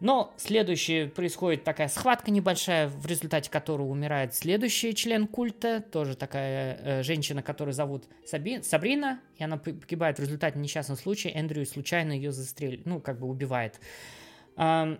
Но 0.00 0.32
следующее 0.38 1.08
происходит 1.08 1.62
такая 1.62 1.88
схватка 1.88 2.30
небольшая, 2.30 2.88
в 2.88 3.06
результате 3.06 3.50
которой 3.50 3.82
умирает 3.82 4.34
следующий 4.34 4.94
член 4.94 5.26
культа, 5.26 5.82
тоже 5.82 6.16
такая 6.16 6.78
э, 6.82 7.02
женщина, 7.02 7.42
которую 7.42 7.74
зовут 7.74 8.04
Саби- 8.24 8.62
Сабрина, 8.62 9.20
и 9.36 9.44
она 9.44 9.58
погибает 9.58 10.18
в 10.18 10.22
результате 10.22 10.58
несчастного 10.58 10.98
случая. 10.98 11.30
Эндрю 11.30 11.66
случайно 11.66 12.12
ее 12.12 12.32
застрелит, 12.32 12.86
ну, 12.86 13.00
как 13.00 13.18
бы 13.18 13.28
убивает. 13.28 13.78
Ам, 14.56 14.98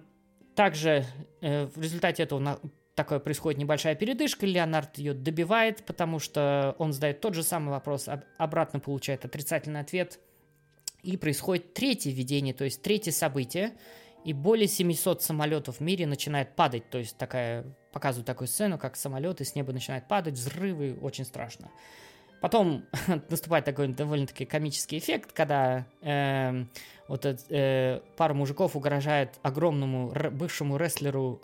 также 0.55 1.07
э, 1.41 1.67
в 1.67 1.81
результате 1.81 2.23
этого 2.25 2.39
на- 2.39 2.61
такое 2.95 3.21
происходит 3.21 3.59
небольшая 3.59 3.95
передышка, 3.95 4.45
Леонард 4.45 4.99
ее 4.99 5.15
добивает, 5.15 5.83
потому 5.87 6.19
что 6.19 6.75
он 6.79 6.93
задает 6.93 7.23
тот 7.23 7.33
же 7.33 7.43
самый 7.43 7.71
вопрос, 7.71 8.07
об- 8.09 8.25
обратно 8.37 8.81
получает 8.81 9.25
отрицательный 9.25 9.81
ответ, 9.81 10.19
и 11.03 11.17
происходит 11.17 11.73
третье 11.73 12.11
видение, 12.11 12.53
то 12.53 12.65
есть 12.65 12.83
третье 12.83 13.13
событие, 13.13 13.73
и 14.25 14.33
более 14.33 14.69
700 14.69 15.23
самолетов 15.23 15.77
в 15.77 15.81
мире 15.81 16.07
начинает 16.07 16.55
падать, 16.55 16.89
то 16.91 16.99
есть 16.99 17.17
такая, 17.17 17.65
показывают 17.93 18.27
такую 18.27 18.49
сцену, 18.49 18.79
как 18.79 18.97
самолеты 18.97 19.45
с 19.45 19.55
неба 19.55 19.73
начинают 19.73 20.09
падать, 20.09 20.35
взрывы, 20.35 20.99
очень 21.01 21.25
страшно. 21.25 21.71
Потом 22.41 22.85
наступает 23.29 23.65
такой 23.65 23.89
довольно-таки 23.89 24.45
комический 24.45 24.99
эффект, 24.99 25.33
когда 25.33 25.87
эм, 26.01 26.71
вот 27.07 27.27
этот, 27.27 27.47
э, 27.51 28.01
пара 28.17 28.35
мужиков 28.35 28.77
угрожает 28.77 29.39
огромному 29.43 30.13
р- 30.13 30.31
бывшему 30.31 30.77
рестлеру 30.77 31.41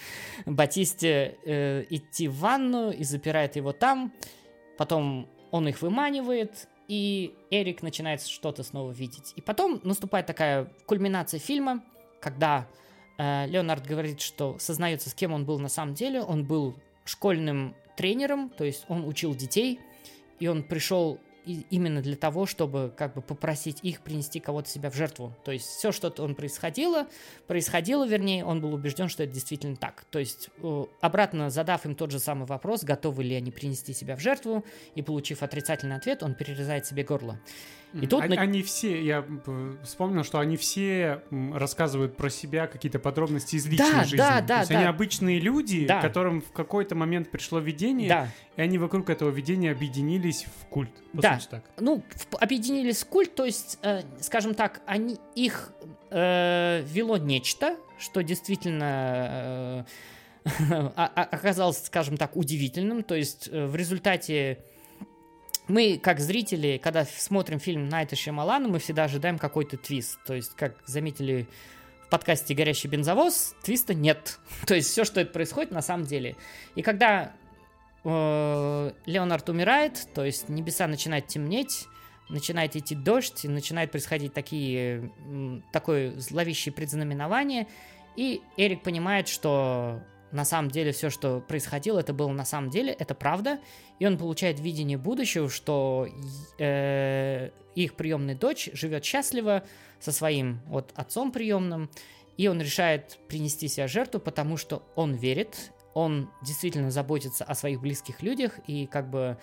Батисте 0.46 1.36
э, 1.44 1.84
идти 1.90 2.26
в 2.26 2.38
ванну 2.38 2.90
и 2.90 3.04
запирает 3.04 3.56
его 3.56 3.72
там. 3.72 4.12
Потом 4.76 5.28
он 5.50 5.68
их 5.68 5.82
выманивает, 5.82 6.68
и 6.88 7.34
Эрик 7.50 7.82
начинает 7.82 8.22
что-то 8.22 8.62
снова 8.64 8.90
видеть. 8.90 9.32
И 9.36 9.40
потом 9.40 9.80
наступает 9.84 10.26
такая 10.26 10.72
кульминация 10.86 11.38
фильма, 11.38 11.82
когда 12.20 12.66
э, 13.18 13.46
Леонард 13.46 13.86
говорит, 13.86 14.20
что 14.20 14.58
сознается, 14.58 15.10
с 15.10 15.14
кем 15.14 15.32
он 15.32 15.44
был 15.44 15.58
на 15.58 15.68
самом 15.68 15.94
деле. 15.94 16.22
Он 16.22 16.44
был 16.44 16.74
школьным 17.04 17.74
тренером, 17.96 18.50
то 18.50 18.64
есть 18.64 18.84
он 18.88 19.06
учил 19.06 19.34
детей, 19.34 19.80
и 20.38 20.46
он 20.46 20.62
пришел 20.62 21.18
и- 21.46 21.64
именно 21.70 22.02
для 22.02 22.16
того, 22.16 22.46
чтобы 22.46 22.92
как 22.96 23.14
бы 23.14 23.22
попросить 23.22 23.78
их 23.82 24.00
принести 24.00 24.40
кого-то 24.40 24.68
себя 24.68 24.90
в 24.90 24.94
жертву. 24.94 25.34
То 25.44 25.52
есть 25.52 25.66
все, 25.66 25.92
что 25.92 26.12
он 26.18 26.34
происходило, 26.34 27.06
происходило, 27.46 28.06
вернее, 28.06 28.44
он 28.44 28.60
был 28.60 28.74
убежден, 28.74 29.08
что 29.08 29.22
это 29.24 29.32
действительно 29.32 29.76
так. 29.76 30.04
То 30.10 30.18
есть 30.18 30.50
э, 30.62 30.84
обратно 31.00 31.50
задав 31.50 31.84
им 31.86 31.94
тот 31.94 32.10
же 32.10 32.18
самый 32.18 32.46
вопрос, 32.46 32.84
готовы 32.84 33.24
ли 33.24 33.34
они 33.34 33.50
принести 33.50 33.92
себя 33.92 34.16
в 34.16 34.20
жертву, 34.20 34.64
и 34.94 35.02
получив 35.02 35.42
отрицательный 35.42 35.96
ответ, 35.96 36.22
он 36.22 36.34
перерезает 36.34 36.86
себе 36.86 37.02
горло. 37.04 37.38
И 37.92 38.06
тут 38.06 38.28
на- 38.28 38.36
Они 38.40 38.62
все, 38.62 39.04
я 39.04 39.24
вспомнил, 39.82 40.22
что 40.22 40.38
они 40.38 40.56
все 40.56 41.22
рассказывают 41.52 42.16
про 42.16 42.30
себя 42.30 42.68
какие-то 42.68 43.00
подробности 43.00 43.56
из 43.56 43.66
личной 43.66 43.90
Да, 43.90 44.02
жизни. 44.04 44.16
да, 44.16 44.40
То 44.40 44.46
да, 44.46 44.58
есть 44.60 44.70
да. 44.70 44.78
они 44.78 44.86
обычные 44.86 45.40
люди, 45.40 45.86
Да. 45.86 46.00
которым 46.00 46.40
в 46.40 46.52
какой-то 46.52 46.94
момент 46.94 47.32
пришло 47.32 47.58
видение, 47.58 48.08
Да, 48.08 48.28
и 48.56 48.60
они 48.62 48.78
вокруг 48.78 49.10
этого 49.10 49.30
видения 49.30 49.72
объединились 49.72 50.44
в 50.60 50.66
культ. 50.66 50.92
По 51.12 51.20
Да. 51.22 51.29
Сути 51.38 51.50
так. 51.50 51.64
ну, 51.78 52.02
объединились 52.38 53.02
в 53.02 53.06
культ, 53.06 53.34
то 53.34 53.44
есть, 53.44 53.78
э, 53.82 54.02
скажем 54.20 54.54
так, 54.54 54.80
они, 54.86 55.18
их 55.34 55.72
э, 56.10 56.82
вело 56.86 57.16
нечто, 57.16 57.76
что 57.98 58.22
действительно 58.22 59.86
э, 60.44 60.90
оказалось, 60.96 61.84
скажем 61.84 62.16
так, 62.16 62.36
удивительным. 62.36 63.02
То 63.02 63.14
есть 63.14 63.48
э, 63.52 63.66
в 63.66 63.76
результате 63.76 64.58
мы, 65.68 65.98
как 65.98 66.18
зрители, 66.18 66.80
когда 66.82 67.04
смотрим 67.04 67.60
фильм 67.60 67.88
Найта 67.88 68.16
Шьямалана, 68.16 68.68
мы 68.68 68.78
всегда 68.78 69.04
ожидаем 69.04 69.38
какой-то 69.38 69.76
твист. 69.76 70.18
То 70.26 70.34
есть, 70.34 70.54
как 70.56 70.74
заметили 70.86 71.46
в 72.06 72.10
подкасте 72.10 72.54
«Горящий 72.54 72.88
бензовоз», 72.88 73.54
твиста 73.62 73.94
нет. 73.94 74.40
То 74.66 74.74
есть, 74.74 74.90
все, 74.90 75.04
что 75.04 75.20
это 75.20 75.32
происходит, 75.32 75.70
на 75.70 75.82
самом 75.82 76.06
деле. 76.06 76.36
И 76.74 76.82
когда 76.82 77.32
Леонард 78.04 79.48
умирает, 79.48 80.08
то 80.14 80.24
есть, 80.24 80.48
небеса 80.48 80.86
начинают 80.86 81.26
темнеть, 81.26 81.86
начинает 82.30 82.76
идти 82.76 82.94
дождь, 82.94 83.44
и 83.44 83.48
начинает 83.48 83.90
происходить 83.90 84.32
такие, 84.32 85.12
такое 85.72 86.18
зловещее 86.18 86.72
предзнаменование, 86.72 87.66
и 88.16 88.40
Эрик 88.56 88.82
понимает, 88.82 89.28
что 89.28 90.00
на 90.32 90.44
самом 90.44 90.70
деле 90.70 90.92
все, 90.92 91.10
что 91.10 91.40
происходило, 91.40 91.98
это 91.98 92.12
было 92.12 92.30
на 92.30 92.44
самом 92.44 92.70
деле, 92.70 92.92
это 92.92 93.14
правда, 93.14 93.58
и 93.98 94.06
он 94.06 94.16
получает 94.16 94.60
видение 94.60 94.96
будущего, 94.96 95.50
что 95.50 96.08
э, 96.58 97.50
их 97.74 97.94
приемная 97.94 98.34
дочь 98.34 98.70
живет 98.72 99.04
счастливо 99.04 99.64
со 99.98 100.12
своим 100.12 100.60
вот 100.66 100.92
отцом 100.94 101.32
приемным, 101.32 101.90
и 102.36 102.48
он 102.48 102.60
решает 102.60 103.18
принести 103.28 103.68
себя 103.68 103.88
жертву, 103.88 104.20
потому 104.20 104.56
что 104.56 104.82
он 104.94 105.14
верит, 105.14 105.72
он 105.94 106.30
действительно 106.42 106.90
заботится 106.90 107.44
о 107.44 107.54
своих 107.54 107.80
близких 107.80 108.22
людях, 108.22 108.58
и 108.66 108.86
как 108.86 109.10
бы 109.10 109.36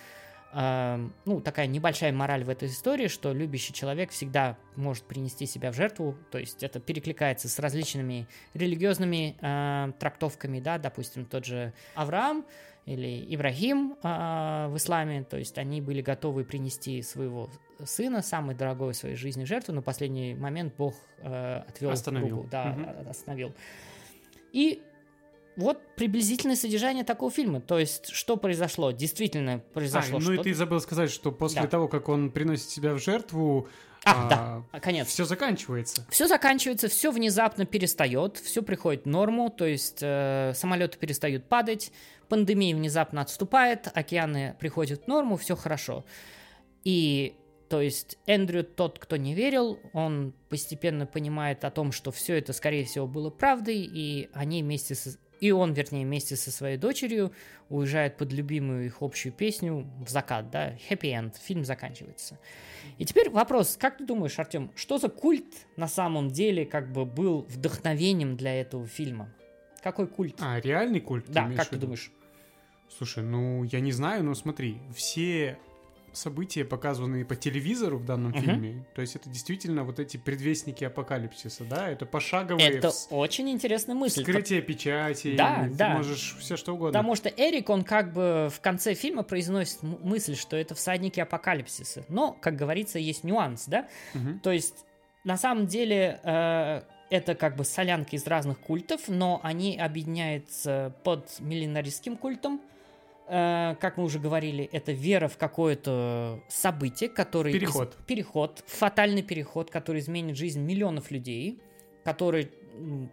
э, 0.54 1.10
ну, 1.26 1.42
такая 1.42 1.68
небольшая 1.68 2.12
мораль 2.14 2.44
в 2.44 2.50
этой 2.50 2.70
истории, 2.70 3.08
что 3.08 3.34
любящий 3.34 3.74
человек 3.74 4.12
всегда 4.12 4.58
может 4.76 5.04
принести 5.04 5.46
себя 5.46 5.72
в 5.72 5.76
жертву, 5.76 6.16
то 6.32 6.38
есть 6.38 6.64
это 6.64 6.80
перекликается 6.80 7.50
с 7.50 7.60
различными 7.60 8.28
религиозными 8.54 9.36
э, 9.42 9.92
трактовками, 10.00 10.60
да, 10.60 10.78
допустим, 10.78 11.26
тот 11.26 11.46
же 11.46 11.74
Авраам 11.96 12.46
или 12.86 13.26
Ибрагим 13.36 13.98
э, 14.02 14.68
в 14.70 14.78
исламе, 14.78 15.24
то 15.26 15.36
есть 15.38 15.58
они 15.58 15.82
были 15.82 16.02
готовы 16.02 16.46
принести 16.46 17.02
своего 17.02 17.50
сына, 17.84 18.22
самый 18.22 18.56
дорогой 18.56 18.94
в 18.94 18.96
своей 18.96 19.16
жизни 19.18 19.44
жертву, 19.44 19.74
но 19.74 19.82
в 19.82 19.84
последний 19.84 20.34
момент 20.34 20.74
Бог 20.78 20.96
э, 21.18 21.64
отвел 21.68 21.92
Остановил. 21.92 22.38
руку, 22.38 22.48
да, 22.50 22.68
Мгм. 22.68 23.10
остановил. 23.10 23.54
И 24.54 24.82
вот 25.58 25.96
приблизительное 25.96 26.56
содержание 26.56 27.04
такого 27.04 27.32
фильма. 27.32 27.60
То 27.60 27.78
есть, 27.80 28.10
что 28.14 28.38
произошло? 28.38 28.92
Действительно 28.92 29.56
А, 29.56 29.60
произошло 29.74 30.20
ну 30.20 30.34
и 30.34 30.38
ты 30.38 30.54
забыл 30.54 30.80
сказать, 30.80 31.12
что 31.12 31.32
после 31.32 31.64
Да. 31.64 31.68
того, 31.68 31.88
как 31.88 32.08
он 32.10 32.32
приносит 32.32 32.70
себя 32.70 32.94
в 32.94 33.00
жертву, 33.00 33.68
А, 34.06 34.30
да, 34.30 34.64
а, 34.72 34.80
конец. 34.80 35.08
все 35.08 35.26
заканчивается. 35.26 36.06
Все 36.10 36.28
заканчивается, 36.28 36.88
все 36.88 37.12
внезапно 37.12 37.66
перестает, 37.66 38.38
все 38.38 38.62
приходит 38.62 39.04
в 39.04 39.08
норму, 39.08 39.50
то 39.50 39.66
есть 39.66 40.00
э, 40.02 40.54
самолеты 40.56 40.98
перестают 40.98 41.50
падать, 41.50 41.92
пандемия 42.30 42.76
внезапно 42.76 43.22
отступает, 43.22 43.90
океаны 43.94 44.56
приходят 44.60 45.04
в 45.04 45.08
норму, 45.08 45.36
все 45.36 45.56
хорошо. 45.56 46.06
И 46.84 47.36
то 47.70 47.82
есть 47.82 48.18
Эндрю, 48.28 48.64
тот, 48.64 48.98
кто 48.98 49.18
не 49.18 49.34
верил, 49.34 49.80
он 49.92 50.34
постепенно 50.50 51.06
понимает 51.06 51.66
о 51.66 51.72
том, 51.72 51.92
что 51.92 52.12
все 52.12 52.38
это, 52.38 52.54
скорее 52.54 52.86
всего, 52.86 53.08
было 53.08 53.30
правдой, 53.30 53.80
и 53.80 54.30
они 54.34 54.64
вместе 54.64 54.96
с... 54.96 55.18
И 55.40 55.52
он, 55.52 55.74
вернее, 55.74 56.06
вместе 56.06 56.36
со 56.36 56.52
своей 56.52 56.78
дочерью 56.78 57.32
уезжает 57.70 58.18
под 58.18 58.32
любимую 58.34 58.86
их 58.86 59.02
общую 59.02 59.34
песню 59.34 59.88
в 60.06 60.10
закат, 60.10 60.50
да, 60.50 60.74
happy 60.90 61.12
end, 61.14 61.36
фильм 61.40 61.66
заканчивается. 61.66 62.40
И 62.98 63.06
теперь 63.06 63.30
вопрос, 63.30 63.78
как 63.80 63.98
ты 63.98 64.06
думаешь, 64.06 64.40
Артем, 64.40 64.72
что 64.76 64.98
за 64.98 65.10
культ 65.10 65.68
на 65.76 65.88
самом 65.88 66.30
деле 66.30 66.66
как 66.66 66.92
бы 66.92 67.06
был 67.06 67.42
вдохновением 67.50 68.36
для 68.38 68.60
этого 68.60 68.88
фильма? 68.88 69.34
Какой 69.84 70.08
культ? 70.08 70.36
А, 70.40 70.60
реальный 70.60 71.00
культ? 71.00 71.26
да, 71.28 71.50
как 71.56 71.68
ты 71.70 71.78
думаешь? 71.78 72.12
Слушай, 72.90 73.24
ну 73.24 73.64
я 73.64 73.80
не 73.80 73.92
знаю, 73.92 74.24
но 74.24 74.34
смотри, 74.34 74.78
все 74.96 75.58
события, 76.18 76.66
показанные 76.66 77.24
по 77.26 77.36
телевизору 77.36 77.98
в 77.98 78.06
данном 78.06 78.32
Мгм. 78.32 78.42
фильме, 78.42 78.86
то 78.96 79.02
есть 79.02 79.16
это 79.16 79.30
действительно 79.30 79.84
вот 79.84 80.00
эти 80.00 80.18
предвестники 80.18 80.84
апокалипсиса, 80.84 81.64
да? 81.64 81.90
Это 81.90 82.06
пошаговые 82.06 82.68
Это 82.70 82.88
вс- 82.90 83.08
очень 83.12 83.50
интересная 83.50 83.96
мысль. 83.96 84.22
вскрытие 84.22 84.62
печати, 84.62 85.36
Да, 85.38 85.64
ты 85.70 85.76
да. 85.76 85.90
можешь 85.98 86.36
все 86.40 86.58
что 86.58 86.74
угодно. 86.74 86.92
Потому 87.00 87.16
что 87.16 87.30
Эрик, 87.30 87.70
он 87.70 87.84
как 87.84 88.12
бы 88.14 88.50
в 88.54 88.60
конце 88.62 88.94
фильма 88.94 89.24
произносит 89.24 89.82
мысль, 89.84 90.36
что 90.36 90.58
это 90.58 90.76
всадники 90.76 91.20
апокалипсиса. 91.20 92.04
Но, 92.10 92.32
как 92.34 92.56
говорится, 92.56 93.00
есть 93.00 93.24
нюанс, 93.24 93.66
да? 93.68 93.88
Мгм. 94.14 94.40
То 94.40 94.52
есть, 94.52 94.86
на 95.24 95.38
самом 95.38 95.68
деле, 95.68 96.20
э, 96.24 96.82
это 97.10 97.36
как 97.36 97.56
бы 97.56 97.64
солянки 97.64 98.16
из 98.16 98.28
разных 98.28 98.60
культов, 98.60 99.02
но 99.08 99.40
они 99.44 99.78
объединяются 99.78 100.94
под 101.04 101.40
миллинаристским 101.40 102.18
культом. 102.18 102.62
Э, 103.30 103.76
как 103.80 103.98
мы 103.98 104.04
уже 104.06 104.20
говорили, 104.20 104.70
это 104.72 104.92
вера 104.94 105.28
в 105.28 105.38
какое-то 105.38 106.42
событие, 106.48 107.10
которое... 107.10 107.52
из- 107.54 107.60
Переход. 107.60 107.98
Переход, 108.08 108.64
фатальный 108.68 109.22
переход, 109.24 109.70
который 109.70 110.00
изменит 110.00 110.38
жизнь 110.38 110.62
миллионов 110.62 111.12
людей, 111.12 111.60
который 112.06 112.52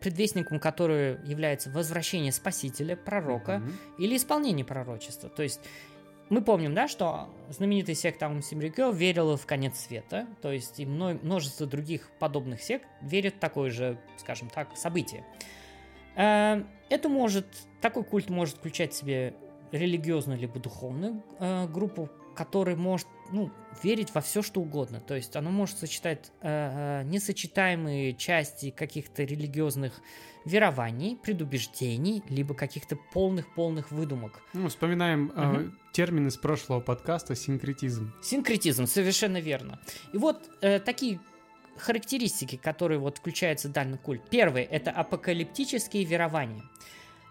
предвестником 0.00 0.60
которого 0.60 1.18
является 1.24 1.70
возвращение 1.70 2.32
Спасителя, 2.32 2.96
пророка, 2.96 3.58
Мгм. 3.58 3.72
или 3.98 4.16
исполнение 4.16 4.64
пророчества. 4.64 5.30
То 5.30 5.42
есть 5.42 5.58
мы 6.28 6.42
помним, 6.42 6.74
да, 6.74 6.86
что 6.86 7.28
знаменитая 7.48 7.96
секта 7.96 8.26
Аум 8.26 8.42
Симрикё 8.42 8.92
верила 8.92 9.36
в 9.38 9.46
конец 9.46 9.78
света, 9.80 10.26
то 10.42 10.52
есть 10.52 10.78
и 10.80 10.84
мно- 10.86 11.18
множество 11.22 11.66
других 11.66 12.10
подобных 12.18 12.62
сект 12.62 12.86
верят 13.00 13.34
в 13.36 13.38
такое 13.38 13.70
же, 13.70 13.98
скажем 14.18 14.48
так, 14.50 14.76
событие. 14.76 15.24
Э, 16.16 16.62
Это 16.90 17.08
может, 17.08 17.46
такой 17.80 18.04
культ 18.04 18.28
может 18.30 18.56
включать 18.56 18.92
в 18.92 18.96
себе 18.96 19.34
религиозную 19.74 20.38
либо 20.38 20.58
духовную 20.60 21.22
э, 21.38 21.66
группу, 21.68 22.08
которая 22.34 22.76
может 22.76 23.06
ну, 23.30 23.50
верить 23.82 24.14
во 24.14 24.20
все, 24.20 24.42
что 24.42 24.60
угодно. 24.60 25.00
То 25.00 25.14
есть 25.14 25.36
оно 25.36 25.50
может 25.50 25.78
сочетать 25.78 26.32
э, 26.40 27.02
э, 27.02 27.04
несочетаемые 27.04 28.14
части 28.14 28.70
каких-то 28.70 29.24
религиозных 29.24 30.00
верований, 30.44 31.16
предубеждений, 31.16 32.22
либо 32.28 32.54
каких-то 32.54 32.96
полных-полных 33.12 33.90
выдумок. 33.90 34.42
Ну, 34.52 34.68
вспоминаем 34.68 35.32
э, 35.34 35.44
Мгм. 35.46 35.78
термин 35.92 36.28
из 36.28 36.36
прошлого 36.36 36.80
подкаста 36.80 37.34
синкретизм. 37.34 38.12
Синкретизм, 38.22 38.86
совершенно 38.86 39.40
верно. 39.40 39.80
И 40.12 40.18
вот 40.18 40.50
э, 40.60 40.80
такие 40.80 41.18
характеристики, 41.78 42.56
которые 42.56 42.98
вот 42.98 43.18
включаются 43.18 43.68
в 43.68 43.72
данный 43.72 43.98
культ. 43.98 44.22
Первое– 44.30 44.62
это 44.70 44.90
апокалиптические 44.90 46.04
верования. 46.04 46.62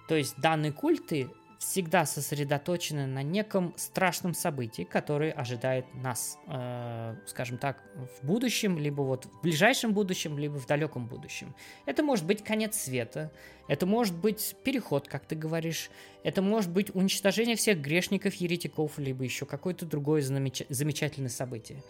То 0.07 0.15
есть 0.15 0.35
данные 0.37 0.73
культы 0.73 1.29
всегда 1.63 2.05
сосредоточены 2.05 3.07
на 3.07 3.23
неком 3.23 3.73
страшном 3.77 4.33
событии, 4.33 4.83
которое 4.83 5.31
ожидает 5.31 5.85
нас, 5.93 6.37
э, 6.47 7.15
скажем 7.25 7.57
так, 7.57 7.81
в 7.95 8.25
будущем, 8.25 8.77
либо 8.77 9.01
вот 9.01 9.25
в 9.25 9.41
ближайшем 9.41 9.93
будущем, 9.93 10.37
либо 10.37 10.57
в 10.57 10.67
далеком 10.67 11.07
будущем. 11.07 11.55
Это 11.85 12.03
может 12.03 12.25
быть 12.25 12.43
конец 12.43 12.75
света, 12.77 13.31
это 13.67 13.85
может 13.85 14.15
быть 14.15 14.55
переход, 14.63 15.07
как 15.07 15.25
ты 15.25 15.35
говоришь, 15.35 15.89
это 16.23 16.41
может 16.41 16.69
быть 16.69 16.93
уничтожение 16.93 17.55
всех 17.55 17.79
грешников, 17.79 18.35
еретиков, 18.35 18.97
либо 18.97 19.23
еще 19.23 19.45
какое-то 19.45 19.85
другое 19.85 20.21
замеч- 20.21 20.65
замечательное 20.69 21.29
событие. 21.29 21.81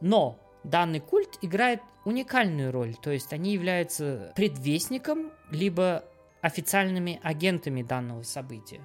Но 0.00 0.38
данный 0.64 1.00
культ 1.00 1.38
играет 1.42 1.80
уникальную 2.04 2.72
роль, 2.72 2.94
то 2.94 3.10
есть 3.10 3.32
они 3.32 3.52
являются 3.52 4.32
предвестником, 4.34 5.30
либо 5.50 6.04
официальными 6.40 7.20
агентами 7.22 7.82
данного 7.82 8.22
события. 8.22 8.80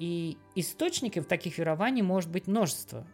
И 0.00 0.38
источников 0.54 1.26
таких 1.26 1.58
верований 1.58 2.00
может 2.00 2.30
быть 2.30 2.46
множество. 2.46 3.06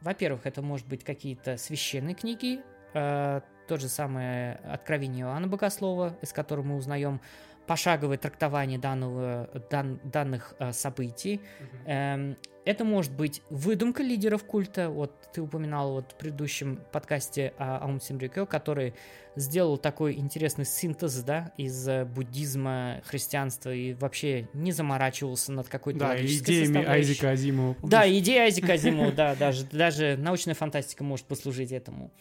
Во-первых, 0.00 0.44
это 0.44 0.60
может 0.60 0.88
быть 0.88 1.04
какие-то 1.04 1.56
священные 1.56 2.16
книги, 2.16 2.60
э, 2.94 3.40
то 3.68 3.76
же 3.76 3.88
самое 3.88 4.54
Откровение 4.64 5.24
Иоанна 5.24 5.46
Богослова, 5.46 6.18
из 6.20 6.32
которого 6.32 6.64
мы 6.64 6.76
узнаем 6.76 7.20
пошаговое 7.66 8.18
трактование 8.18 8.78
данного, 8.78 9.48
дан- 9.70 10.00
данных 10.04 10.54
э, 10.58 10.72
событий. 10.72 11.40
Эм, 11.86 12.36
это 12.64 12.84
может 12.84 13.12
быть 13.12 13.42
выдумка 13.50 14.02
лидеров 14.04 14.44
культа. 14.44 14.88
Вот 14.88 15.12
ты 15.32 15.42
упоминал 15.42 15.94
вот 15.94 16.12
в 16.12 16.14
предыдущем 16.14 16.78
подкасте 16.92 17.54
о 17.58 17.78
Аум 17.78 18.00
Симрикё, 18.00 18.46
который 18.46 18.94
сделал 19.34 19.78
такой 19.78 20.14
интересный 20.14 20.64
синтез, 20.64 21.22
да, 21.22 21.52
из 21.56 21.88
э, 21.88 22.04
буддизма, 22.04 23.00
христианства 23.04 23.72
и 23.74 23.94
вообще 23.94 24.48
не 24.52 24.70
заморачивался 24.72 25.50
над 25.52 25.68
какой-то 25.68 25.98
Да, 26.00 26.20
идеями. 26.24 26.84
Айзека 26.84 27.30
Азимова. 27.30 27.76
Да, 27.82 28.08
идея 28.18 28.42
Айзека 28.42 28.74
Азимова, 28.74 29.10
да, 29.12 29.34
даже, 29.34 29.64
даже 29.66 30.16
научная 30.16 30.54
фантастика 30.54 31.02
может 31.02 31.26
послужить 31.26 31.72
этому. 31.72 32.12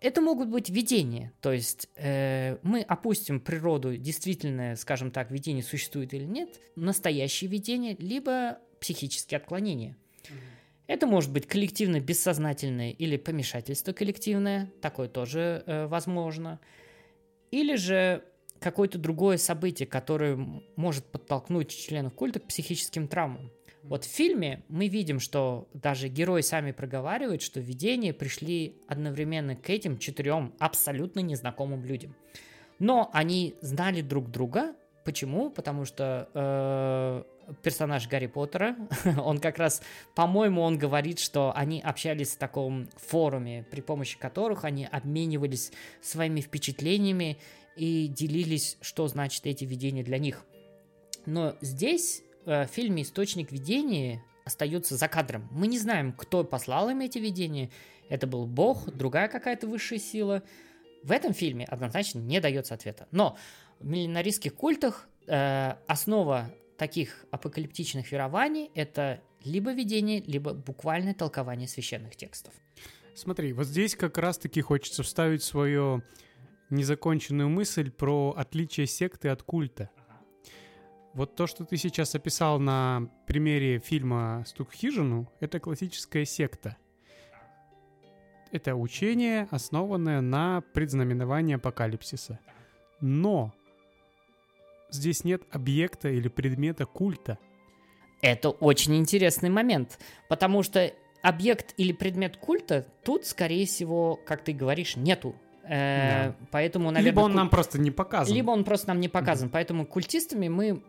Это 0.00 0.20
могут 0.20 0.48
быть 0.48 0.70
видения, 0.70 1.32
то 1.40 1.52
есть 1.52 1.88
э, 1.96 2.58
мы 2.62 2.82
опустим 2.82 3.40
природу, 3.40 3.96
действительно, 3.96 4.76
скажем 4.76 5.10
так, 5.10 5.32
видение 5.32 5.64
существует 5.64 6.14
или 6.14 6.24
нет, 6.24 6.60
настоящее 6.76 7.50
видение, 7.50 7.96
либо 7.98 8.58
психические 8.80 9.38
отклонения. 9.38 9.96
Это 10.86 11.06
может 11.06 11.32
быть 11.32 11.46
коллективно 11.46 12.00
бессознательное 12.00 12.92
или 12.92 13.16
помешательство 13.16 13.92
коллективное, 13.92 14.72
такое 14.80 15.08
тоже 15.08 15.62
э, 15.66 15.86
возможно. 15.86 16.60
Или 17.50 17.74
же 17.74 18.24
какое-то 18.60 18.98
другое 18.98 19.36
событие, 19.36 19.86
которое 19.86 20.36
может 20.76 21.04
подтолкнуть 21.06 21.70
членов 21.70 22.14
культа 22.14 22.40
к 22.40 22.46
психическим 22.46 23.08
травмам. 23.08 23.50
Вот 23.82 24.04
в 24.04 24.08
фильме 24.08 24.62
мы 24.68 24.88
видим, 24.88 25.20
что 25.20 25.68
даже 25.72 26.08
герои 26.08 26.42
сами 26.42 26.72
проговаривают, 26.72 27.42
что 27.42 27.60
видения 27.60 28.12
пришли 28.12 28.76
одновременно 28.86 29.56
к 29.56 29.70
этим 29.70 29.98
четырем 29.98 30.54
абсолютно 30.58 31.20
незнакомым 31.20 31.84
людям. 31.84 32.14
Но 32.78 33.10
они 33.12 33.54
знали 33.60 34.02
друг 34.02 34.30
друга. 34.30 34.74
Почему? 35.04 35.50
Потому 35.50 35.84
что 35.84 36.28
э, 36.34 37.54
персонаж 37.62 38.08
Гарри 38.08 38.26
Поттера, 38.26 38.76
он 39.24 39.38
как 39.38 39.58
раз, 39.58 39.82
по-моему, 40.14 40.62
он 40.62 40.76
говорит, 40.78 41.18
что 41.18 41.52
они 41.54 41.80
общались 41.80 42.32
в 42.32 42.38
таком 42.38 42.88
форуме, 42.96 43.66
при 43.70 43.80
помощи 43.80 44.18
которых 44.18 44.64
они 44.64 44.84
обменивались 44.84 45.72
своими 46.02 46.40
впечатлениями 46.40 47.38
и 47.76 48.08
делились, 48.08 48.76
что 48.80 49.08
значит 49.08 49.46
эти 49.46 49.64
видения 49.64 50.02
для 50.02 50.18
них. 50.18 50.44
Но 51.26 51.56
здесь 51.60 52.22
э, 52.48 52.66
фильме 52.66 53.02
«Источник 53.02 53.52
видения» 53.52 54.22
остается 54.44 54.96
за 54.96 55.08
кадром. 55.08 55.46
Мы 55.50 55.66
не 55.66 55.78
знаем, 55.78 56.12
кто 56.12 56.42
послал 56.44 56.88
им 56.88 57.00
эти 57.00 57.18
видения. 57.18 57.70
Это 58.08 58.26
был 58.26 58.46
Бог, 58.46 58.90
другая 58.90 59.28
какая-то 59.28 59.66
высшая 59.66 59.98
сила. 59.98 60.42
В 61.02 61.12
этом 61.12 61.34
фильме 61.34 61.64
однозначно 61.64 62.18
не 62.18 62.40
дается 62.40 62.74
ответа. 62.74 63.06
Но 63.10 63.36
в 63.78 63.86
миллинаристских 63.86 64.54
культах 64.54 65.08
э, 65.26 65.74
основа 65.86 66.50
таких 66.76 67.26
апокалиптичных 67.30 68.10
верований– 68.10 68.70
это 68.74 69.20
либо 69.44 69.72
видение, 69.72 70.20
либо 70.20 70.54
буквальное 70.54 71.14
толкование 71.14 71.68
священных 71.68 72.16
текстов. 72.16 72.54
Смотри, 73.14 73.52
вот 73.52 73.66
здесь 73.66 73.96
как 73.96 74.16
раз-таки 74.18 74.60
хочется 74.60 75.02
вставить 75.02 75.42
свою 75.42 76.02
незаконченную 76.70 77.48
мысль 77.48 77.90
про 77.90 78.34
отличие 78.36 78.86
секты 78.86 79.28
от 79.28 79.42
культа. 79.42 79.90
Вот 81.18 81.34
то, 81.34 81.48
что 81.48 81.64
ты 81.64 81.76
сейчас 81.76 82.14
описал 82.14 82.60
на 82.60 83.10
примере 83.26 83.80
фильма 83.80 84.44
«Стук 84.46 84.70
в 84.70 84.74
хижину», 84.74 85.28
это 85.40 85.58
классическая 85.58 86.24
секта. 86.24 86.76
Это 88.52 88.76
учение, 88.76 89.48
основанное 89.50 90.20
на 90.20 90.60
предзнаменовании 90.74 91.56
апокалипсиса. 91.56 92.38
Но 93.00 93.52
здесь 94.90 95.24
нет 95.24 95.42
объекта 95.50 96.08
или 96.08 96.28
предмета 96.28 96.86
культа. 96.86 97.36
Это 98.22 98.50
очень 98.50 98.94
интересный 98.94 99.50
момент, 99.50 99.98
потому 100.28 100.62
что 100.62 100.88
объект 101.20 101.74
или 101.78 101.90
предмет 101.90 102.36
культа 102.36 102.86
тут, 103.02 103.26
скорее 103.26 103.66
всего, 103.66 104.20
как 104.24 104.44
ты 104.44 104.52
говоришь, 104.52 104.94
нету. 104.94 105.34
Э, 105.68 106.28
Да. 106.28 106.34
Поэтому, 106.50 106.90
наверное, 106.90 107.10
Либо 107.10 107.20
он 107.20 107.32
куль- 107.32 107.36
нам 107.36 107.50
просто 107.50 107.78
не 107.78 107.90
показан. 107.90 108.34
Либо 108.34 108.50
он 108.50 108.64
просто 108.64 108.88
нам 108.88 109.00
не 109.00 109.08
показан. 109.08 109.50
Поэтому 109.50 109.84
культистами 109.86 110.48
мы... 110.48 110.82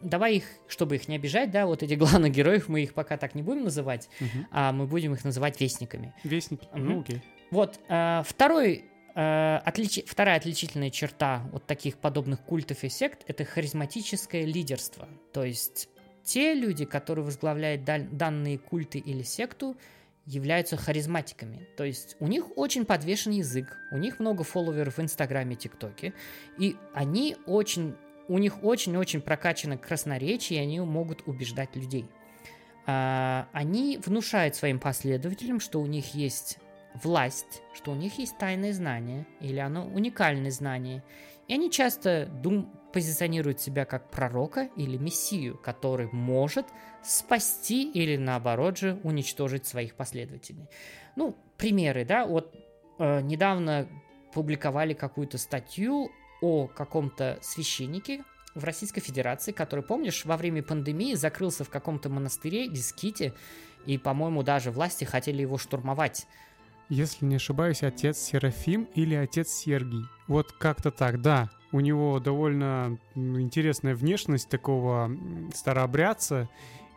Давай 0.00 0.36
их, 0.36 0.44
чтобы 0.68 0.96
их 0.96 1.08
не 1.08 1.16
обижать, 1.16 1.50
да, 1.50 1.66
вот 1.66 1.82
эти 1.82 1.94
главных 1.94 2.32
героев, 2.32 2.68
мы 2.68 2.82
их 2.82 2.94
пока 2.94 3.16
так 3.16 3.34
не 3.34 3.42
будем 3.42 3.64
называть, 3.64 4.08
Мгм. 4.20 4.46
а 4.50 4.72
мы 4.72 4.86
будем 4.86 5.12
их 5.14 5.24
называть 5.24 5.60
вестниками. 5.60 6.12
Вестники. 6.24 6.66
Мгм. 6.72 6.86
Ну, 6.88 7.00
окей. 7.00 7.22
Вот, 7.50 7.78
э, 7.88 8.22
второй, 8.26 8.84
э, 9.14 9.60
отличи- 9.64 10.04
вторая 10.06 10.36
отличительная 10.38 10.90
черта 10.90 11.42
вот 11.52 11.66
таких 11.66 11.98
подобных 11.98 12.40
культов 12.40 12.82
и 12.84 12.88
сект– 12.88 13.22
это 13.28 13.44
харизматическое 13.44 14.44
лидерство. 14.44 15.06
То 15.32 15.44
есть 15.44 15.88
те 16.24 16.54
люди, 16.54 16.84
которые 16.84 17.24
возглавляют 17.24 17.84
даль- 17.84 18.08
данные 18.10 18.58
культы 18.58 18.98
или 18.98 19.22
секту, 19.22 19.76
являются 20.26 20.76
харизматиками. 20.76 21.68
То 21.76 21.84
есть 21.84 22.16
у 22.20 22.26
них 22.26 22.56
очень 22.56 22.84
подвешен 22.84 23.32
язык, 23.32 23.76
у 23.90 23.98
них 23.98 24.18
много 24.18 24.44
фолловеров 24.44 24.96
в 24.96 25.00
Инстаграме, 25.00 25.54
ТикТоке, 25.54 26.14
и 26.58 26.76
они 26.94 27.36
очень, 27.46 27.94
у 28.28 28.38
них 28.38 28.62
очень-очень 28.62 29.20
прокачано 29.20 29.76
красноречие, 29.76 30.60
и 30.60 30.62
они 30.62 30.80
могут 30.80 31.26
убеждать 31.26 31.76
людей. 31.76 32.06
А, 32.86 33.48
они 33.52 33.98
внушают 34.04 34.56
своим 34.56 34.78
последователям, 34.78 35.60
что 35.60 35.80
у 35.80 35.86
них 35.86 36.14
есть 36.14 36.58
власть, 37.02 37.62
что 37.74 37.92
у 37.92 37.94
них 37.94 38.18
есть 38.18 38.38
тайное 38.38 38.72
знание, 38.72 39.26
или 39.40 39.58
оно 39.58 39.86
уникальное 39.86 40.50
знание. 40.50 41.02
И 41.48 41.54
они 41.54 41.70
часто 41.70 42.26
дум- 42.26 42.70
позиционируют 42.94 43.60
себя 43.60 43.84
как 43.84 44.08
пророка 44.08 44.68
или 44.76 44.96
мессию, 44.96 45.58
который 45.58 46.06
может 46.12 46.66
спасти 47.02 47.90
или 47.90 48.16
наоборот 48.16 48.78
же 48.78 49.00
уничтожить 49.02 49.66
своих 49.66 49.96
последователей. 49.96 50.68
Ну, 51.16 51.36
примеры, 51.56 52.04
да, 52.04 52.24
вот 52.24 52.54
э, 53.00 53.20
недавно 53.22 53.88
публиковали 54.32 54.94
какую-то 54.94 55.38
статью 55.38 56.12
о 56.40 56.68
каком-то 56.68 57.40
священнике 57.42 58.22
в 58.54 58.62
Российской 58.62 59.00
Федерации, 59.00 59.50
который, 59.50 59.82
помнишь, 59.82 60.24
во 60.24 60.36
время 60.36 60.62
пандемии 60.62 61.14
закрылся 61.14 61.64
в 61.64 61.70
каком-то 61.70 62.08
монастыре 62.08 62.66
или 62.66 62.76
ските, 62.76 63.34
и, 63.86 63.98
по-моему, 63.98 64.44
даже 64.44 64.70
власти 64.70 65.02
хотели 65.04 65.42
его 65.42 65.58
штурмовать. 65.58 66.28
Если 66.88 67.24
не 67.24 67.36
ошибаюсь, 67.36 67.82
отец 67.82 68.18
Серафим 68.18 68.84
или 68.94 69.16
отец 69.16 69.48
Сергий. 69.48 70.04
Вот 70.28 70.52
как-то 70.52 70.92
так, 70.92 71.20
да. 71.20 71.50
У 71.74 71.80
него 71.80 72.20
довольно 72.20 72.98
интересная 73.16 73.96
внешность 73.96 74.48
такого 74.48 75.10
старообрядца, 75.52 76.48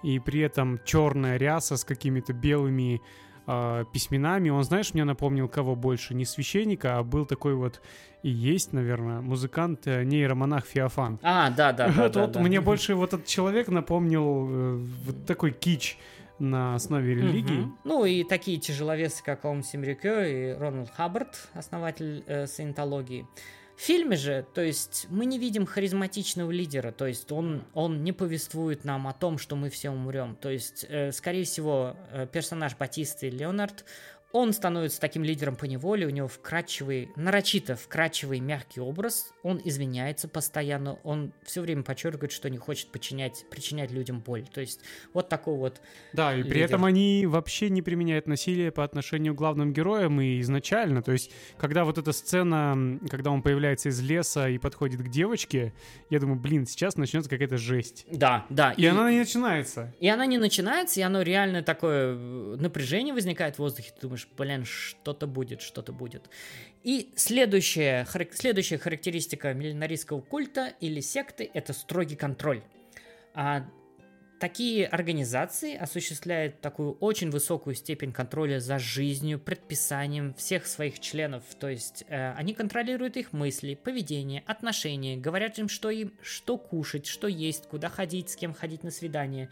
и 0.04 0.20
при 0.20 0.42
этом 0.42 0.80
черная 0.86 1.38
ряса 1.38 1.78
с 1.78 1.84
какими-то 1.84 2.32
белыми 2.34 3.02
э, 3.48 3.86
письменами. 3.92 4.52
Он, 4.52 4.63
знаешь, 4.63 4.94
мне 4.94 5.04
напомнил 5.04 5.48
кого 5.48 5.76
больше? 5.76 6.13
Не 6.13 6.26
священника, 6.26 7.00
а 7.00 7.04
был 7.04 7.26
такой 7.26 7.56
вот 7.56 7.82
и 8.22 8.30
есть, 8.30 8.72
наверное, 8.72 9.20
музыкант, 9.20 9.88
э, 9.88 10.04
нейромонах 10.04 10.68
Феофан. 10.68 11.18
А, 11.24 11.50
да, 11.50 11.74
да, 11.74 11.88
Вот, 11.88 12.16
вот 12.16 12.36
мне 12.36 12.62
больше 12.62 12.94
вот 12.94 13.16
этот 13.16 13.26
человек 13.26 13.70
напомнил 13.70 14.48
э, 14.48 14.76
вот 15.06 15.26
такой 15.26 15.54
кич 15.54 15.98
на 16.38 16.76
основе 16.76 17.16
религии. 17.16 17.62
Мгм. 17.62 17.78
Ну 17.84 18.06
и 18.06 18.24
такие 18.24 18.60
тяжеловесы, 18.60 19.24
как 19.24 19.44
Ом 19.44 19.63
Симрюкё 19.63 20.22
и 20.22 20.52
Рональд 20.52 20.92
Хаббард, 20.92 21.50
основатель 21.56 22.24
э, 22.28 22.46
саентологии. 22.46 23.26
В 23.78 23.82
фильме 23.82 24.18
же, 24.18 24.44
то 24.56 24.62
есть 24.62 25.06
мы 25.12 25.26
не 25.26 25.38
видим 25.38 25.68
харизматичного 25.68 26.50
лидера, 26.50 26.92
то 26.92 27.06
есть 27.06 27.32
он, 27.32 27.63
он 27.76 28.04
не 28.04 28.12
повествует 28.12 28.84
нам 28.86 29.08
о 29.08 29.13
том, 29.13 29.38
что 29.38 29.56
мы 29.56 29.70
все 29.70 29.92
умрем. 29.92 30.36
То 30.36 30.50
есть, 30.50 30.84
э, 30.90 31.12
скорее 31.12 31.44
всего, 31.44 31.96
э, 32.12 32.26
персонаж 32.26 32.76
Батисты 32.76 33.30
Леонард, 33.30 33.86
он 34.34 34.54
становится 34.54 35.00
таким 35.00 35.24
лидером 35.24 35.56
по 35.56 35.66
неволе, 35.66 36.06
у 36.06 36.10
него 36.10 36.28
вкрадчивый, 36.28 37.12
нарочито 37.16 37.76
вкрадчивый 37.76 38.40
мягкий 38.40 38.82
образ, 38.82 39.32
он 39.44 39.62
извиняется 39.63 40.28
постоянно, 40.28 41.00
он 41.04 41.34
все 41.44 41.62
время 41.62 41.84
подчеркивает, 41.84 42.32
что 42.32 42.50
не 42.50 42.58
хочет 42.58 42.92
подчинять, 42.92 43.46
причинять 43.50 43.92
людям 43.92 44.20
боль. 44.20 44.46
То 44.54 44.62
есть 44.62 44.82
вот 45.13 45.30
такой 45.30 45.56
вот 45.56 45.82
Да, 46.13 46.36
и 46.36 46.44
при 46.44 46.50
лидер. 46.50 46.66
этом 46.66 46.86
они 46.86 47.26
вообще 47.26 47.70
не 47.70 47.82
применяют 47.82 48.28
насилие 48.28 48.72
по 48.72 48.84
отношению 48.84 49.34
к 49.34 49.38
главным 49.38 49.74
героям 49.74 50.20
и 50.22 50.40
изначально. 50.42 51.02
То 51.02 51.13
есть, 51.13 51.32
когда 51.58 51.86
вот 51.86 51.98
эта 51.98 52.12
сцена, 52.12 53.00
когда 53.10 53.32
он 53.32 53.42
появляется 53.42 53.90
из 53.90 54.00
леса 54.02 54.50
и 54.50 54.58
подходит 54.58 55.02
к 55.02 55.08
девочке, 55.08 55.74
я 56.10 56.20
думаю, 56.20 56.40
блин, 56.40 56.66
сейчас 56.66 56.98
начнется 56.98 57.30
какая-то 57.30 57.58
жесть. 57.58 58.06
Да, 58.12 58.46
да. 58.50 58.72
И, 58.74 58.86
она 58.86 59.12
не 59.12 59.20
начинается. 59.20 59.94
И 60.00 60.08
она 60.08 60.26
не 60.26 60.38
начинается, 60.38 61.00
и 61.00 61.04
оно 61.04 61.22
реально 61.22 61.63
такое 61.63 62.16
э, 62.16 62.56
напряжение 62.60 63.13
возникает 63.13 63.56
в 63.56 63.60
воздухе. 63.60 63.92
Ты 63.96 64.02
думаешь, 64.02 64.16
блин, 64.25 64.63
что-то 64.65 65.27
будет, 65.27 65.62
что-то 65.62 65.91
будет. 65.91 66.30
И 66.84 67.12
следующая, 67.15 68.06
харак- 68.06 68.34
следующая 68.34 68.77
характеристика 68.77 69.53
миллинаристского 69.53 70.21
культа 70.21 70.73
или 70.80 71.01
секты– 71.01 71.51
это 71.53 71.73
строгий 71.73 72.15
контроль. 72.15 72.63
А 73.34 73.69
такие 74.39 74.88
организации 74.88 75.75
осуществляют 75.75 76.62
такую 76.62 76.93
очень 76.93 77.30
высокую 77.30 77.75
степень 77.75 78.13
контроля 78.13 78.60
за 78.60 78.80
жизнью, 78.80 79.39
предписанием 79.39 80.34
всех 80.36 80.65
своих 80.65 80.99
членов. 80.99 81.43
То 81.60 81.69
есть 81.69 82.06
э, 82.08 82.34
они 82.34 82.53
контролируют 82.53 83.17
их 83.17 83.34
мысли, 83.34 83.75
поведение, 83.75 84.43
отношения, 84.45 85.17
говорят 85.17 85.60
им, 85.60 85.69
что 85.69 85.89
им, 85.89 86.13
что 86.21 86.58
кушать, 86.58 87.06
что 87.06 87.27
есть, 87.27 87.67
куда 87.67 87.89
ходить, 87.89 88.30
с 88.30 88.36
кем 88.36 88.53
ходить 88.53 88.84
на 88.84 88.91
свидание. 88.91 89.49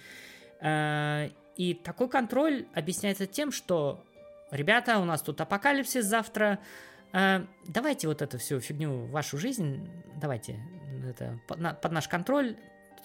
Э, 0.62 1.30
И 1.58 1.74
такой 1.74 2.10
контроль 2.10 2.66
объясняется 2.74 3.26
тем, 3.28 3.52
что 3.52 4.04
ребята, 4.52 5.00
у 5.00 5.06
нас 5.06 5.22
тут 5.22 5.42
апокалипсис 5.42 6.06
завтра, 6.06 6.60
э, 7.14 7.46
давайте 7.68 8.08
вот 8.08 8.22
эту 8.22 8.38
всю 8.38 8.60
фигню, 8.60 9.06
вашу 9.08 9.38
жизнь, 9.38 9.90
давайте 10.16 10.60
это, 11.08 11.40
под, 11.48 11.60
на- 11.60 11.74
под 11.74 11.92
наш 11.92 12.08
контроль, 12.08 12.56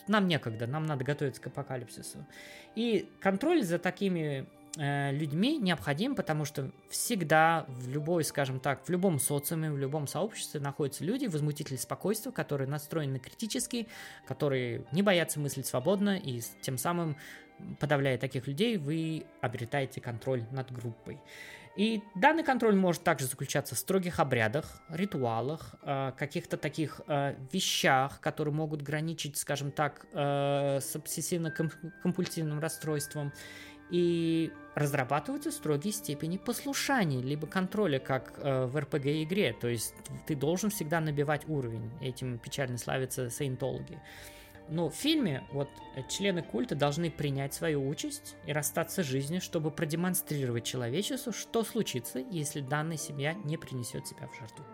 нам 0.09 0.27
некогда, 0.29 0.67
нам 0.67 0.87
надо 0.87 1.05
готовиться 1.05 1.41
к 1.41 1.47
апокалипсису. 1.47 2.27
И 2.75 3.09
контроль 3.21 3.63
за 3.63 3.79
такими 3.79 4.47
э, 4.77 5.13
людьми 5.13 5.59
необходим, 5.59 6.15
потому 6.15 6.45
что 6.45 6.71
всегда 6.89 7.65
в 7.69 7.89
любой, 7.89 8.25
скажем 8.25 8.61
так, 8.61 8.87
в 8.87 8.91
любом 8.91 9.19
социуме, 9.19 9.71
в 9.71 9.79
любом 9.79 10.07
сообществе 10.07 10.61
находятся 10.61 11.05
люди, 11.05 11.27
возмутители 11.27 11.77
спокойствия, 11.77 12.33
которые 12.33 12.69
настроены 12.69 13.19
критически, 13.19 13.89
которые 14.27 14.85
не 14.93 15.03
боятся 15.03 15.41
мыслить 15.41 15.67
свободно, 15.67 16.17
и 16.17 16.41
тем 16.61 16.79
самым, 16.79 17.17
подавляя 17.79 18.19
таких 18.19 18.47
людей, 18.47 18.77
вы 18.77 19.25
обретаете 19.41 20.01
контроль 20.01 20.45
над 20.51 20.71
группой. 20.73 21.19
И 21.77 22.03
данный 22.15 22.43
контроль 22.43 22.75
может 22.75 23.05
также 23.05 23.27
заключаться 23.27 23.75
в 23.75 23.79
строгих 23.79 24.19
обрядах, 24.19 24.83
ритуалах, 24.89 25.77
э, 25.83 26.13
каких-то 26.19 26.57
таких 26.57 27.01
э, 27.07 27.37
вещах, 27.53 28.21
которые 28.21 28.53
могут 28.53 28.83
граничить, 28.83 29.37
скажем 29.37 29.71
так, 29.71 30.05
э, 30.13 30.81
с 30.81 30.97
обсессивно-компульсивным 30.97 32.61
расстройством. 32.61 33.33
И 33.91 34.53
разрабатываются 34.75 35.51
строгие 35.51 35.93
степени 35.93 36.37
послушания, 36.37 37.23
либо 37.23 37.47
контроля, 37.47 37.99
как 37.99 38.35
э, 38.39 38.67
в 38.67 38.77
RPG-игре. 38.77 39.53
То 39.53 39.69
есть 39.69 39.95
ты 40.27 40.35
должен 40.35 40.71
всегда 40.71 41.01
набивать 41.01 41.49
уровень. 41.49 41.91
Этим 42.01 42.39
печально 42.39 42.79
славятся 42.79 43.31
саентологи. 43.31 44.01
Но 44.71 44.89
в 44.89 44.95
фильме 44.95 45.43
вот 45.51 45.69
члены 46.09 46.43
культа 46.43 46.77
должны 46.77 47.11
принять 47.11 47.53
свою 47.53 47.87
участь 47.89 48.37
и 48.47 48.53
расстаться 48.53 49.03
с 49.03 49.07
жизнью, 49.07 49.41
чтобы 49.41 49.73
продемонстрировать 49.73 50.65
человечеству, 50.65 51.33
что 51.33 51.65
случится, 51.65 52.21
если 52.21 52.61
данная 52.61 52.97
семья 52.97 53.35
не 53.35 53.57
принесет 53.57 54.07
себя 54.07 54.29
в 54.29 54.39
жертву. 54.39 54.65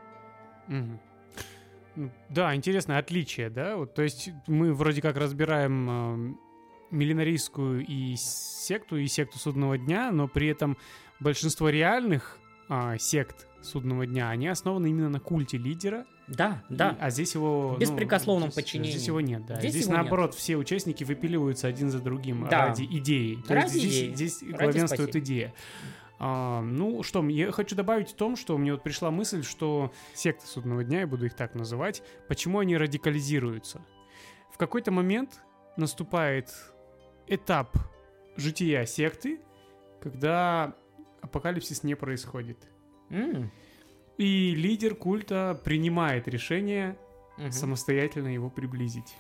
Ну, 1.94 2.10
Да, 2.28 2.54
интересное 2.54 2.98
отличие, 2.98 3.48
да? 3.48 3.76
Вот, 3.78 3.94
то 3.94 4.02
есть 4.02 4.28
мы 4.46 4.74
вроде 4.74 5.00
как 5.00 5.16
разбираем 5.16 5.88
эм, 5.88 6.40
миллинарийскую 6.90 7.86
и 7.86 8.16
секту, 8.16 8.98
и 8.98 9.06
секту 9.06 9.38
судного 9.38 9.78
дня, 9.78 10.10
но 10.10 10.28
при 10.28 10.48
этом 10.48 10.76
большинство 11.20 11.70
реальных 11.70 12.38
а, 12.68 12.98
сект 12.98 13.48
судного 13.66 14.06
дня, 14.06 14.30
они 14.30 14.48
основаны 14.48 14.88
именно 14.88 15.08
на 15.08 15.20
культе 15.20 15.58
лидера. 15.58 16.06
Да, 16.28 16.62
И- 16.68 16.74
да. 16.74 16.96
а 17.00 17.10
здесь 17.10 17.34
его... 17.34 17.76
Беспрекословном 17.78 18.50
здесь- 18.50 18.64
подчинении. 18.64 18.90
Здесь 18.92 19.06
его 19.06 19.20
нет, 19.20 19.46
да. 19.46 19.58
Здесь 19.58 19.72
Здесь, 19.72 19.84
его 19.84 19.94
нет. 19.94 20.02
наоборот, 20.02 20.34
все 20.34 20.56
участники 20.56 21.04
выпиливаются 21.04 21.66
один 21.68 21.90
за 21.90 22.00
другим 22.00 22.46
Да. 22.48 22.66
ради 22.68 22.84
идеи. 22.84 23.36
То 23.46 23.54
Ради 23.54 23.64
есть 23.64 23.74
здесь, 23.78 23.98
идеи, 23.98 24.14
здесь 24.14 24.42
ради 24.42 24.52
главенствует 24.62 25.10
спасения. 25.10 25.24
идея. 25.24 25.54
А, 26.18 26.62
ну 26.62 27.02
что, 27.02 27.22
я 27.28 27.52
хочу 27.52 27.76
добавить 27.76 28.10
в 28.10 28.14
том, 28.14 28.36
что 28.36 28.56
мне 28.56 28.72
вот 28.72 28.82
пришла 28.82 29.10
мысль, 29.10 29.42
что 29.44 29.92
секты 30.14 30.46
судного 30.46 30.82
дня, 30.82 31.00
я 31.00 31.06
буду 31.06 31.26
их 31.26 31.34
так 31.34 31.54
называть, 31.54 32.02
почему 32.28 32.60
они 32.60 32.76
радикализируются. 32.76 33.82
В 34.52 34.56
какой-то 34.56 34.90
момент 34.90 35.42
наступает 35.76 36.50
этап 37.26 37.76
жития 38.36 38.86
секты, 38.86 39.40
когда 40.00 40.74
апокалипсис 41.20 41.82
не 41.82 41.94
происходит. 41.94 42.66
М, 43.10 43.50
И 44.18 44.54
лидер 44.54 44.94
культа 44.94 45.60
принимает 45.62 46.26
решение 46.26 46.96
мгм. 47.36 47.52
самостоятельно 47.52 48.28
его 48.28 48.48
приблизить. 48.48 49.14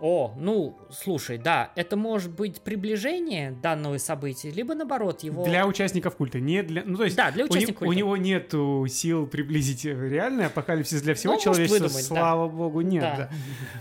О, 0.00 0.34
ну, 0.38 0.78
слушай, 0.90 1.36
да, 1.36 1.72
это 1.76 1.94
может 1.94 2.30
быть 2.32 2.62
приближение 2.62 3.50
данного 3.52 3.98
события, 3.98 4.50
либо 4.50 4.74
наоборот 4.74 5.22
его... 5.22 5.44
Для 5.44 5.66
участников 5.66 6.16
культа, 6.16 6.40
не 6.40 6.62
для... 6.62 6.82
Ну, 6.86 6.96
то 6.96 7.04
есть 7.04 7.16
Да, 7.16 7.30
для 7.30 7.44
у, 7.44 7.48
участников 7.48 7.82
у 7.82 7.84
культа. 7.84 7.98
него 7.98 8.16
нету 8.16 8.86
сил 8.88 9.26
приблизить 9.26 9.84
реальный 9.84 10.46
апокалипсис 10.46 11.02
для 11.02 11.14
всего 11.14 11.34
Ну, 11.34 11.40
человечества, 11.40 11.84
выдумать, 11.84 12.08
да. 12.08 12.14
слава 12.14 12.48
богу, 12.48 12.80
нет. 12.80 13.02
Да. 13.02 13.30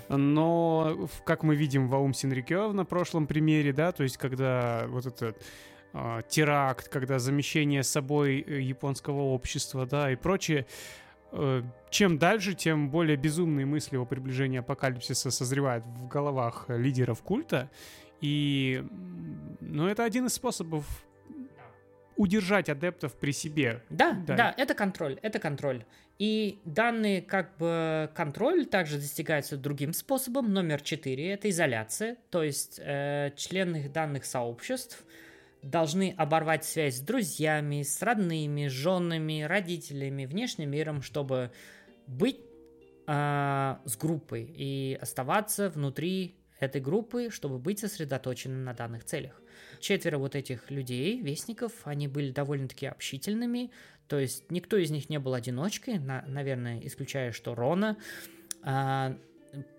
да. 0.09 0.17
Но, 0.17 1.07
как 1.23 1.43
мы 1.43 1.55
видим 1.55 1.87
в 1.87 1.95
Аум 1.95 2.13
Синрикё 2.13 2.73
на 2.73 2.83
прошлом 2.83 3.25
примере, 3.25 3.71
да, 3.71 3.93
то 3.93 4.03
есть 4.03 4.17
когда 4.17 4.87
вот 4.89 5.05
этот 5.05 5.41
а, 5.93 6.21
теракт, 6.23 6.87
когда 6.89 7.19
замещение 7.19 7.83
собой 7.83 8.43
э, 8.45 8.59
японского 8.61 9.21
общества, 9.21 9.85
да, 9.85 10.11
и 10.11 10.15
прочее, 10.15 10.65
э, 11.31 11.63
чем 11.89 12.17
дальше, 12.19 12.53
тем 12.53 12.89
более 12.89 13.17
безумные 13.17 13.65
мысли 13.65 13.97
о 13.97 14.05
приближении 14.05 14.59
апокалипсиса 14.59 15.31
созревают 15.31 15.85
в 15.85 16.07
головах 16.07 16.65
лидеров 16.67 17.23
культа. 17.23 17.69
И, 18.21 18.83
ну, 19.61 19.87
это 19.87 20.03
один 20.03 20.27
из 20.27 20.33
способов 20.33 20.85
удержать 22.17 22.67
адептов 22.69 23.15
при 23.15 23.31
себе. 23.31 23.81
Да, 23.89 24.11
Да. 24.27 24.35
да, 24.35 24.53
это 24.57 24.73
контроль, 24.73 25.17
это 25.21 25.39
контроль. 25.39 25.85
И 26.19 26.59
данный 26.65 27.21
как 27.21 27.55
бы 27.57 28.11
контроль 28.13 28.65
также 28.65 28.97
достигается 28.97 29.55
другим 29.55 29.93
способом. 29.93 30.51
Номер 30.53 30.81
четыре– 30.81 31.29
это 31.31 31.49
изоляция. 31.49 32.17
То 32.29 32.43
есть 32.43 32.79
э, 32.83 33.31
члены 33.37 33.87
данных 33.87 34.25
сообществ 34.25 35.05
должны 35.61 36.13
оборвать 36.17 36.65
связь 36.65 36.97
с 36.97 37.01
друзьями, 37.01 37.83
с 37.83 38.01
родными, 38.01 38.67
с 38.67 38.71
женами, 38.71 39.43
родителями, 39.43 40.25
внешним 40.25 40.71
миром, 40.71 41.01
чтобы 41.01 41.51
быть 42.07 42.39
а, 43.07 43.81
с 43.85 43.97
группой 43.97 44.43
и 44.43 44.97
оставаться 45.01 45.69
внутри 45.69 46.35
этой 46.59 46.81
группы, 46.81 47.29
чтобы 47.31 47.57
быть 47.57 47.79
сосредоточенным 47.79 48.63
на 48.63 48.73
данных 48.73 49.05
целях. 49.05 49.41
Четверо 49.79 50.17
вот 50.17 50.35
этих 50.35 50.69
людей, 50.71 51.21
вестников, 51.21 51.71
они 51.85 52.07
были 52.07 52.31
довольно-таки 52.31 52.85
общительными, 52.85 53.71
то 54.07 54.19
есть 54.19 54.49
никто 54.51 54.77
из 54.77 54.91
них 54.91 55.09
не 55.09 55.19
был 55.19 55.33
одиночкой, 55.33 55.99
на- 55.99 56.23
наверное, 56.27 56.79
исключая, 56.85 57.31
что 57.31 57.55
Рона. 57.55 57.97
А, 58.61 59.17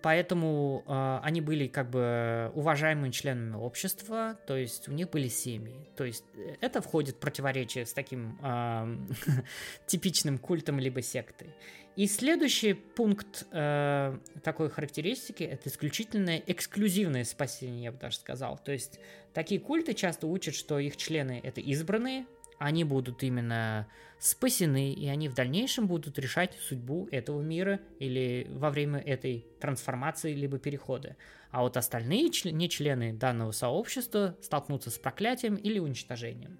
Поэтому 0.01 0.83
а, 0.85 1.21
они 1.23 1.41
были 1.41 1.67
как 1.67 1.89
бы 1.89 2.51
уважаемыми 2.55 3.11
членами 3.11 3.55
общества, 3.55 4.37
то 4.45 4.57
есть 4.57 4.87
у 4.89 4.91
них 4.91 5.09
были 5.09 5.27
семьи. 5.27 5.89
То 5.95 6.03
есть 6.03 6.25
э, 6.35 6.55
это 6.61 6.81
входит 6.81 7.15
в 7.15 7.19
противоречие 7.19 7.85
с 7.85 7.93
таким 7.93 8.37
ам, 8.41 9.07
типичным 9.85 10.37
культом 10.37 10.79
либо 10.79 11.01
сектой. 11.01 11.55
И 11.95 12.07
следующий 12.07 12.73
пункт 12.73 13.45
э, 13.51 14.17
такой 14.43 14.69
характеристики 14.69 15.43
это 15.43 15.69
исключительное 15.69 16.41
эксклюзивное 16.47 17.23
спасение, 17.25 17.85
я 17.85 17.91
бы 17.91 17.97
даже 17.97 18.17
сказал. 18.17 18.57
То 18.57 18.71
есть 18.71 18.99
такие 19.33 19.59
культы 19.59 19.93
часто 19.93 20.27
учат, 20.27 20.55
что 20.55 20.79
их 20.79 20.97
члены 20.97 21.39
это 21.43 21.61
избранные, 21.61 22.25
они 22.61 22.83
будут 22.83 23.23
именно 23.23 23.87
спасены, 24.19 24.93
и 24.93 25.07
они 25.07 25.27
в 25.27 25.33
дальнейшем 25.33 25.87
будут 25.87 26.19
решать 26.19 26.55
судьбу 26.61 27.07
этого 27.11 27.41
мира 27.41 27.79
или 27.97 28.45
во 28.51 28.69
время 28.69 28.99
этой 28.99 29.47
трансформации 29.59 30.33
либо 30.33 30.59
перехода. 30.59 31.17
А 31.49 31.63
вот 31.63 31.75
остальные 31.75 32.29
член- 32.29 32.55
не 32.55 32.69
члены 32.69 33.13
данного 33.13 33.51
сообщества 33.51 34.37
столкнутся 34.41 34.91
с 34.91 34.99
проклятием 34.99 35.55
или 35.55 35.79
уничтожением. 35.79 36.59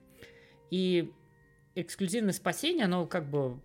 И 0.72 1.12
эксклюзивное 1.76 2.34
спасение, 2.34 2.86
оно 2.86 3.06
как 3.06 3.30
бы 3.30 3.60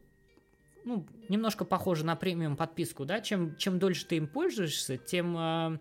ну, 0.85 1.07
немножко 1.31 1.65
похоже 1.65 2.05
на 2.05 2.17
премиум 2.17 2.57
подписку, 2.57 3.07
да, 3.07 3.21
чем, 3.23 3.57
чем 3.57 3.79
дольше 3.79 4.07
ты 4.07 4.17
им 4.19 4.29
пользуешься, 4.29 4.99
тем, 4.99 5.37
э, 5.39 5.79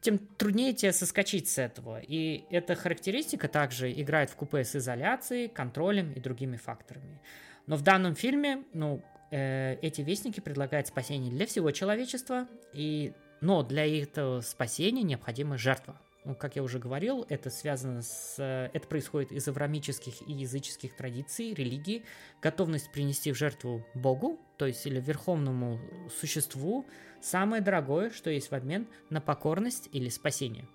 тем 0.00 0.18
труднее 0.18 0.72
тебе 0.72 0.92
соскочить 0.92 1.48
с 1.48 1.58
этого. 1.58 2.00
И 2.00 2.44
эта 2.50 2.74
характеристика 2.74 3.48
также 3.48 3.92
играет 3.92 4.30
в 4.30 4.36
купе 4.36 4.64
с 4.64 4.74
изоляцией, 4.74 5.48
контролем 5.48 6.12
и 6.12 6.20
другими 6.20 6.56
факторами. 6.56 7.20
Но 7.66 7.76
в 7.76 7.82
данном 7.82 8.14
фильме, 8.14 8.64
ну, 8.72 9.02
э, 9.30 9.76
эти 9.82 10.00
вестники 10.00 10.40
предлагают 10.40 10.86
спасение 10.86 11.30
для 11.30 11.46
всего 11.46 11.70
человечества, 11.70 12.48
и, 12.72 13.12
но 13.40 13.62
для 13.62 13.86
этого 14.02 14.40
спасения 14.40 15.02
необходима 15.02 15.58
жертва. 15.58 16.00
Ну, 16.24 16.34
как 16.34 16.56
я 16.56 16.62
уже 16.62 16.78
говорил, 16.78 17.24
это 17.30 17.48
связано 17.48 18.02
с... 18.02 18.34
Это 18.38 18.86
происходит 18.86 19.32
из 19.32 19.48
аврамических 19.48 20.28
и 20.28 20.32
языческих 20.32 20.94
традиций, 20.94 21.54
религии, 21.54 22.04
готовность 22.42 22.92
принести 22.92 23.32
в 23.32 23.38
жертву 23.38 23.86
Богу, 23.94 24.38
то 24.58 24.66
есть 24.66 24.86
или 24.86 25.00
верховному 25.00 25.80
существу, 26.10 26.84
самое 27.20 27.62
дорогое, 27.62 28.10
что 28.10 28.30
есть 28.30 28.50
в 28.50 28.54
обмен 28.54 28.86
на 29.10 29.20
покорность 29.20 29.88
или 29.92 30.08
спасение. 30.08 30.66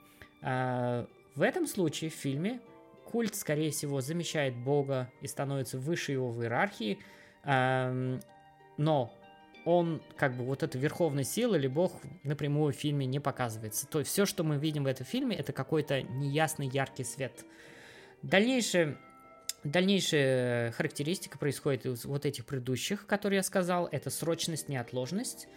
А, 0.41 1.07
в 1.35 1.41
этом 1.41 1.67
случае 1.67 2.09
в 2.09 2.13
фильме 2.13 2.59
культ, 3.05 3.35
скорее 3.35 3.71
всего, 3.71 4.01
замещает 4.01 4.55
Бога 4.55 5.11
и 5.21 5.27
становится 5.27 5.77
выше 5.77 6.11
его 6.11 6.31
в 6.31 6.41
иерархии, 6.41 6.99
но 7.45 9.13
он, 9.65 10.01
как 10.17 10.35
бы, 10.35 10.43
вот 10.43 10.63
эта 10.63 10.77
верховная 10.77 11.23
сила 11.23 11.55
или 11.55 11.67
Бог 11.67 11.93
напрямую 12.23 12.73
в 12.73 12.75
фильме 12.75 13.05
не 13.05 13.19
показывается. 13.19 13.87
То 13.87 13.99
есть 13.99 14.11
все, 14.11 14.25
что 14.25 14.43
мы 14.43 14.57
видим 14.57 14.83
в 14.83 14.87
этом 14.87 15.05
фильме, 15.05 15.35
это 15.35 15.53
какой-то 15.53 16.01
неясный 16.01 16.67
яркий 16.67 17.03
свет. 17.03 17.45
Дальнейшее 18.21 18.97
Дальнейшая 19.63 20.71
характеристика 20.73 21.39
происходит 21.39 21.87
из 21.87 22.05
вот 22.05 22.27
этих 22.27 22.45
предыдущих, 22.45 23.07
которые 23.07 23.37
я 23.37 23.43
сказал. 23.43 23.89
Это 23.91 24.11
срочность, 24.11 24.69
неотложность. 24.69 25.47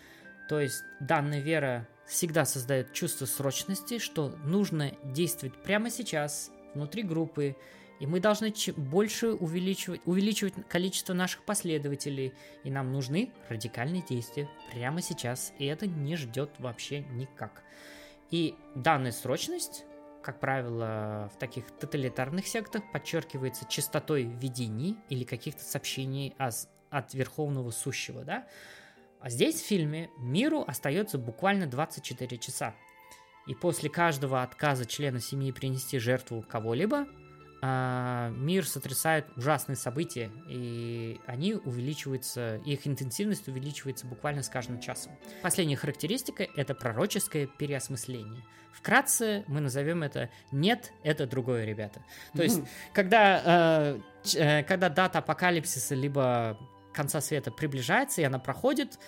То 0.49 0.61
есть 0.61 0.85
данная 1.01 1.41
вера 1.41 1.87
всегда 2.07 2.45
создает 2.45 2.93
чувство 2.93 3.27
срочности, 3.27 3.99
что 3.99 4.31
нужно 4.45 4.93
действовать 5.05 5.55
прямо 5.63 5.91
сейчас, 5.91 6.51
внутри 6.75 7.03
группы, 7.03 7.55
и 8.01 8.07
мы 8.07 8.21
должны 8.21 8.55
больше 8.77 9.33
увеличивать, 9.33 10.01
увеличивать 10.05 10.55
количество 10.69 11.13
наших 11.13 11.45
последователей, 11.45 12.33
и 12.65 12.71
нам 12.71 12.93
нужны 12.93 13.33
радикальные 13.49 14.03
действия 14.09 14.49
прямо 14.73 15.03
сейчас, 15.03 15.53
и 15.59 15.67
это 15.67 15.87
не 15.87 16.17
ждет 16.17 16.51
вообще 16.59 17.01
никак. 17.01 17.63
И 18.31 18.55
данная 18.75 19.13
срочность, 19.13 19.85
как 20.23 20.41
правило, 20.41 21.31
в 21.35 21.39
таких 21.39 21.65
тоталитарных 21.79 22.47
сектах 22.47 22.83
подчеркивается 22.93 23.67
частотой 23.69 24.25
видений 24.25 24.97
или 25.09 25.25
каких-то 25.25 25.65
сообщений 25.65 26.35
от, 26.39 26.55
от 26.91 27.15
Верховного 27.15 27.71
Сущего, 27.71 28.25
да? 28.25 28.47
А 29.21 29.31
здесь 29.31 29.61
в 29.61 29.67
фильме 29.67 30.11
миру 30.19 30.65
остается 30.67 31.19
буквально 31.19 31.67
24 31.67 32.39
часа. 32.39 32.75
И 33.47 33.55
после 33.55 33.89
каждого 33.89 34.43
отказа 34.43 34.85
члена 34.85 35.21
семьи 35.21 35.51
принести 35.53 35.99
жертву 35.99 36.45
кого-либо, 36.49 37.07
а, 37.61 38.31
мир 38.31 38.67
сотрясает 38.67 39.27
ужасные 39.37 39.75
события, 39.75 40.31
и 40.49 41.21
они 41.27 41.55
увеличиваются, 41.55 42.61
их 42.65 42.87
интенсивность 42.87 43.49
увеличивается 43.49 44.07
буквально 44.07 44.43
с 44.43 44.49
каждым 44.49 44.81
часом. 44.81 45.13
Последняя 45.43 45.77
характеристика— 45.77 46.47
это 46.57 46.75
пророческое 46.75 47.47
переосмысление. 47.47 48.45
Вкратце 48.73 49.45
мы 49.49 49.61
назовем 49.61 50.05
это 50.05 50.31
«нет, 50.53 50.93
это 51.03 51.27
другое, 51.27 51.65
ребята». 51.65 52.05
То 52.35 52.45
есть, 52.45 52.63
когда, 52.93 53.43
э, 53.45 54.37
э, 54.37 54.63
когда 54.63 54.89
дата 54.89 55.19
апокалипсиса 55.19 55.97
либо 55.97 56.57
конца 56.99 57.21
света 57.21 57.53
приближается, 57.53 58.21
и 58.21 58.25
она 58.25 58.41
проходит, 58.41 58.99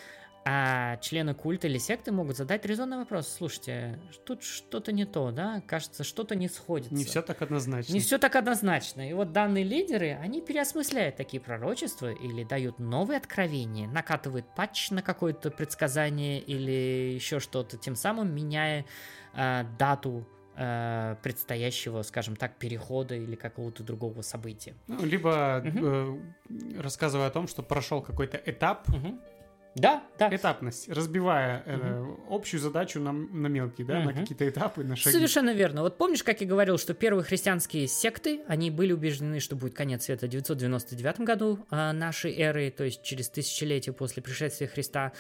а 0.44 0.96
члены 0.98 1.34
культа 1.34 1.66
или 1.66 1.78
секты 1.78 2.12
могут 2.12 2.36
задать 2.36 2.64
резонный 2.64 2.98
вопрос. 2.98 3.26
Слушайте, 3.28 3.98
тут 4.24 4.44
что-то 4.44 4.92
не 4.92 5.04
то, 5.04 5.32
да? 5.32 5.60
Кажется, 5.66 6.04
что-то 6.04 6.36
не 6.36 6.48
сходится. 6.48 6.94
Не 6.94 7.04
все 7.04 7.20
так 7.20 7.42
однозначно. 7.42 7.92
Не 7.92 7.98
все 7.98 8.18
так 8.18 8.36
однозначно. 8.36 9.10
И 9.10 9.12
вот 9.12 9.32
данные 9.32 9.64
лидеры, 9.64 10.16
они 10.22 10.40
переосмысляют 10.40 11.16
такие 11.16 11.40
пророчества 11.42 12.12
или 12.12 12.44
дают 12.44 12.78
новые 12.78 13.16
откровения, 13.16 13.88
накатывают 13.88 14.46
патч 14.54 14.90
на 14.90 15.02
какое-то 15.02 15.50
предсказание 15.50 16.40
или 16.40 17.12
еще 17.12 17.40
что-то, 17.40 17.76
тем 17.76 17.96
самым 17.96 18.32
меняя 18.32 18.86
э, 19.34 19.64
дату 19.80 20.28
э, 20.56 21.16
предстоящего, 21.22 22.02
скажем 22.02 22.36
так, 22.36 22.56
перехода 22.56 23.14
или 23.14 23.34
какого-то 23.36 23.82
другого 23.82 24.22
события. 24.22 24.74
Ну, 24.86 25.04
либо 25.04 25.62
э, 25.64 26.18
рассказывая 26.78 27.28
о 27.28 27.30
том, 27.30 27.48
что 27.48 27.62
прошел 27.62 28.02
какой-то 28.02 28.40
этап, 28.44 28.88
Мгм. 28.88 29.20
Да, 29.76 30.02
да. 30.18 30.34
этапность, 30.34 30.88
разбивая 30.88 31.62
э, 31.64 32.14
общую 32.28 32.58
задачу 32.60 32.98
на, 32.98 33.12
на 33.12 33.46
мелкие, 33.46 33.86
да, 33.86 34.00
на 34.00 34.10
Мгм. 34.10 34.18
какие-то 34.20 34.48
этапы, 34.48 34.82
на 34.82 34.96
шаги. 34.96 35.14
Совершенно 35.14 35.54
верно. 35.54 35.82
Вот 35.82 35.96
помнишь, 35.96 36.24
как 36.24 36.40
я 36.40 36.46
говорил, 36.48 36.76
что 36.76 36.92
первые 36.92 37.22
христианские 37.24 37.86
секты, 37.86 38.40
они 38.48 38.72
были 38.72 38.92
убеждены, 38.92 39.38
что 39.38 39.54
будет 39.54 39.74
конец 39.74 40.06
света 40.06 40.26
в 40.26 40.28
999 40.30 41.20
году 41.20 41.64
а, 41.70 41.92
нашей 41.92 42.34
эры, 42.36 42.72
то 42.76 42.82
есть 42.82 43.02
через 43.04 43.28
тысячелетие 43.28 43.92
после 43.92 44.24
пришествия 44.24 44.66
Христа. 44.66 45.12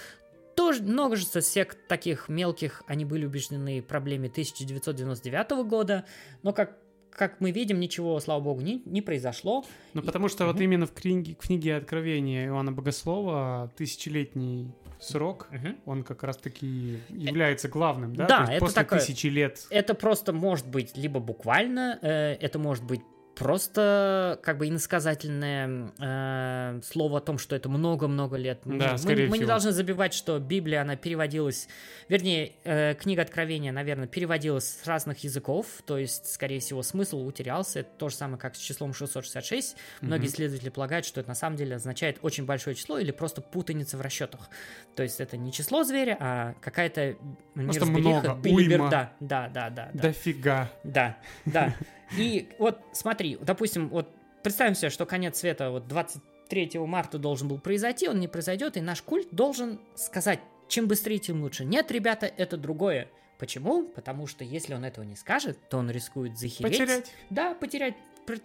Тоже 0.60 0.82
множество 0.82 1.40
сект 1.40 1.88
таких 1.88 2.28
мелких, 2.28 2.82
они 2.86 3.06
были 3.06 3.24
убеждены 3.24 3.80
в 3.80 3.86
проблеме 3.86 4.28
1999 4.28 5.50
года, 5.66 6.04
но 6.42 6.52
как 6.52 6.76
как 7.10 7.40
мы 7.40 7.50
видим, 7.50 7.80
ничего, 7.80 8.20
слава 8.20 8.40
богу, 8.40 8.60
не, 8.60 8.82
не 8.84 9.00
произошло. 9.00 9.64
Ну, 9.94 10.02
потому 10.02 10.28
что 10.28 10.44
вот 10.44 10.60
именно 10.60 10.86
в 10.86 10.92
книге, 10.92 11.34
в 11.34 11.38
книге 11.38 11.76
Откровения 11.76 12.46
Иоанна 12.46 12.72
Богослова 12.72 13.72
тысячелетний 13.74 14.70
срок, 15.00 15.48
он 15.86 16.04
как 16.04 16.22
раз-таки 16.24 16.98
является 17.08 17.68
главным, 17.68 18.14
да? 18.14 18.26
Да, 18.26 18.36
То 18.36 18.42
есть 18.42 18.52
это 18.52 18.60
после 18.60 18.82
такое- 18.82 19.00
тысячи 19.00 19.26
лет. 19.28 19.66
Это 19.70 19.94
просто 19.94 20.34
может 20.34 20.68
быть 20.68 20.94
либо 20.94 21.20
буквально, 21.20 21.98
э, 22.02 22.34
это 22.34 22.58
может 22.58 22.84
быть 22.84 23.00
просто 23.34 24.38
как 24.42 24.58
бы 24.58 24.68
иносказательное 24.68 25.92
э, 25.98 26.80
слово 26.82 27.18
о 27.18 27.20
том, 27.20 27.38
что 27.38 27.56
это 27.56 27.68
много-много 27.68 28.36
лет. 28.36 28.60
Да, 28.64 28.92
мы, 28.92 28.98
скорее 28.98 29.28
мы 29.28 29.38
не 29.38 29.44
всего. 29.44 29.48
должны 29.48 29.72
забивать, 29.72 30.14
что 30.14 30.38
Библия, 30.38 30.82
она 30.82 30.96
переводилась, 30.96 31.68
вернее, 32.08 32.52
э, 32.64 32.94
книга 32.94 33.22
Откровения, 33.22 33.72
наверное, 33.72 34.06
переводилась 34.06 34.80
с 34.82 34.86
разных 34.86 35.24
языков, 35.24 35.66
то 35.86 35.98
есть, 35.98 36.32
скорее 36.32 36.60
всего, 36.60 36.82
смысл 36.82 37.26
утерялся. 37.26 37.80
Это 37.80 37.90
то 37.98 38.08
же 38.08 38.16
самое, 38.16 38.38
как 38.38 38.56
с 38.56 38.58
числом 38.58 38.92
666. 38.92 39.76
Многие 40.00 40.26
исследователи 40.26 40.68
полагают, 40.68 41.06
что 41.06 41.20
это 41.20 41.28
на 41.28 41.34
самом 41.34 41.56
деле 41.56 41.76
означает 41.76 42.18
очень 42.22 42.44
большое 42.44 42.76
число 42.76 42.98
или 42.98 43.10
просто 43.10 43.40
путаница 43.40 43.96
в 43.96 44.00
расчетах. 44.00 44.50
То 44.96 45.02
есть 45.02 45.20
это 45.20 45.36
не 45.36 45.52
число 45.52 45.84
зверя, 45.84 46.16
а 46.20 46.54
какая-то 46.60 47.16
Просто 47.54 47.86
неразбериха, 47.86 48.18
много, 48.20 48.40
билиберда. 48.40 49.12
Да, 49.20 49.48
да, 49.48 49.70
да, 49.70 49.90
да. 49.92 50.02
Дофига. 50.02 50.70
Да, 50.84 51.16
да. 51.44 51.74
И 52.16 52.48
вот 52.58 52.80
смотри, 52.92 53.36
допустим, 53.40 53.88
вот 53.88 54.08
представим 54.42 54.74
себе, 54.74 54.90
что 54.90 55.06
конец 55.06 55.38
света 55.38 55.70
вот 55.70 55.86
23 55.86 56.78
марта 56.80 57.18
должен 57.18 57.48
был 57.48 57.58
произойти, 57.58 58.08
он 58.08 58.20
не 58.20 58.28
произойдет, 58.28 58.76
и 58.76 58.80
наш 58.80 59.02
культ 59.02 59.28
должен 59.30 59.80
сказать, 59.94 60.40
чем 60.68 60.86
быстрее, 60.86 61.18
тем 61.18 61.42
лучше. 61.42 61.64
Нет, 61.64 61.90
ребята, 61.90 62.26
это 62.26 62.56
другое. 62.56 63.08
Почему? 63.38 63.84
Потому 63.84 64.26
что 64.26 64.44
если 64.44 64.74
он 64.74 64.84
этого 64.84 65.04
не 65.04 65.16
скажет, 65.16 65.58
то 65.68 65.78
он 65.78 65.90
рискует 65.90 66.38
захереть. 66.38 66.78
Потерять. 66.78 67.12
Да, 67.30 67.54
потерять, 67.54 67.94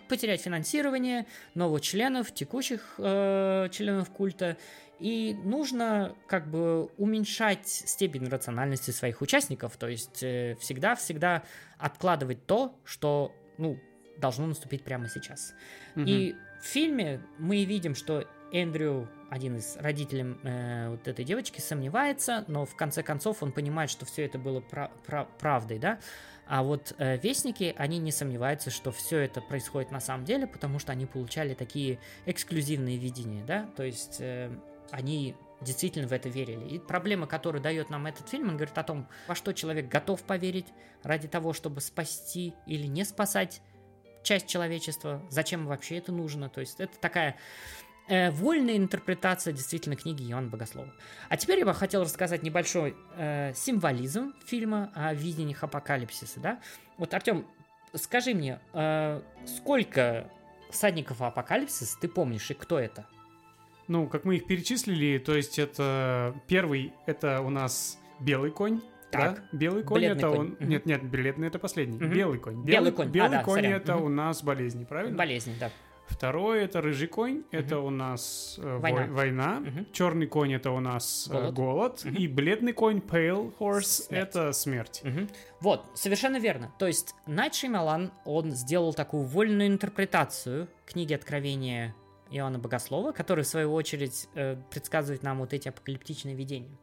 потерять 0.08 0.42
финансирование 0.42 1.26
новых 1.54 1.82
членов, 1.82 2.34
текущих 2.34 2.96
э, 2.98 3.68
членов 3.72 4.10
культа. 4.10 4.58
И 5.00 5.36
нужно 5.44 6.16
как 6.28 6.50
бы 6.50 6.86
уменьшать 6.98 7.68
степень 7.68 8.28
рациональности 8.30 8.92
своих 8.92 9.22
участников. 9.22 9.76
То 9.76 9.90
есть 9.90 10.24
э, 10.24 10.56
всегда-всегда 10.62 11.44
откладывать 11.78 12.46
то, 12.46 12.74
что 12.86 13.34
ну, 13.58 13.80
должно 14.18 14.48
наступить 14.48 14.84
прямо 14.84 15.08
сейчас. 15.10 15.54
И 16.08 16.36
в 16.62 16.66
фильме 16.66 17.22
мы 17.38 17.64
видим, 17.66 17.96
что 17.96 18.28
Эндрю, 18.52 19.10
один 19.30 19.58
из 19.58 19.76
родителей 19.78 20.36
э, 20.44 20.90
вот 20.90 21.08
этой 21.08 21.26
девочки, 21.26 21.60
сомневается, 21.60 22.46
но 22.48 22.66
в 22.66 22.76
конце 22.76 23.04
концов 23.04 23.44
он 23.44 23.52
понимает, 23.52 23.90
что 23.90 24.06
все 24.06 24.26
это 24.26 24.38
было 24.38 24.62
пра- 24.62 24.92
пра- 25.06 25.28
правдой, 25.40 25.80
да. 25.80 26.00
А 26.48 26.64
вот 26.64 26.94
э, 26.98 27.18
вестники, 27.18 27.74
они 27.78 27.98
не 27.98 28.12
сомневаются, 28.12 28.70
что 28.70 28.92
все 28.92 29.18
это 29.20 29.42
происходит 29.42 29.92
на 29.92 30.00
самом 30.00 30.26
деле, 30.26 30.48
потому 30.48 30.80
что 30.80 30.92
они 30.92 31.06
получали 31.06 31.54
такие 31.56 32.00
эксклюзивные 32.26 32.98
видения, 32.98 33.44
да, 33.44 33.68
то 33.76 33.84
есть 33.84 34.18
э, 34.20 34.52
они 34.92 35.36
действительно 35.66 36.08
в 36.08 36.14
это 36.14 36.30
верили. 36.30 36.66
И 36.66 36.80
проблема, 36.80 37.28
которую 37.28 37.62
дает 37.62 37.90
нам 37.90 38.06
этот 38.06 38.30
фильм, 38.30 38.50
он 38.50 38.56
говорит 38.56 38.78
о 38.78 38.84
том, 38.84 39.08
во 39.28 39.36
что 39.36 39.54
человек 39.54 39.90
готов 39.90 40.24
поверить 40.24 40.68
ради 41.04 41.28
того, 41.28 41.52
чтобы 41.52 41.82
спасти 41.82 42.54
или 42.66 42.88
не 42.88 43.04
спасать 43.04 43.62
часть 44.24 44.48
человечества, 44.48 45.22
зачем 45.30 45.68
вообще 45.68 45.98
это 45.98 46.12
нужно. 46.12 46.50
То 46.50 46.62
есть 46.62 46.80
это 46.80 46.98
такая 47.00 47.36
э, 48.08 48.32
вольная 48.32 48.78
интерпретация 48.78 49.54
действительно 49.54 49.96
книги 49.96 50.30
Иоанна 50.30 50.50
Богослова. 50.50 50.94
А 51.30 51.38
теперь 51.38 51.60
я 51.60 51.66
бы 51.66 51.74
хотел 51.74 52.04
рассказать 52.04 52.44
небольшой 52.44 52.96
э, 53.18 53.54
символизм 53.56 54.34
фильма 54.46 54.92
о 54.96 55.14
видениях 55.14 55.64
апокалипсиса. 55.64 56.40
Да? 56.40 56.60
Вот, 56.98 57.14
Артем, 57.14 57.48
скажи 57.94 58.34
мне, 58.34 58.60
э, 58.74 59.22
сколько 59.46 60.30
всадников 60.70 61.22
апокалипсиса 61.22 61.98
ты 62.00 62.08
помнишь 62.08 62.50
и 62.52 62.54
кто 62.54 62.80
это? 62.80 63.06
Ну, 63.88 64.08
как 64.08 64.26
мы 64.26 64.38
их 64.38 64.46
перечислили, 64.48 65.18
то 65.20 65.36
есть 65.36 65.60
это 65.60 66.36
первый, 66.48 66.94
это 67.06 67.42
у 67.42 67.50
нас 67.50 68.00
белый 68.20 68.52
конь. 68.52 68.82
Так. 69.12 69.36
да? 69.52 69.58
Белый 69.58 69.84
конь 69.84 70.00
Бледный 70.00 70.18
это 70.18 70.30
конь. 70.36 70.56
он. 70.60 70.68
Нет, 70.68 70.86
нет, 70.86 71.04
бледный 71.04 71.48
это 71.48 71.60
последний. 71.60 71.98
Мгм. 71.98 72.10
Белый 72.12 72.40
конь. 72.40 72.64
Белый 72.64 72.92
конь. 72.92 73.08
А, 73.08 73.10
Белый 73.12 73.30
да, 73.38 73.44
конь 73.44 73.56
сорян. 73.62 73.74
это 73.74 73.96
Мгм. 73.96 74.04
у 74.06 74.10
нас 74.10 74.44
болезни, 74.44 74.84
правильно? 74.84 75.16
Болезни, 75.18 75.56
да. 75.60 75.70
Второй 76.08 76.64
это 76.64 76.82
рыжий 76.82 77.08
конь, 77.08 77.44
это 77.52 77.80
у 77.80 77.90
нас 77.90 78.60
э, 78.62 78.78
Война. 78.78 79.02
вой- 79.06 79.10
война. 79.12 79.60
Мгм. 79.62 79.88
Черный 79.92 80.28
конь 80.28 80.54
это 80.54 80.70
у 80.72 80.80
нас 80.80 81.28
э, 81.30 81.34
Голод. 81.34 81.54
голод. 81.56 82.02
Мгм. 82.06 82.16
И 82.16 82.28
бледный 82.28 82.74
конь 82.74 82.98
pale 83.00 83.54
horse 83.58 83.82
Смерть. 84.08 84.30
это 84.30 84.52
смерть. 84.52 85.02
Мгм. 85.04 85.30
Вот, 85.62 85.86
совершенно 85.96 86.38
верно. 86.40 86.72
То 86.78 86.86
есть 86.88 87.16
Найт 87.26 87.56
Шеймалан, 87.56 88.12
он 88.26 88.52
сделал 88.52 88.94
такую 88.94 89.24
вольную 89.24 89.68
интерпретацию 89.68 90.68
книги 90.86 91.14
Откровения 91.14 91.96
Иоанна 92.38 92.60
Богослова, 92.60 93.12
который, 93.12 93.44
в 93.44 93.48
свою 93.48 93.74
очередь, 93.74 94.28
э, 94.36 94.58
предсказывает 94.70 95.24
нам 95.24 95.40
вот 95.40 95.54
эти 95.54 95.68
апокалиптичные 95.70 96.36
видения. 96.36 96.76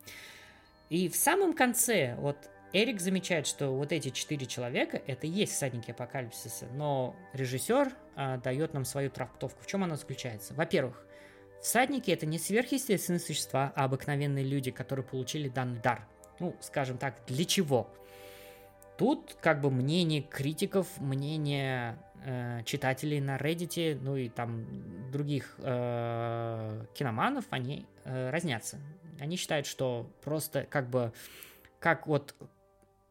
И 0.89 1.09
в 1.09 1.17
самом 1.17 1.55
конце, 1.55 2.17
вот 2.19 2.37
Эрик 2.73 3.01
замечает, 3.01 3.47
что 3.47 3.71
вот 3.71 3.93
эти 3.93 4.09
четыре 4.11 4.47
человека— 4.47 5.01
это 5.07 5.27
и 5.27 5.31
есть 5.31 5.53
всадники 5.53 5.91
апокалипсиса, 5.91 6.67
но 6.73 7.15
режиссер 7.35 7.93
а, 8.17 8.39
дает 8.39 8.73
нам 8.73 8.85
свою 8.85 9.11
трактовку. 9.11 9.63
В 9.63 9.67
чем 9.67 9.85
она 9.85 9.97
заключается? 9.97 10.55
Во-первых, 10.55 11.05
всадники— 11.61 12.11
это 12.13 12.25
не 12.25 12.39
сверхъестественные 12.39 13.21
существа, 13.21 13.73
а 13.77 13.85
обыкновенные 13.85 14.45
люди, 14.45 14.71
которые 14.71 15.05
получили 15.05 15.49
данный 15.51 15.81
дар. 15.81 16.07
Ну, 16.41 16.57
скажем 16.61 16.97
так, 16.97 17.23
для 17.27 17.45
чего? 17.45 17.91
Тут 18.97 19.37
как 19.41 19.61
бы 19.61 19.71
мнение 19.71 20.23
критиков, 20.23 20.87
мнение 20.99 21.99
э, 22.25 22.63
читателей 22.65 23.21
на 23.21 23.37
Reddit, 23.37 23.99
ну 24.03 24.17
и 24.17 24.29
там 24.29 25.11
других 25.11 25.55
э, 25.59 26.87
киноманов, 26.95 27.45
они 27.51 27.87
э, 28.05 28.31
разнятся. 28.31 28.79
Они 29.21 29.37
считают, 29.37 29.67
что 29.67 30.11
просто 30.23 30.67
как 30.69 30.89
бы 30.91 31.13
как 31.79 32.07
вот 32.07 32.35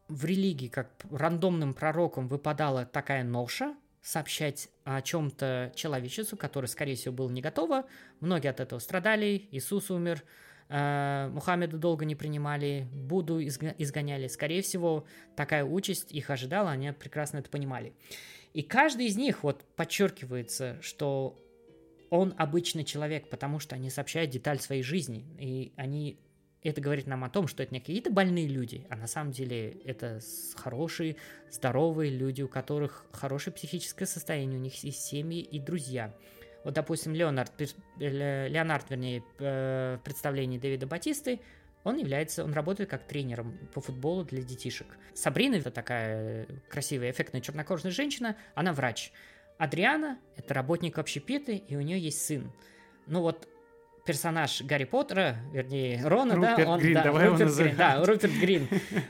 в 0.08 0.24
религии, 0.24 0.68
как 0.68 0.90
рандомным 1.10 1.74
пророкам 1.74 2.28
выпадала 2.28 2.84
такая 2.84 3.24
ноша 3.24 3.74
сообщать 4.02 4.68
о 4.84 5.00
чем-то 5.00 5.72
человечеству, 5.74 6.36
которое, 6.36 6.66
скорее 6.66 6.96
всего, 6.96 7.14
было 7.14 7.30
не 7.30 7.40
готово. 7.40 7.86
Многие 8.20 8.48
от 8.48 8.60
этого 8.60 8.80
страдали, 8.80 9.48
Иисус 9.52 9.90
умер, 9.90 10.24
э, 10.68 11.30
Мухаммеда 11.32 11.78
долго 11.78 12.04
не 12.04 12.16
принимали, 12.16 12.88
Будду 12.92 13.40
изгоняли. 13.42 14.26
Скорее 14.26 14.62
всего, 14.62 15.06
такая 15.36 15.64
участь 15.64 16.10
их 16.12 16.30
ожидала, 16.30 16.70
они 16.70 16.92
прекрасно 16.92 17.38
это 17.38 17.48
понимали. 17.48 17.94
И 18.52 18.62
каждый 18.62 19.06
из 19.06 19.16
них, 19.16 19.42
вот 19.42 19.64
подчеркивается, 19.76 20.78
что 20.82 21.38
он 22.10 22.34
обычный 22.36 22.84
человек, 22.84 23.30
потому 23.30 23.58
что 23.58 23.74
они 23.74 23.88
сообщают 23.88 24.30
деталь 24.30 24.60
своей 24.60 24.82
жизни, 24.82 25.24
и 25.38 25.72
они 25.76 26.18
это 26.62 26.80
говорит 26.80 27.06
нам 27.06 27.24
о 27.24 27.30
том, 27.30 27.48
что 27.48 27.62
это 27.62 27.74
не 27.74 27.80
какие-то 27.80 28.10
больные 28.10 28.46
люди, 28.46 28.86
а 28.88 28.96
на 28.96 29.06
самом 29.06 29.32
деле 29.32 29.70
это 29.84 30.20
хорошие, 30.54 31.16
здоровые 31.50 32.10
люди, 32.10 32.42
у 32.42 32.48
которых 32.48 33.06
хорошее 33.12 33.54
психическое 33.54 34.06
состояние, 34.06 34.58
у 34.58 34.62
них 34.62 34.74
есть 34.84 35.02
семьи 35.02 35.40
и 35.40 35.58
друзья. 35.58 36.14
Вот, 36.62 36.74
допустим, 36.74 37.14
Леонард, 37.14 37.50
Леонард, 37.98 38.90
вернее, 38.90 39.24
в 39.38 40.00
представлении 40.04 40.58
Дэвида 40.58 40.86
Батисты, 40.86 41.40
он 41.84 41.96
является, 41.96 42.44
он 42.44 42.52
работает 42.52 42.90
как 42.90 43.06
тренером 43.06 43.58
по 43.74 43.80
футболу 43.80 44.24
для 44.24 44.42
детишек. 44.42 44.86
Сабрина, 45.14 45.56
это 45.56 45.70
такая 45.70 46.46
красивая, 46.68 47.10
эффектная 47.10 47.40
чернокожая 47.40 47.92
женщина, 47.92 48.36
она 48.54 48.72
врач. 48.72 49.12
Адриана– 49.58 50.18
это 50.36 50.54
работник 50.54 50.98
общепиты, 50.98 51.56
и 51.56 51.76
у 51.76 51.80
нее 51.80 51.98
есть 51.98 52.24
сын. 52.24 52.52
Ну 53.06 53.20
вот 53.20 53.48
персонаж 54.04 54.62
Гарри 54.62 54.84
Поттера, 54.84 55.36
вернее, 55.52 56.00
Рона, 56.04 56.34
Руперт 56.34 56.56
да, 56.58 56.68
он, 56.68 56.80
Грин, 56.80 56.94
да, 56.94 57.02
давай 57.02 57.24
его 57.24 57.32
Руперт 57.34 57.50
назовем. 57.50 57.68
Грин, 57.70 57.78
да, 57.78 58.04
Руперт 58.04 58.32
Грин. 58.32 58.68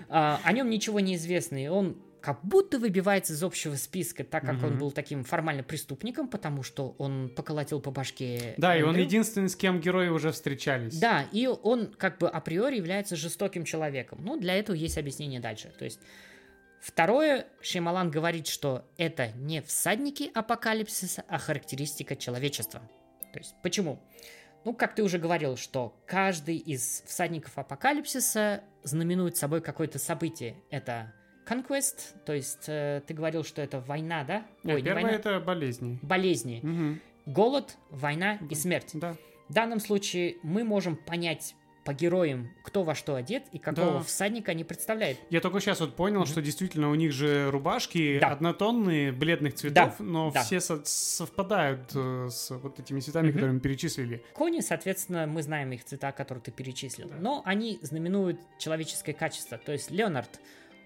А, 0.08 0.40
о 0.42 0.52
нем 0.52 0.68
ничего 0.68 1.00
не 1.00 1.14
известно, 1.16 1.62
и 1.62 1.68
он 1.68 1.96
как 2.22 2.44
будто 2.44 2.78
выбивается 2.78 3.32
из 3.32 3.42
общего 3.42 3.74
списка, 3.76 4.24
так 4.24 4.42
как 4.44 4.62
он 4.62 4.70
Мгм. 4.70 4.78
был 4.78 4.90
таким 4.92 5.24
формально 5.24 5.62
преступником, 5.62 6.28
потому 6.28 6.62
что 6.62 6.94
он 6.98 7.28
поколотил 7.28 7.80
по 7.80 7.90
башке. 7.90 8.54
Да, 8.56 8.76
и 8.76 8.82
он 8.82 8.90
Эндрю. 8.90 9.04
единственный, 9.04 9.48
с 9.48 9.56
кем 9.56 9.80
герои 9.80 10.08
уже 10.08 10.30
встречались. 10.32 10.98
Да, 10.98 11.26
и 11.32 11.46
он 11.46 11.92
как 11.92 12.18
бы 12.18 12.28
априори 12.28 12.76
является 12.76 13.16
жестоким 13.16 13.64
человеком. 13.64 14.20
Ну, 14.24 14.38
для 14.38 14.54
этого 14.54 14.76
есть 14.76 14.96
объяснение 14.98 15.40
дальше. 15.40 15.72
То 15.78 15.84
есть, 15.84 16.00
второе, 16.80 17.46
Шеймалан 17.60 18.10
говорит, 18.10 18.46
что 18.46 18.84
это 18.96 19.32
не 19.32 19.60
всадники 19.62 20.30
апокалипсиса, 20.34 21.24
а 21.28 21.38
характеристика 21.38 22.16
человечества. 22.16 22.82
То 23.32 23.38
есть, 23.38 23.54
почему? 23.62 23.98
Ну, 24.64 24.74
как 24.74 24.94
ты 24.94 25.02
уже 25.02 25.18
говорил, 25.18 25.56
что 25.56 26.00
каждый 26.06 26.56
из 26.56 27.02
всадников 27.06 27.58
апокалипсиса 27.58 28.62
знаменует 28.84 29.36
собой 29.36 29.60
какое-то 29.60 29.98
событие. 29.98 30.54
Это 30.70 31.12
conquest, 31.52 32.24
то 32.24 32.32
есть 32.32 32.64
э, 32.68 33.02
ты 33.06 33.14
говорил, 33.14 33.44
что 33.44 33.60
это 33.62 33.80
война, 33.80 34.24
да? 34.24 34.46
Нет, 34.62 34.74
Ой, 34.76 34.80
не 34.82 34.84
первое 34.86 35.02
война, 35.02 35.18
это 35.18 35.40
болезни. 35.40 35.98
болезни. 36.02 36.60
Мгм. 36.62 37.00
Голод, 37.26 37.76
война 37.90 38.38
и 38.50 38.54
смерть. 38.54 38.90
Да. 38.94 39.16
В 39.48 39.52
данном 39.52 39.80
случае 39.80 40.36
мы 40.42 40.64
можем 40.64 40.96
понять 40.96 41.54
по 41.84 41.92
героям, 41.92 42.48
кто 42.62 42.84
во 42.84 42.94
что 42.94 43.16
одет 43.16 43.42
и 43.50 43.58
какого 43.58 43.94
Да. 43.94 44.00
всадника 44.04 44.52
они 44.52 44.62
представляют. 44.62 45.18
Я 45.30 45.40
только 45.40 45.58
сейчас 45.60 45.80
вот 45.80 45.96
понял, 45.96 46.24
что 46.26 46.40
действительно 46.40 46.90
у 46.90 46.94
них 46.94 47.10
же 47.12 47.50
рубашки 47.50 48.20
Да. 48.20 48.28
однотонные, 48.28 49.10
бледных 49.10 49.54
цветов, 49.54 49.96
Да, 49.98 50.04
но 50.04 50.30
да. 50.30 50.42
все 50.44 50.60
со- 50.60 50.80
совпадают 50.84 51.90
э, 51.94 52.28
с 52.30 52.50
вот 52.50 52.78
этими 52.78 53.00
цветами, 53.00 53.26
Мгм. 53.26 53.32
которые 53.34 53.52
мы 53.54 53.60
перечислили. 53.60 54.22
Кони, 54.32 54.60
соответственно, 54.60 55.26
мы 55.26 55.42
знаем 55.42 55.72
их 55.72 55.84
цвета, 55.84 56.12
которые 56.12 56.42
ты 56.42 56.52
перечислил. 56.52 57.10
Но 57.18 57.42
они 57.44 57.80
знаменуют 57.82 58.38
человеческое 58.58 59.12
качество. 59.12 59.58
То 59.58 59.72
есть 59.72 59.90
Леонард, 59.90 60.40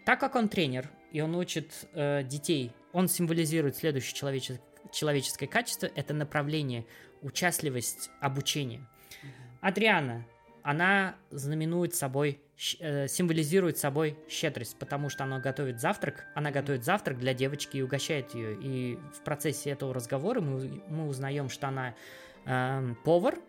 так 0.06 0.20
как 0.20 0.36
он 0.36 0.48
тренер, 0.48 0.88
и 1.10 1.20
он 1.20 1.34
учит 1.34 1.88
э, 1.92 2.22
детей, 2.22 2.70
он 2.92 3.08
символизирует 3.08 3.76
следующее 3.76 4.14
человече- 4.14 4.60
человеческое 4.92 5.48
качество, 5.48 5.90
это 5.96 6.14
направление, 6.14 6.86
участливость, 7.22 8.10
обучение. 8.20 8.86
Адриана, 9.60 10.24
она 10.62 11.16
знаменует 11.32 11.96
собой, 11.96 12.40
э, 12.78 13.08
символизирует 13.08 13.78
собой 13.78 14.16
щедрость, 14.28 14.78
потому 14.78 15.08
что 15.08 15.24
она 15.24 15.40
готовит 15.40 15.80
завтрак, 15.80 16.24
она 16.36 16.52
готовит 16.52 16.84
завтрак 16.84 17.18
для 17.18 17.34
девочки 17.34 17.78
и 17.78 17.82
угощает 17.82 18.32
ее. 18.32 18.56
И 18.60 18.98
в 19.12 19.24
процессе 19.24 19.70
этого 19.70 19.92
разговора 19.92 20.40
мы, 20.40 20.84
мы 20.88 21.08
узнаем, 21.08 21.48
что 21.48 21.66
она 21.66 21.96
эм, 22.44 22.94
повар, 23.02 23.40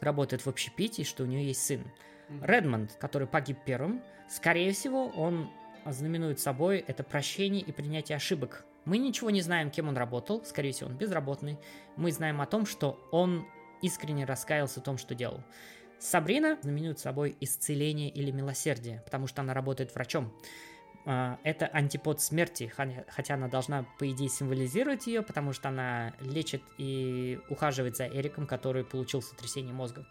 работает 0.00 0.44
в 0.44 0.48
общепите, 0.50 1.02
и 1.02 1.04
что 1.06 1.22
у 1.22 1.26
нее 1.26 1.46
есть 1.46 1.64
сын. 1.64 1.82
Редмонд, 2.42 2.92
который 3.00 3.26
погиб 3.26 3.56
первым, 3.64 4.02
скорее 4.28 4.72
всего, 4.72 5.06
он 5.06 5.48
знаменует 5.92 6.40
собой 6.40 6.84
это 6.86 7.02
прощение 7.02 7.62
и 7.62 7.72
принятие 7.72 8.16
ошибок. 8.16 8.64
Мы 8.84 8.98
ничего 8.98 9.30
не 9.30 9.40
знаем, 9.40 9.70
кем 9.70 9.88
он 9.88 9.96
работал, 9.96 10.44
скорее 10.44 10.72
всего, 10.72 10.90
он 10.90 10.96
безработный. 10.96 11.58
Мы 11.96 12.12
знаем 12.12 12.40
о 12.40 12.46
том, 12.46 12.66
что 12.66 13.00
он 13.10 13.46
искренне 13.82 14.24
раскаялся 14.24 14.80
в 14.80 14.84
том, 14.84 14.96
что 14.98 15.14
делал. 15.14 15.42
Сабрина 15.98 16.58
знаменует 16.62 16.98
собой 16.98 17.36
исцеление 17.40 18.10
или 18.10 18.30
милосердие, 18.30 19.02
потому 19.04 19.26
что 19.26 19.42
она 19.42 19.54
работает 19.54 19.94
врачом. 19.94 20.32
А, 21.06 21.38
Это 21.42 21.66
антипод 21.66 22.20
смерти, 22.20 22.72
хотя 23.08 23.34
она 23.34 23.48
должна, 23.48 23.86
по 23.98 24.10
идее, 24.10 24.28
символизировать 24.28 25.06
ее, 25.06 25.22
потому 25.22 25.52
что 25.52 25.68
она 25.68 26.12
лечит 26.20 26.62
и 26.78 27.40
ухаживает 27.48 27.96
за 27.96 28.06
Эриком, 28.06 28.46
который 28.46 28.84
получил 28.84 29.22
сотрясение 29.22 29.72
мозга. 29.72 30.06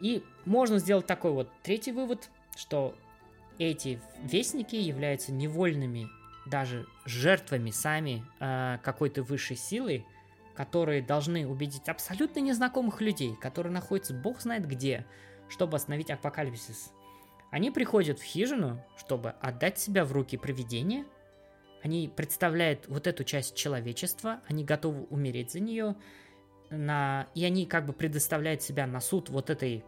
И 0.00 0.24
можно 0.44 0.78
сделать 0.78 1.06
такой 1.06 1.32
вот 1.32 1.48
третий 1.62 1.92
вывод, 1.92 2.30
что 2.56 2.96
эти 3.64 4.00
вестники 4.22 4.76
являются 4.76 5.32
невольными 5.32 6.08
даже 6.46 6.86
жертвами 7.04 7.70
сами 7.70 8.24
э, 8.40 8.78
какой-то 8.82 9.22
высшей 9.22 9.56
силы, 9.56 10.04
которые 10.54 11.02
должны 11.02 11.46
убедить 11.46 11.88
абсолютно 11.88 12.40
незнакомых 12.40 13.00
людей, 13.00 13.36
которые 13.36 13.72
находятся 13.72 14.14
бог 14.14 14.40
знает 14.40 14.66
где, 14.66 15.06
чтобы 15.48 15.76
остановить 15.76 16.10
апокалипсис. 16.10 16.92
Они 17.50 17.70
приходят 17.70 18.18
в 18.18 18.22
хижину, 18.22 18.84
чтобы 18.96 19.30
отдать 19.40 19.78
себя 19.78 20.04
в 20.04 20.12
руки 20.12 20.36
провидения. 20.36 21.04
Они 21.82 22.08
представляют 22.14 22.88
вот 22.88 23.06
эту 23.06 23.24
часть 23.24 23.54
человечества, 23.54 24.40
они 24.48 24.64
готовы 24.64 25.04
умереть 25.10 25.52
за 25.52 25.60
нее, 25.60 25.96
на... 26.70 27.28
и 27.34 27.44
они 27.44 27.66
как 27.66 27.86
бы 27.86 27.92
предоставляют 27.92 28.62
себя 28.62 28.86
на 28.86 29.00
суд 29.00 29.30
вот 29.30 29.48
этой 29.48 29.84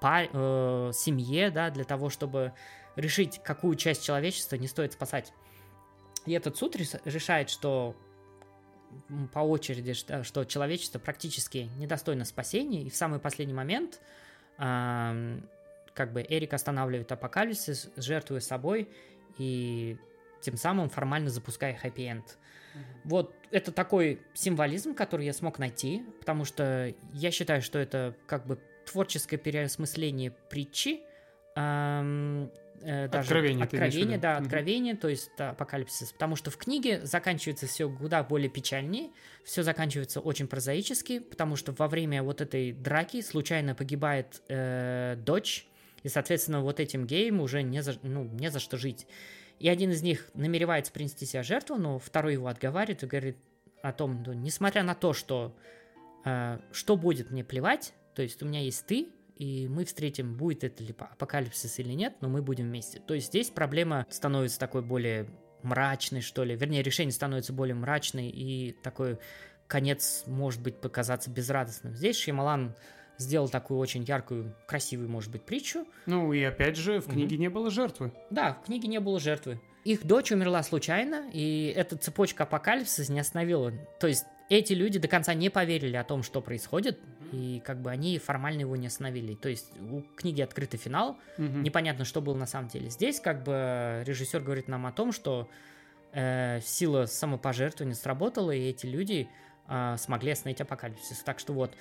па- 0.00 0.28
э, 0.32 0.90
семье, 0.94 1.50
да, 1.50 1.70
для 1.70 1.84
того, 1.84 2.08
чтобы 2.08 2.52
решить, 2.96 3.40
какую 3.42 3.76
часть 3.76 4.04
человечества 4.04 4.56
не 4.56 4.66
стоит 4.66 4.92
спасать. 4.92 5.32
И 6.26 6.32
этот 6.32 6.56
суд 6.56 6.76
решает, 6.76 7.50
что 7.50 7.96
по 9.32 9.40
очереди, 9.40 9.92
что, 9.94 10.44
человечество 10.44 10.98
практически 10.98 11.70
недостойно 11.78 12.24
спасения, 12.24 12.82
и 12.82 12.90
в 12.90 12.96
самый 12.96 13.20
последний 13.20 13.54
момент 13.54 14.00
ам, 14.58 15.48
как 15.94 16.12
бы 16.12 16.24
Эрик 16.28 16.54
останавливает 16.54 17.10
апокалипсис, 17.12 17.90
жертвуя 17.96 18.40
собой 18.40 18.88
и 19.38 19.96
тем 20.40 20.56
самым 20.56 20.88
формально 20.88 21.30
запуская 21.30 21.76
хэппи-энд. 21.76 22.38
Вот 23.04 23.34
это 23.50 23.72
такой 23.72 24.22
символизм, 24.34 24.94
который 24.94 25.26
я 25.26 25.32
смог 25.32 25.58
найти, 25.58 26.04
потому 26.20 26.44
что 26.44 26.94
я 27.12 27.30
считаю, 27.30 27.62
что 27.62 27.78
это 27.78 28.14
как 28.26 28.46
бы 28.46 28.58
творческое 28.86 29.38
переосмысление 29.38 30.30
притчи, 30.30 31.00
ам, 31.56 32.50
э, 32.80 33.08
даже 33.08 33.26
Откровение 33.28 33.64
откровение, 33.64 34.18
да, 34.18 34.34
Мгм. 34.36 34.42
откровение, 34.44 34.96
то 34.96 35.08
есть 35.08 35.30
да, 35.36 35.50
апокалипсис, 35.50 36.12
потому 36.12 36.36
что 36.36 36.50
в 36.50 36.56
книге 36.56 37.00
заканчивается 37.04 37.66
все 37.66 37.88
куда 37.90 38.22
более 38.22 38.50
печальнее, 38.50 39.10
все 39.44 39.62
заканчивается 39.62 40.20
очень 40.20 40.46
прозаически, 40.46 41.18
потому 41.18 41.56
что 41.56 41.72
во 41.72 41.88
время 41.88 42.22
вот 42.22 42.40
этой 42.40 42.72
драки 42.72 43.20
случайно 43.20 43.74
погибает 43.74 44.42
э, 44.48 45.16
дочь, 45.18 45.66
и, 46.02 46.08
соответственно, 46.08 46.62
вот 46.62 46.80
этим 46.80 47.06
геям 47.06 47.40
уже 47.40 47.62
не 47.62 47.82
за, 47.82 47.96
ну, 48.02 48.24
не 48.24 48.50
за 48.50 48.58
что 48.58 48.76
жить. 48.76 49.06
И 49.58 49.68
один 49.68 49.90
из 49.90 50.02
них 50.02 50.30
намеревается 50.34 50.90
принести 50.92 51.26
себя 51.26 51.42
жертву, 51.42 51.76
но 51.76 51.98
второй 51.98 52.32
его 52.32 52.46
отговаривает 52.48 53.02
и 53.02 53.06
говорит 53.06 53.36
о 53.82 53.92
том, 53.92 54.22
ну, 54.26 54.32
несмотря 54.32 54.82
на 54.82 54.94
то, 54.94 55.12
что 55.12 55.54
э, 56.24 56.58
что 56.72 56.96
будет, 56.96 57.30
мне 57.30 57.44
плевать, 57.44 57.92
то 58.14 58.22
есть 58.22 58.42
у 58.42 58.46
меня 58.46 58.60
есть 58.60 58.86
ты, 58.86 59.08
и 59.40 59.68
мы 59.68 59.86
встретим, 59.86 60.34
будет 60.36 60.64
это 60.64 60.84
ли 60.84 60.94
апокалипсис 60.98 61.78
или 61.78 61.94
нет, 61.94 62.12
но 62.20 62.28
мы 62.28 62.42
будем 62.42 62.66
вместе. 62.66 63.00
То 63.00 63.14
есть 63.14 63.28
здесь 63.28 63.48
проблема 63.48 64.06
становится 64.10 64.58
такой 64.58 64.82
более 64.82 65.30
мрачной, 65.62 66.20
что 66.20 66.44
ли. 66.44 66.54
Вернее, 66.54 66.82
решение 66.82 67.10
становится 67.10 67.54
более 67.54 67.74
мрачной, 67.74 68.28
и 68.28 68.72
такой 68.82 69.18
конец 69.66 70.24
может 70.26 70.60
быть 70.60 70.82
показаться 70.82 71.30
безрадостным. 71.30 71.96
Здесь 71.96 72.18
Шеймалан 72.18 72.76
сделал 73.16 73.48
такую 73.48 73.80
очень 73.80 74.02
яркую, 74.02 74.54
красивую, 74.68 75.08
может 75.08 75.30
быть, 75.30 75.42
притчу. 75.46 75.86
Ну 76.04 76.34
и 76.34 76.42
опять 76.42 76.76
же, 76.76 77.00
в 77.00 77.06
книге 77.06 77.38
не 77.38 77.48
было 77.48 77.70
жертвы. 77.70 78.12
Да, 78.28 78.58
в 78.62 78.66
книге 78.66 78.88
не 78.88 79.00
было 79.00 79.18
жертвы. 79.18 79.58
Их 79.84 80.06
дочь 80.06 80.30
умерла 80.32 80.62
случайно, 80.62 81.30
и 81.32 81.72
эта 81.74 81.96
цепочка 81.96 82.42
апокалипсиса 82.42 83.10
не 83.10 83.20
остановила. 83.20 83.72
То 84.00 84.06
есть 84.06 84.26
эти 84.50 84.74
люди 84.74 84.98
до 84.98 85.08
конца 85.08 85.32
не 85.32 85.48
поверили 85.48 85.96
о 85.96 86.04
том, 86.04 86.22
что 86.22 86.42
происходит, 86.42 86.98
и 87.32 87.60
как 87.64 87.80
бы 87.80 87.90
они 87.90 88.18
формально 88.18 88.60
его 88.60 88.76
не 88.76 88.86
остановили. 88.88 89.34
То 89.34 89.48
есть 89.48 89.70
у 89.80 90.02
книги 90.16 90.40
открытый 90.40 90.78
финал, 90.78 91.16
Мгм. 91.38 91.62
непонятно, 91.62 92.04
что 92.04 92.20
было 92.20 92.34
на 92.34 92.46
самом 92.46 92.68
деле. 92.68 92.90
Здесь 92.90 93.20
как 93.20 93.42
бы 93.44 94.02
режиссер 94.06 94.40
говорит 94.42 94.68
нам 94.68 94.86
о 94.86 94.92
том, 94.92 95.12
что 95.12 95.48
э, 96.12 96.60
сила 96.62 97.06
самопожертвования 97.06 97.94
сработала, 97.94 98.50
и 98.50 98.68
эти 98.70 98.86
люди 98.86 99.28
э, 99.68 99.96
смогли 99.98 100.32
остановить 100.32 100.60
апокалипсис. 100.60 101.18
Так 101.22 101.38
что 101.38 101.52
вот, 101.52 101.72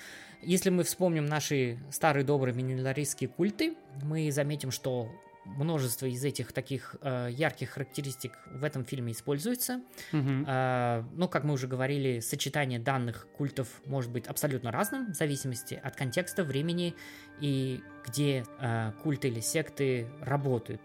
если 0.42 0.70
мы 0.70 0.84
вспомним 0.84 1.26
наши 1.26 1.80
старые 1.92 2.24
добрые 2.24 2.54
минималистские 2.56 3.30
культы, 3.30 3.76
мы 4.04 4.32
заметим, 4.32 4.70
что 4.72 5.10
множество 5.46 6.06
из 6.06 6.24
этих 6.24 6.54
таких 6.54 6.96
э, 7.02 7.30
ярких 7.32 7.72
характеристик 7.72 8.34
в 8.46 8.64
этом 8.64 8.86
фильме 8.86 9.14
используется. 9.14 9.82
Мгм. 10.12 10.46
Э, 10.48 11.04
ну, 11.14 11.28
как 11.28 11.44
мы 11.44 11.54
уже 11.54 11.68
говорили, 11.68 12.20
сочетание 12.20 12.80
данных 12.80 13.28
культов 13.38 13.82
может 13.86 14.12
быть 14.12 14.28
абсолютно 14.28 14.72
разным 14.72 15.12
в 15.12 15.16
зависимости 15.16 15.80
от 15.82 15.96
контекста, 15.96 16.44
времени 16.44 16.96
и 17.40 17.82
где 18.06 18.46
э, 18.60 18.92
культы 19.04 19.30
или 19.30 19.40
секты 19.40 20.08
работают. 20.22 20.82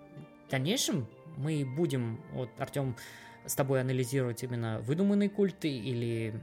В 0.46 0.50
дальнейшем 0.50 1.06
мы 1.36 1.64
будем, 1.64 2.20
вот, 2.32 2.50
Артем, 2.58 2.96
с 3.46 3.54
тобой 3.54 3.80
анализировать 3.80 4.42
именно 4.42 4.80
выдуманные 4.80 5.28
культы 5.28 5.68
или 5.68 6.34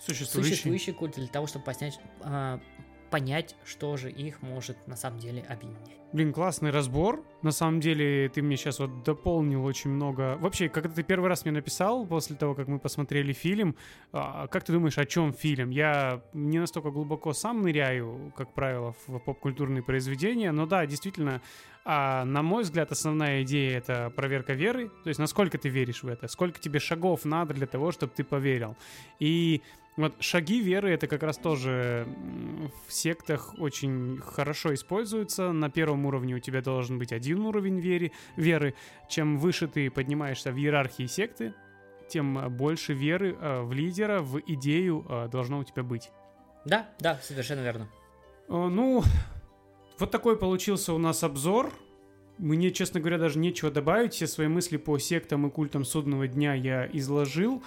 Существующий. 0.00 0.50
существующие 0.50 0.94
культы 0.94 1.20
для 1.20 1.28
того, 1.28 1.46
чтобы 1.46 1.64
понять, 1.66 2.00
а, 2.22 2.58
понять, 3.10 3.56
что 3.64 3.96
же 3.96 4.10
их 4.10 4.42
может 4.42 4.86
на 4.86 4.96
самом 4.96 5.18
деле 5.18 5.42
объединять. 5.42 6.00
Блин, 6.12 6.32
классный 6.32 6.70
разбор. 6.70 7.24
На 7.42 7.52
самом 7.52 7.78
деле, 7.78 8.28
ты 8.28 8.42
мне 8.42 8.56
сейчас 8.56 8.80
вот 8.80 9.04
дополнил 9.04 9.64
очень 9.64 9.90
много. 9.90 10.36
Вообще, 10.40 10.68
когда 10.68 10.88
ты 10.88 11.04
первый 11.04 11.28
раз 11.28 11.44
мне 11.44 11.52
написал, 11.52 12.04
после 12.04 12.34
того, 12.34 12.56
как 12.56 12.66
мы 12.66 12.80
посмотрели 12.80 13.32
фильм, 13.32 13.76
а, 14.12 14.48
как 14.48 14.64
ты 14.64 14.72
думаешь, 14.72 14.98
о 14.98 15.06
чем 15.06 15.32
фильм? 15.32 15.70
Я 15.70 16.20
не 16.32 16.58
настолько 16.58 16.90
глубоко 16.90 17.32
сам 17.32 17.62
ныряю, 17.62 18.32
как 18.36 18.52
правило, 18.54 18.96
в 19.06 19.20
поп-культурные 19.20 19.84
произведения, 19.84 20.50
но 20.50 20.66
да, 20.66 20.84
действительно, 20.84 21.42
а, 21.84 22.24
на 22.24 22.42
мой 22.42 22.64
взгляд, 22.64 22.90
основная 22.90 23.42
идея— 23.42 23.78
это 23.78 24.12
проверка 24.14 24.52
веры, 24.52 24.88
то 25.04 25.08
есть 25.08 25.20
насколько 25.20 25.58
ты 25.58 25.68
веришь 25.68 26.02
в 26.02 26.08
это, 26.08 26.26
сколько 26.26 26.58
тебе 26.58 26.80
шагов 26.80 27.24
надо 27.24 27.54
для 27.54 27.68
того, 27.68 27.92
чтобы 27.92 28.12
ты 28.14 28.24
поверил. 28.24 28.76
И 29.20 29.62
вот 29.96 30.14
шаги 30.20 30.60
веры 30.60 30.90
это 30.90 31.06
как 31.06 31.22
раз 31.22 31.36
тоже 31.36 32.06
в 32.86 32.92
сектах 32.92 33.54
очень 33.58 34.18
хорошо 34.18 34.72
используются. 34.74 35.52
На 35.52 35.68
первом 35.68 36.06
уровне 36.06 36.34
у 36.34 36.38
тебя 36.38 36.62
должен 36.62 36.98
быть 36.98 37.12
один 37.12 37.40
уровень 37.40 37.80
веры, 37.80 38.12
веры. 38.36 38.74
Чем 39.08 39.38
выше 39.38 39.68
ты 39.68 39.90
поднимаешься 39.90 40.52
в 40.52 40.56
иерархии 40.56 41.06
секты, 41.06 41.54
тем 42.08 42.38
э, 42.38 42.48
больше 42.48 42.92
веры 42.92 43.36
э, 43.40 43.62
в 43.62 43.72
лидера, 43.72 44.20
в 44.20 44.40
идею 44.40 45.06
э, 45.08 45.28
должно 45.30 45.58
у 45.58 45.64
тебя 45.64 45.82
быть. 45.82 46.10
Да, 46.64 46.88
да, 46.98 47.18
совершенно 47.22 47.60
верно. 47.60 47.88
Ну, 48.48 49.02
вот 49.98 50.10
такой 50.10 50.36
получился 50.36 50.92
у 50.92 50.98
нас 50.98 51.22
обзор. 51.22 51.72
Мне, 52.36 52.70
честно 52.70 53.00
говоря, 53.00 53.18
даже 53.18 53.38
нечего 53.38 53.70
добавить. 53.70 54.14
Все 54.14 54.26
свои 54.26 54.48
мысли 54.48 54.76
по 54.76 54.98
сектам 54.98 55.46
и 55.46 55.50
культам 55.50 55.84
судного 55.84 56.26
дня 56.26 56.54
я 56.54 56.86
изложил. 56.92 57.62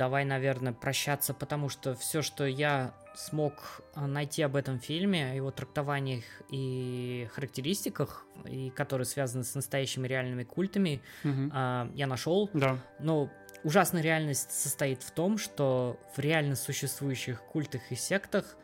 Давай, 0.00 0.24
наверное, 0.24 0.72
прощаться, 0.72 1.34
потому 1.34 1.68
что 1.68 1.94
все, 1.94 2.22
что 2.22 2.46
я 2.46 2.94
смог 3.14 3.82
а, 3.92 4.06
найти 4.06 4.40
об 4.40 4.56
этом 4.56 4.80
фильме, 4.80 5.32
о 5.32 5.34
его 5.34 5.50
трактованиях 5.50 6.24
и 6.48 7.28
характеристиках, 7.34 8.24
и 8.46 8.70
которые 8.70 9.04
связаны 9.04 9.44
с 9.44 9.54
настоящими 9.54 10.08
реальными 10.08 10.44
культами, 10.44 11.02
а, 11.52 11.90
я 11.94 12.06
нашел. 12.06 12.48
Да. 12.54 12.78
Но 12.98 13.28
ужасная 13.62 14.00
реальность 14.00 14.52
состоит 14.52 15.02
в 15.02 15.10
том, 15.10 15.36
что 15.36 16.00
в 16.16 16.18
реально 16.18 16.56
существующих 16.56 17.42
культах 17.42 17.82
и 17.90 17.94
сектах 17.94 18.56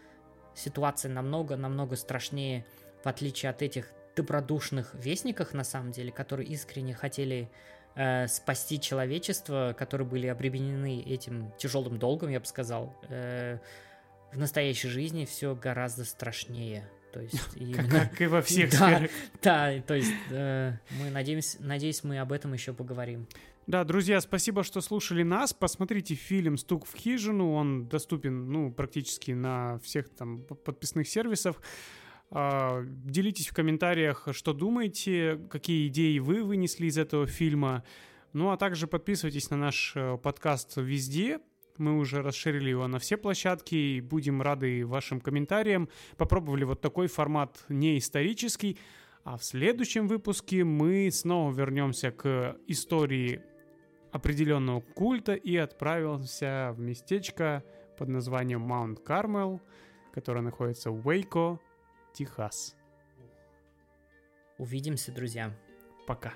ситуация 0.54 1.10
намного-намного 1.12 1.96
страшнее, 1.96 2.64
в 3.04 3.08
отличие 3.08 3.50
от 3.50 3.60
этих 3.60 3.90
добродушных 4.16 4.94
вестниках, 4.94 5.52
на 5.52 5.64
самом 5.64 5.92
деле, 5.92 6.12
которые 6.12 6.48
искренне 6.48 6.94
хотели 6.94 7.50
э, 7.96 8.28
спасти 8.28 8.80
человечество, 8.80 9.74
которые 9.76 10.06
были 10.06 10.26
обременены 10.28 11.00
этим 11.02 11.52
тяжелым 11.58 11.98
долгом, 11.98 12.30
я 12.30 12.38
бы 12.40 12.46
сказал. 12.46 12.96
Э, 13.08 13.58
в 14.32 14.38
настоящей 14.38 14.88
жизни 14.88 15.24
все 15.24 15.54
гораздо 15.54 16.04
страшнее. 16.04 16.88
То 17.12 17.20
есть 17.20 17.38
Как, 17.48 17.56
именно- 17.56 17.88
как 17.88 18.20
и 18.20 18.26
во 18.26 18.42
всех 18.42 18.70
Да. 18.70 18.76
сферах. 18.76 19.10
Да, 19.42 19.80
то 19.86 19.94
есть 19.94 20.12
э, 20.30 20.72
мы 21.00 21.10
надеемся, 21.10 21.56
надеюсь, 21.62 22.04
мы 22.04 22.18
об 22.18 22.32
этом 22.32 22.52
еще 22.52 22.72
поговорим. 22.72 23.26
Да, 23.66 23.82
друзья, 23.82 24.20
спасибо, 24.20 24.62
что 24.62 24.80
слушали 24.80 25.24
нас. 25.24 25.52
Посмотрите 25.52 26.14
фильм 26.14 26.56
«Стук 26.56 26.86
в 26.86 26.94
хижину». 26.94 27.52
Он 27.54 27.88
доступен, 27.88 28.48
ну, 28.52 28.70
практически 28.72 29.32
на 29.32 29.80
всех 29.80 30.08
там 30.10 30.42
подписных 30.42 31.08
сервисах. 31.08 31.56
А, 32.30 32.82
Делитесь 32.84 33.48
в 33.48 33.54
комментариях, 33.54 34.28
что 34.32 34.52
думаете, 34.52 35.40
какие 35.50 35.88
идеи 35.88 36.18
вы 36.18 36.42
вынесли 36.42 36.86
из 36.86 36.98
этого 36.98 37.26
фильма. 37.26 37.84
Ну, 38.32 38.50
а 38.50 38.56
также 38.56 38.86
подписывайтесь 38.86 39.50
на 39.50 39.56
наш 39.56 39.92
э, 39.94 40.18
подкаст 40.18 40.76
везде. 40.76 41.40
Мы 41.78 41.98
уже 41.98 42.22
расширили 42.22 42.70
его 42.70 42.86
на 42.86 42.98
все 42.98 43.16
площадки 43.16 43.74
и 43.74 44.00
будем 44.00 44.42
рады 44.42 44.86
вашим 44.86 45.20
комментариям. 45.20 45.88
Попробовали 46.16 46.64
вот 46.64 46.80
такой 46.80 47.06
формат 47.06 47.64
не 47.68 47.98
исторический. 47.98 48.78
А 49.24 49.36
в 49.36 49.44
следующем 49.44 50.06
выпуске 50.06 50.64
мы 50.64 51.10
снова 51.10 51.52
вернемся 51.52 52.10
к 52.12 52.56
истории 52.66 53.42
определенного 54.12 54.80
культа 54.80 55.34
и 55.34 55.56
отправимся 55.56 56.72
в 56.76 56.80
местечко 56.80 57.64
под 57.98 58.08
названием 58.08 58.60
Маунт 58.60 59.00
Кармел, 59.00 59.60
которое 60.12 60.42
находится 60.42 60.90
в 60.90 61.06
Уэйко, 61.06 61.58
Техас. 62.16 62.74
Увидимся, 64.56 65.12
друзья. 65.12 65.54
Пока. 66.06 66.32